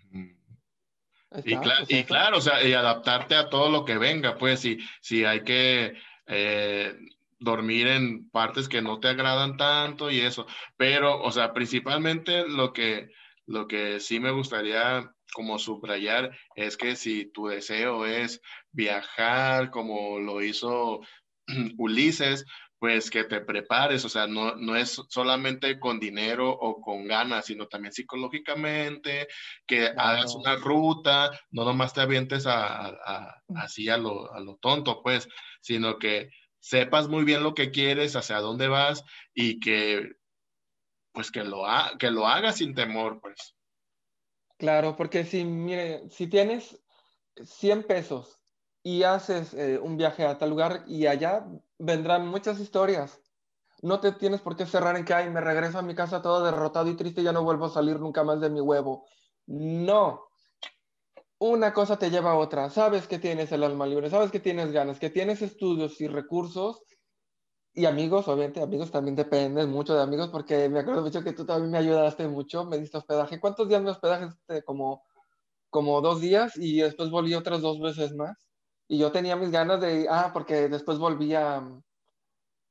pues 1.55 2.07
claro, 2.07 2.39
o 2.39 2.41
sea, 2.41 2.65
y 2.65 2.73
adaptarte 2.73 3.37
a 3.37 3.49
todo 3.49 3.71
lo 3.71 3.85
que 3.85 3.99
venga, 3.99 4.37
pues 4.37 4.61
si, 4.61 4.79
si 5.01 5.25
hay 5.25 5.45
que 5.45 5.95
eh, 6.27 6.99
dormir 7.41 7.89
en 7.89 8.31
partes 8.31 8.69
que 8.69 8.83
no 8.83 9.01
te 9.01 9.09
agradan 9.09 9.57
tanto 9.57 10.11
y 10.11 10.21
eso, 10.21 10.47
pero, 10.77 11.21
o 11.23 11.33
sea, 11.33 11.53
principalmente 11.53 12.47
lo 12.47 12.73
que, 12.73 13.09
lo 13.47 13.67
que 13.67 13.99
sí 13.99 14.21
me 14.21 14.31
gustaría 14.31 15.11
como 15.33 15.59
subrayar 15.59 16.37
es 16.55 16.77
que 16.77 16.97
si 16.97 17.33
tu 17.33 17.47
deseo 17.49 18.05
es 18.05 18.41
viajar 18.73 19.71
como 19.71 20.19
lo 20.21 20.43
hizo 20.43 21.01
Ulises, 21.79 22.45
pues 22.79 23.11
que 23.11 23.25
te 23.25 23.43
prepares, 23.43 24.07
o 24.07 24.09
sea, 24.09 24.27
no, 24.27 24.57
no 24.57 24.75
es 24.75 25.03
solamente 25.11 25.79
con 25.79 26.01
dinero 26.01 26.51
o 26.51 26.81
con 26.81 27.07
ganas, 27.07 27.45
sino 27.45 27.69
también 27.69 27.93
psicológicamente, 27.93 29.29
que 29.67 29.89
hagas 29.89 30.35
una 30.35 30.57
ruta, 30.57 31.31
no 31.51 31.65
nomás 31.65 31.93
te 31.93 32.01
avientes 32.01 32.47
a, 32.47 32.89
así 33.55 33.91
a 33.91 33.99
lo, 33.99 34.33
a 34.33 34.41
lo 34.41 34.57
tonto, 34.57 35.03
pues, 35.03 35.29
sino 35.61 35.99
que 35.99 36.31
sepas 36.61 37.09
muy 37.09 37.25
bien 37.25 37.43
lo 37.43 37.55
que 37.55 37.71
quieres, 37.71 38.17
hacia 38.17 38.39
dónde 38.41 38.69
vas 38.69 39.05
y 39.35 39.61
que, 39.61 40.13
pues, 41.13 41.31
que 41.31 41.45
lo, 41.45 41.65
que 41.99 42.11
lo 42.11 42.27
hagas 42.27 42.57
sin 42.57 42.75
temor, 42.75 43.21
pues. 43.21 43.57
Claro, 44.59 44.95
porque 44.95 45.25
si, 45.25 45.45
mire, 45.45 46.09
si 46.11 46.27
tienes 46.27 46.79
100 47.43 47.85
pesos 47.85 48.41
y 48.83 49.03
haces 49.03 49.55
eh, 49.55 49.79
un 49.79 49.97
viaje 49.97 50.25
a 50.25 50.39
tal 50.39 50.51
lugar 50.51 50.85
y 50.87 51.07
allá 51.07 51.47
vendrán 51.79 52.27
muchas 52.29 52.61
historias. 52.61 53.21
No 53.83 54.01
te 54.01 54.13
tienes 54.13 54.43
por 54.43 54.57
qué 54.57 54.67
cerrar 54.67 54.97
en 54.97 55.05
que, 55.05 55.15
ay, 55.15 55.31
me 55.31 55.41
regreso 55.41 55.79
a 55.79 55.83
mi 55.83 55.95
casa 55.95 56.21
todo 56.21 56.45
derrotado 56.45 56.89
y 56.91 56.97
triste 56.97 57.23
y 57.23 57.25
ya 57.25 57.33
no 57.33 57.43
vuelvo 57.43 57.67
a 57.67 57.71
salir 57.71 57.99
nunca 57.99 58.23
más 58.23 58.41
de 58.41 58.51
mi 58.51 58.61
huevo. 58.61 59.07
No. 59.47 60.30
Una 61.43 61.73
cosa 61.73 61.99
te 61.99 62.11
lleva 62.11 62.33
a 62.33 62.37
otra. 62.37 62.69
Sabes 62.69 63.09
que 63.09 63.19
tienes 63.19 63.51
el 63.51 63.65
alma 63.65 63.87
libre, 63.87 64.11
sabes 64.11 64.31
que 64.31 64.41
tienes 64.41 64.73
ganas, 64.73 65.01
que 65.01 65.09
tienes 65.09 65.41
estudios 65.41 65.99
y 66.03 66.07
recursos 66.07 66.83
y 67.73 67.87
amigos, 67.87 68.29
obviamente, 68.29 68.61
amigos 68.61 68.91
también 68.91 69.17
dependen 69.17 69.71
mucho 69.71 69.95
de 69.95 70.03
amigos 70.03 70.29
porque 70.29 70.69
me 70.69 70.81
acuerdo 70.81 71.01
mucho 71.01 71.25
que 71.25 71.33
tú 71.33 71.47
también 71.47 71.71
me 71.71 71.79
ayudaste 71.79 72.29
mucho, 72.29 72.67
me 72.67 72.79
diste 72.79 72.99
hospedaje. 72.99 73.41
¿Cuántos 73.41 73.69
días 73.69 73.81
me 73.81 73.91
hospedaje? 73.91 74.29
Como, 74.67 75.03
como 75.71 76.03
dos 76.03 76.21
días 76.21 76.59
y 76.59 76.81
después 76.81 77.09
volví 77.11 77.35
otras 77.35 77.63
dos 77.63 77.81
veces 77.81 78.15
más. 78.15 78.37
Y 78.87 78.99
yo 78.99 79.11
tenía 79.11 79.37
mis 79.37 79.51
ganas 79.51 79.81
de, 79.81 80.09
ah, 80.11 80.33
porque 80.35 80.69
después 80.69 80.99
volví 80.99 81.35
a, 81.35 81.63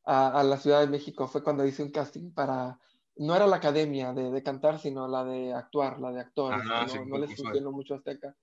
a, 0.04 0.44
la 0.44 0.58
Ciudad 0.58 0.82
de 0.82 0.88
México, 0.88 1.28
fue 1.28 1.44
cuando 1.44 1.66
hice 1.66 1.82
un 1.82 1.92
casting 1.92 2.34
para, 2.34 2.78
no 3.16 3.36
era 3.36 3.48
la 3.48 3.56
academia 3.56 4.14
de, 4.14 4.30
de 4.30 4.44
cantar, 4.44 4.78
sino 4.78 5.08
la 5.08 5.24
de 5.24 5.54
actuar, 5.54 6.00
la 6.00 6.12
de 6.12 6.20
actores, 6.20 6.64
no, 6.66 7.06
no 7.06 7.18
les 7.18 7.36
funcionó 7.36 7.72
mucho 7.72 7.96
hasta 7.96 8.12
acá. 8.12 8.36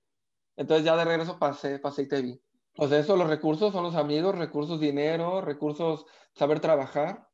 Entonces 0.56 0.84
ya 0.84 0.96
de 0.96 1.04
regreso 1.04 1.38
pasé, 1.38 1.78
pasé 1.78 2.02
y 2.02 2.08
te 2.08 2.22
vi. 2.22 2.40
Pues 2.74 2.92
eso, 2.92 3.16
los 3.16 3.28
recursos 3.28 3.72
son 3.72 3.84
los 3.84 3.94
amigos, 3.94 4.36
recursos 4.36 4.80
dinero, 4.80 5.40
recursos 5.40 6.04
saber 6.34 6.60
trabajar, 6.60 7.28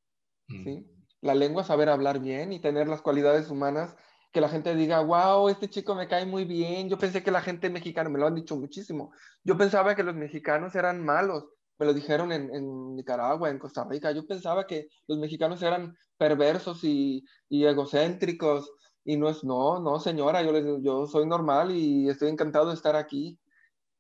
¿sí? 0.49 0.81
Mm. 0.81 0.93
La 1.21 1.35
lengua, 1.35 1.65
saber 1.65 1.89
hablar 1.89 2.21
bien 2.21 2.53
y 2.53 2.61
tener 2.61 2.89
las 2.89 3.03
cualidades 3.03 3.49
humanas 3.49 3.95
que 4.33 4.41
la 4.41 4.49
gente 4.49 4.75
diga, 4.75 5.01
wow, 5.01 5.49
este 5.49 5.69
chico 5.69 5.95
me 5.95 6.09
cae 6.09 6.27
muy 6.27 6.45
bien. 6.45 6.89
Yo 6.89 6.99
pensé 6.99 7.23
que 7.23 7.31
la 7.31 7.43
gente 7.43 7.71
mexicana, 7.71 8.09
me 8.09 8.19
lo 8.19 8.27
han 8.27 8.35
dicho 8.35 8.57
muchísimo, 8.57 9.13
yo 9.45 9.57
pensaba 9.57 9.95
que 9.95 10.03
los 10.03 10.15
mexicanos 10.15 10.75
eran 10.75 11.05
malos. 11.05 11.45
Me 11.79 11.87
lo 11.87 11.95
dijeron 11.95 12.33
en, 12.33 12.55
en 12.55 12.95
Nicaragua, 12.97 13.51
en 13.51 13.59
Costa 13.59 13.85
Rica. 13.89 14.13
Yo 14.13 14.27
pensaba 14.27 14.67
que 14.67 14.89
los 15.09 15.19
mexicanos 15.19 15.63
eran 15.63 15.97
perversos 16.17 16.85
y, 16.85 17.25
y 17.49 17.65
egocéntricos. 17.65 18.71
Y 19.05 19.17
no 19.17 19.29
es, 19.29 19.43
no, 19.45 19.81
no, 19.81 19.99
señora, 19.99 20.43
yo, 20.43 20.53
les, 20.53 20.65
yo 20.83 21.07
soy 21.07 21.27
normal 21.27 21.73
y 21.73 22.09
estoy 22.09 22.29
encantado 22.31 22.69
de 22.69 22.75
estar 22.75 22.97
aquí. 22.97 23.39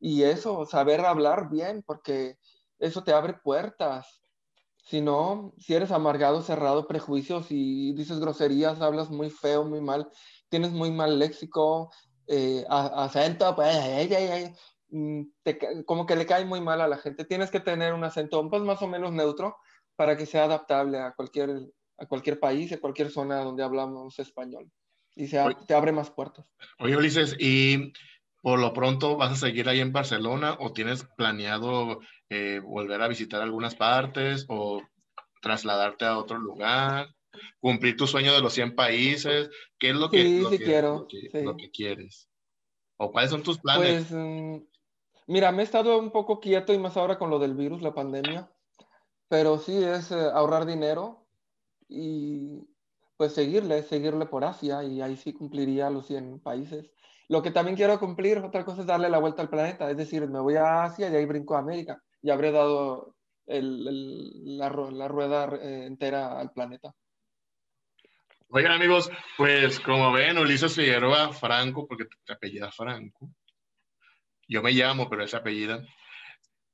Y 0.01 0.23
eso, 0.25 0.67
saber 0.67 1.01
hablar 1.03 1.49
bien, 1.51 1.83
porque 1.87 2.39
eso 2.79 3.05
te 3.05 3.13
abre 3.13 3.35
puertas. 3.35 4.23
Si 4.85 5.01
no, 5.01 5.55
si 5.59 5.75
eres 5.75 5.93
amargado, 5.93 6.43
cerrado, 6.43 6.89
prejuicios 6.89 7.47
y 7.51 7.93
dices 7.95 8.19
groserías, 8.19 8.81
hablas 8.81 9.11
muy 9.11 9.31
feo, 9.31 9.65
muy 9.65 9.81
mal, 9.81 10.11
tienes 10.49 10.73
muy 10.73 10.91
mal 10.91 11.19
léxico, 11.19 11.91
eh, 12.27 12.65
acento, 12.69 13.55
pues, 13.55 14.51
mm, 14.89 15.23
como 15.87 16.05
que 16.07 16.17
le 16.17 16.27
cae 16.27 16.45
muy 16.45 16.61
mal 16.61 16.81
a 16.81 16.89
la 16.89 16.99
gente. 16.99 17.25
Tienes 17.25 17.51
que 17.51 17.61
tener 17.61 17.95
un 17.95 18.05
acento 18.05 18.49
pues, 18.51 18.63
más 18.63 18.83
o 18.83 18.89
menos 18.89 19.13
neutro 19.13 19.57
para 19.97 20.17
que 20.17 20.27
sea 20.27 20.45
adaptable 20.45 20.99
a 20.99 21.13
cualquier, 21.13 21.73
a 21.99 22.07
cualquier 22.07 22.41
país, 22.41 22.73
a 22.73 22.81
cualquier 22.81 23.11
zona 23.11 23.43
donde 23.45 23.63
hablamos 23.63 24.19
español. 24.19 24.71
Y 25.15 25.27
se, 25.27 25.39
te 25.67 25.75
abre 25.75 25.93
más 25.93 26.11
puertas. 26.11 26.47
Oye, 26.79 26.97
Ulises, 26.97 27.37
y 27.39 27.93
por 28.41 28.59
lo 28.59 28.73
pronto 28.73 29.17
vas 29.17 29.33
a 29.33 29.37
seguir 29.37 29.69
ahí 29.69 29.81
en 29.81 29.93
Barcelona 29.93 30.57
o 30.59 30.73
tienes 30.73 31.07
planeado 31.17 32.01
eh, 32.29 32.61
volver 32.61 33.01
a 33.03 33.09
visitar 33.09 33.41
algunas 33.41 33.75
partes 33.75 34.47
o 34.49 34.83
trasladarte 35.41 36.05
a 36.07 36.19
otro 36.19 36.39
lugar, 36.39 37.09
cumplir 37.61 37.97
tu 37.97 38.07
sueño 38.07 38.33
de 38.33 38.41
los 38.41 38.53
100 38.53 38.75
países, 38.75 39.51
¿qué 39.79 39.91
es 39.91 39.97
lo 39.97 40.11
que, 40.11 40.23
sí, 40.23 40.45
sí 40.51 40.59
quiero, 40.59 41.07
lo 41.33 41.57
que, 41.57 41.71
quieres? 41.71 42.29
¿O 42.97 43.11
cuáles 43.13 43.31
son 43.31 43.43
tus 43.43 43.59
planes? 43.59 44.07
Pues, 44.09 44.13
mm, 44.13 44.57
mira, 45.27 45.53
me 45.53 45.63
he 45.63 45.65
estado 45.65 45.99
un 45.99 46.11
poco 46.11 46.41
quieto 46.41 46.73
y 46.73 46.79
más 46.79 46.97
ahora 46.97 47.19
con 47.19 47.31
lo 47.31 47.39
del 47.39 47.55
virus, 47.55 47.83
la 47.83 47.95
pandemia, 47.95 48.51
pero 49.29 49.59
sí 49.59 49.77
es 49.83 50.11
eh, 50.11 50.31
ahorrar 50.33 50.67
dinero 50.67 51.27
y 51.89 52.61
pues 53.23 53.35
seguirle, 53.35 53.85
seguirle 53.85 54.27
por 54.27 54.43
Asia 54.43 54.83
y 54.83 55.01
ahí 55.01 55.17
sí 55.17 55.33
cumpliría 55.33 55.89
los 55.89 56.09
100 56.09 56.41
países. 56.41 56.91
Lo 57.29 57.41
que 57.41 57.53
también 57.53 57.77
quiero 57.77 57.97
cumplir, 58.01 58.39
otra 58.39 58.65
cosa 58.65 58.81
es 58.81 58.87
darle 58.89 59.09
la 59.09 59.21
vuelta 59.21 59.43
al 59.43 59.49
planeta, 59.49 59.89
es 59.89 59.97
decir, 59.97 60.27
me 60.27 60.41
voy 60.41 60.57
a 60.57 60.83
Asia 60.83 61.09
y 61.09 61.15
ahí 61.15 61.25
brinco 61.25 61.55
a 61.55 61.61
América 61.61 62.03
y 62.21 62.31
habré 62.31 62.51
dado 62.51 63.15
el, 63.47 64.59
la, 64.59 64.71
la, 64.71 65.07
rueda 65.07 65.45
eh, 65.55 65.85
entera 65.87 66.41
al 66.41 66.51
planeta. 66.51 66.93
Oigan 68.49 68.73
amigos, 68.73 69.09
pues 69.37 69.79
como 69.79 70.11
ven, 70.11 70.37
Ulises 70.37 70.75
Figueroa 70.75 71.33
Franco, 71.33 71.87
porque 71.87 72.07
te 72.25 72.33
apellida 72.33 72.73
Franco, 72.73 73.31
yo 74.49 74.65
me 74.65 74.73
llamo, 74.73 75.09
pero 75.09 75.23
ese 75.23 75.37
apellida, 75.37 75.87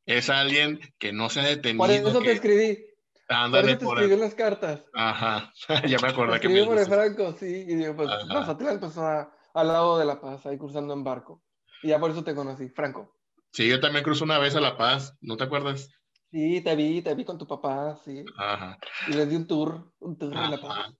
es 0.07 0.30
alguien 0.30 0.80
que 0.99 1.12
no 1.12 1.28
se 1.28 1.40
ha 1.40 1.44
detenido. 1.44 1.84
Por 1.84 1.90
eso 1.90 2.22
te 2.22 2.32
escribí. 2.32 2.88
Ándale, 3.29 3.76
por 3.76 3.99
escribí 3.99 4.14
en 4.14 4.20
las 4.20 4.35
cartas. 4.35 4.85
Ajá, 4.95 5.53
ya 5.87 5.99
me 6.01 6.09
acordé 6.09 6.41
que 6.41 6.49
me 6.49 6.64
por 6.64 6.79
Franco, 6.87 7.35
sí, 7.39 7.64
y 7.68 7.74
digo, 7.74 7.95
pues 7.95 8.09
Mazatlán, 8.26 8.81
pues 8.81 8.97
a, 8.97 9.31
al 9.55 9.68
lado 9.68 9.99
de 9.99 10.07
La 10.07 10.20
Paz, 10.20 10.47
ahí 10.47 10.57
cruzando 10.57 10.95
en 10.95 11.05
barco. 11.05 11.43
Y 11.83 11.89
ya 11.89 11.99
por 11.99 12.11
eso 12.11 12.24
te 12.24 12.35
conocí, 12.35 12.68
Franco. 12.70 13.16
Sí, 13.53 13.68
yo 13.68 13.81
también 13.81 14.05
cruzo 14.05 14.24
una 14.24 14.39
vez 14.39 14.57
a 14.57 14.61
La 14.61 14.76
Paz, 14.76 15.16
¿no 15.20 15.37
te 15.37 15.45
acuerdas? 15.45 15.91
Sí, 16.31 16.61
te 16.61 16.76
vi, 16.76 17.01
te 17.01 17.14
vi 17.14 17.24
con 17.24 17.39
tu 17.39 17.47
papá, 17.47 17.99
sí. 18.05 18.22
Ajá. 18.37 18.79
Y 19.07 19.12
les 19.12 19.31
di 19.31 19.37
un 19.37 19.47
tour, 19.47 19.93
un 20.01 20.18
tour 20.18 20.35
en 20.35 20.51
La 20.51 20.61
Paz. 20.61 20.93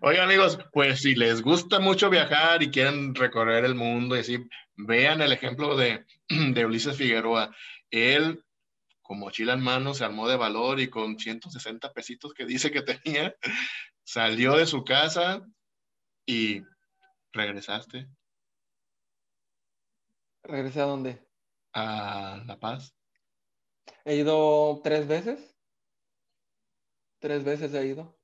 Oigan, 0.00 0.24
amigos, 0.24 0.58
pues 0.72 1.02
si 1.02 1.14
les 1.14 1.42
gusta 1.42 1.80
mucho 1.80 2.08
viajar 2.08 2.62
y 2.62 2.70
quieren 2.70 3.14
recorrer 3.14 3.66
el 3.66 3.74
mundo 3.74 4.16
y 4.16 4.20
así, 4.20 4.38
vean 4.76 5.20
el 5.20 5.32
ejemplo 5.32 5.76
de, 5.76 6.06
de 6.28 6.66
Ulises 6.66 6.96
Figueroa. 6.96 7.54
Él, 7.90 8.42
con 9.04 9.18
mochila 9.18 9.52
en 9.52 9.60
mano, 9.60 9.94
se 9.94 10.04
armó 10.04 10.26
de 10.26 10.36
valor 10.36 10.80
y 10.80 10.88
con 10.88 11.18
160 11.18 11.92
pesitos 11.92 12.32
que 12.32 12.46
dice 12.46 12.72
que 12.72 12.82
tenía, 13.04 13.36
salió 14.02 14.56
de 14.56 14.66
su 14.66 14.82
casa 14.82 15.46
y 16.26 16.62
regresaste. 17.32 18.08
¿Regresé 20.42 20.80
a 20.80 20.86
dónde? 20.86 21.22
A 21.74 22.42
La 22.46 22.58
Paz. 22.58 22.94
He 24.04 24.16
ido 24.16 24.80
tres 24.82 25.06
veces. 25.06 25.54
Tres 27.20 27.44
veces 27.44 27.72
he 27.74 27.86
ido. 27.86 28.18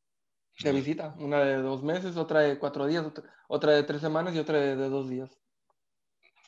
De 0.62 0.72
visita. 0.72 1.14
Una 1.18 1.40
de 1.40 1.56
dos 1.56 1.82
meses, 1.82 2.16
otra 2.16 2.40
de 2.40 2.58
cuatro 2.58 2.86
días, 2.86 3.04
otra, 3.48 3.72
de 3.72 3.82
tres 3.82 4.00
semanas 4.00 4.34
y 4.34 4.38
otra 4.38 4.58
de, 4.58 4.76
dos 4.76 5.08
días. 5.08 5.30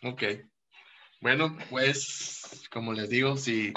Ok. 0.03 0.23
Bueno, 1.21 1.57
pues, 1.71 2.69
como 2.71 2.93
les 2.93 3.09
digo, 3.09 3.37
si, 3.37 3.73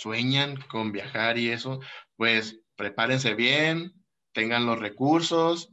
sueñan 0.00 0.56
con 0.68 0.92
viajar 0.92 1.38
y 1.38 1.50
eso, 1.50 1.80
pues 2.16 2.60
prepárense 2.76 3.34
bien, 3.34 3.92
tengan 4.32 4.66
los 4.66 4.78
recursos 4.78 5.70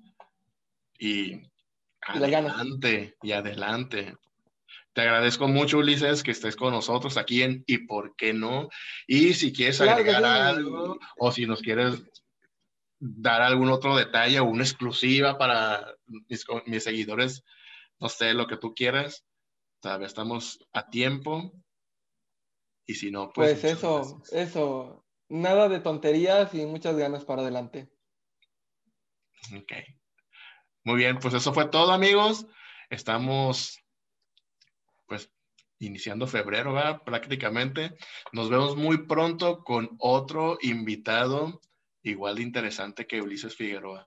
y 0.98 1.42
adelante, 2.02 3.16
y 3.22 3.32
adelante. 3.32 4.16
Te 4.94 5.02
agradezco 5.02 5.48
mucho, 5.48 5.80
Ulises, 5.80 6.22
que 6.22 6.32
estés 6.32 6.56
con 6.56 6.72
nosotros 6.72 7.18
aquí 7.18 7.42
en 7.42 7.64
¿Y 7.66 7.80
por 7.80 8.16
qué 8.16 8.32
no? 8.32 8.70
Y 9.08 9.34
si 9.34 9.52
quieres 9.52 9.82
agregar 9.82 10.24
algo 10.24 11.00
o 11.18 11.32
si 11.32 11.48
nos 11.48 11.62
quieres 11.62 12.04
dar 13.00 13.42
algún 13.42 13.70
otro 13.70 13.98
detalle 13.98 14.40
o 14.40 14.46
una 14.46 14.64
exclusiva 14.64 15.38
para 15.38 15.96
mis, 16.30 16.46
mis 16.68 16.84
seguidores, 16.84 17.44
no 18.00 18.08
sé, 18.08 18.34
lo 18.34 18.48
que 18.48 18.58
tú 18.58 18.74
quieras, 18.76 19.26
todavía 19.82 20.08
estamos 20.08 20.60
a 20.72 20.90
tiempo. 20.90 21.52
Y 22.86 22.96
si 22.96 23.12
no, 23.12 23.32
pues... 23.34 23.60
Pues 23.60 23.74
eso, 23.74 24.22
eso. 24.32 25.06
Nada 25.30 25.70
de 25.70 25.80
tonterías 25.80 26.54
y 26.54 26.66
muchas 26.66 26.96
ganas 26.98 27.26
para 27.26 27.42
adelante. 27.42 27.90
Ok. 29.58 29.74
Muy 30.84 30.98
bien, 30.98 31.18
pues 31.20 31.34
eso 31.34 31.54
fue 31.54 31.70
todo, 31.70 31.92
amigos. 31.92 32.46
Estamos, 32.90 33.80
pues, 35.08 35.32
iniciando 35.80 36.28
febrero, 36.28 36.74
¿verdad? 36.74 37.02
Prácticamente. 37.04 37.96
Nos 38.32 38.50
vemos 38.50 38.76
muy 38.76 39.06
pronto 39.06 39.64
con 39.64 39.96
otro 40.00 40.58
invitado 40.62 41.62
igual 42.04 42.36
de 42.36 42.44
interesante 42.44 43.08
que 43.08 43.22
Ulises 43.22 43.56
Figueroa. 43.56 44.06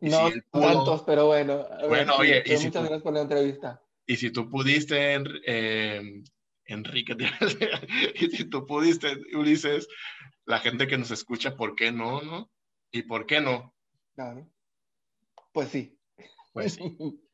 no 0.00 0.30
tantos, 0.52 1.02
pero 1.02 1.26
bueno. 1.26 1.66
Bueno, 1.88 2.16
oye, 2.16 2.42
y 2.46 2.52
muchas 2.52 2.72
gracias 2.72 3.02
por 3.02 3.12
la 3.12 3.22
entrevista. 3.22 3.82
Y 4.06 4.16
si 4.16 4.30
tú 4.30 4.48
pudiste, 4.48 5.20
eh, 5.46 6.22
Enrique, 6.66 7.16
y 8.14 8.30
si 8.30 8.44
tú 8.44 8.66
pudiste, 8.66 9.16
Ulises, 9.34 9.88
la 10.44 10.58
gente 10.58 10.86
que 10.86 10.98
nos 10.98 11.10
escucha, 11.10 11.56
¿por 11.56 11.74
qué 11.74 11.92
no, 11.92 12.22
no? 12.22 12.50
¿Y 12.90 13.02
por 13.02 13.26
qué 13.26 13.40
no? 13.40 13.74
Claro. 14.14 14.48
Pues 15.52 15.68
sí. 15.68 15.98
Pues 16.52 16.74
sí. 16.74 16.96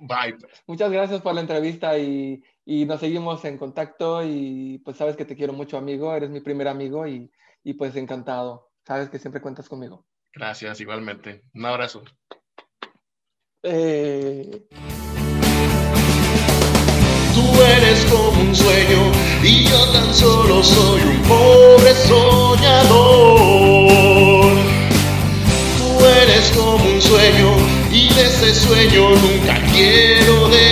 Bye. 0.00 0.36
Muchas 0.66 0.92
gracias 0.92 1.20
por 1.20 1.34
la 1.34 1.40
entrevista 1.40 1.98
y, 1.98 2.42
y, 2.64 2.84
nos 2.84 3.00
seguimos 3.00 3.44
en 3.44 3.58
contacto 3.58 4.22
y 4.24 4.78
pues 4.84 4.96
sabes 4.96 5.16
que 5.16 5.24
te 5.24 5.34
quiero 5.34 5.52
mucho, 5.52 5.76
amigo. 5.76 6.14
Eres 6.14 6.30
mi 6.30 6.40
primer 6.40 6.68
amigo 6.68 7.06
y, 7.06 7.30
y 7.64 7.74
pues 7.74 7.96
encantado. 7.96 8.70
Sabes 8.86 9.10
que 9.10 9.18
siempre 9.18 9.40
cuentas 9.40 9.68
conmigo. 9.68 10.06
Gracias, 10.32 10.80
igualmente. 10.80 11.42
Un 11.54 11.66
abrazo. 11.66 12.04
Eh... 13.62 14.68
Tú 17.34 17.44
eres 17.62 18.04
como 18.10 18.40
un 18.40 18.54
sueño 18.54 19.12
y 19.42 19.64
yo 19.64 19.84
tan 19.92 20.14
solo 20.14 20.62
soy 20.62 21.02
un 21.02 21.22
pobre 21.22 21.94
soñador. 22.08 22.90
Tú 25.78 26.04
eres 26.22 26.50
como 26.56 26.84
un 26.84 27.00
sueño 27.00 27.56
y 27.92 28.12
de 28.14 28.22
ese 28.22 28.54
sueño 28.54 29.10
nunca 29.10 29.60
quiero 29.72 30.48
despertar. 30.48 30.69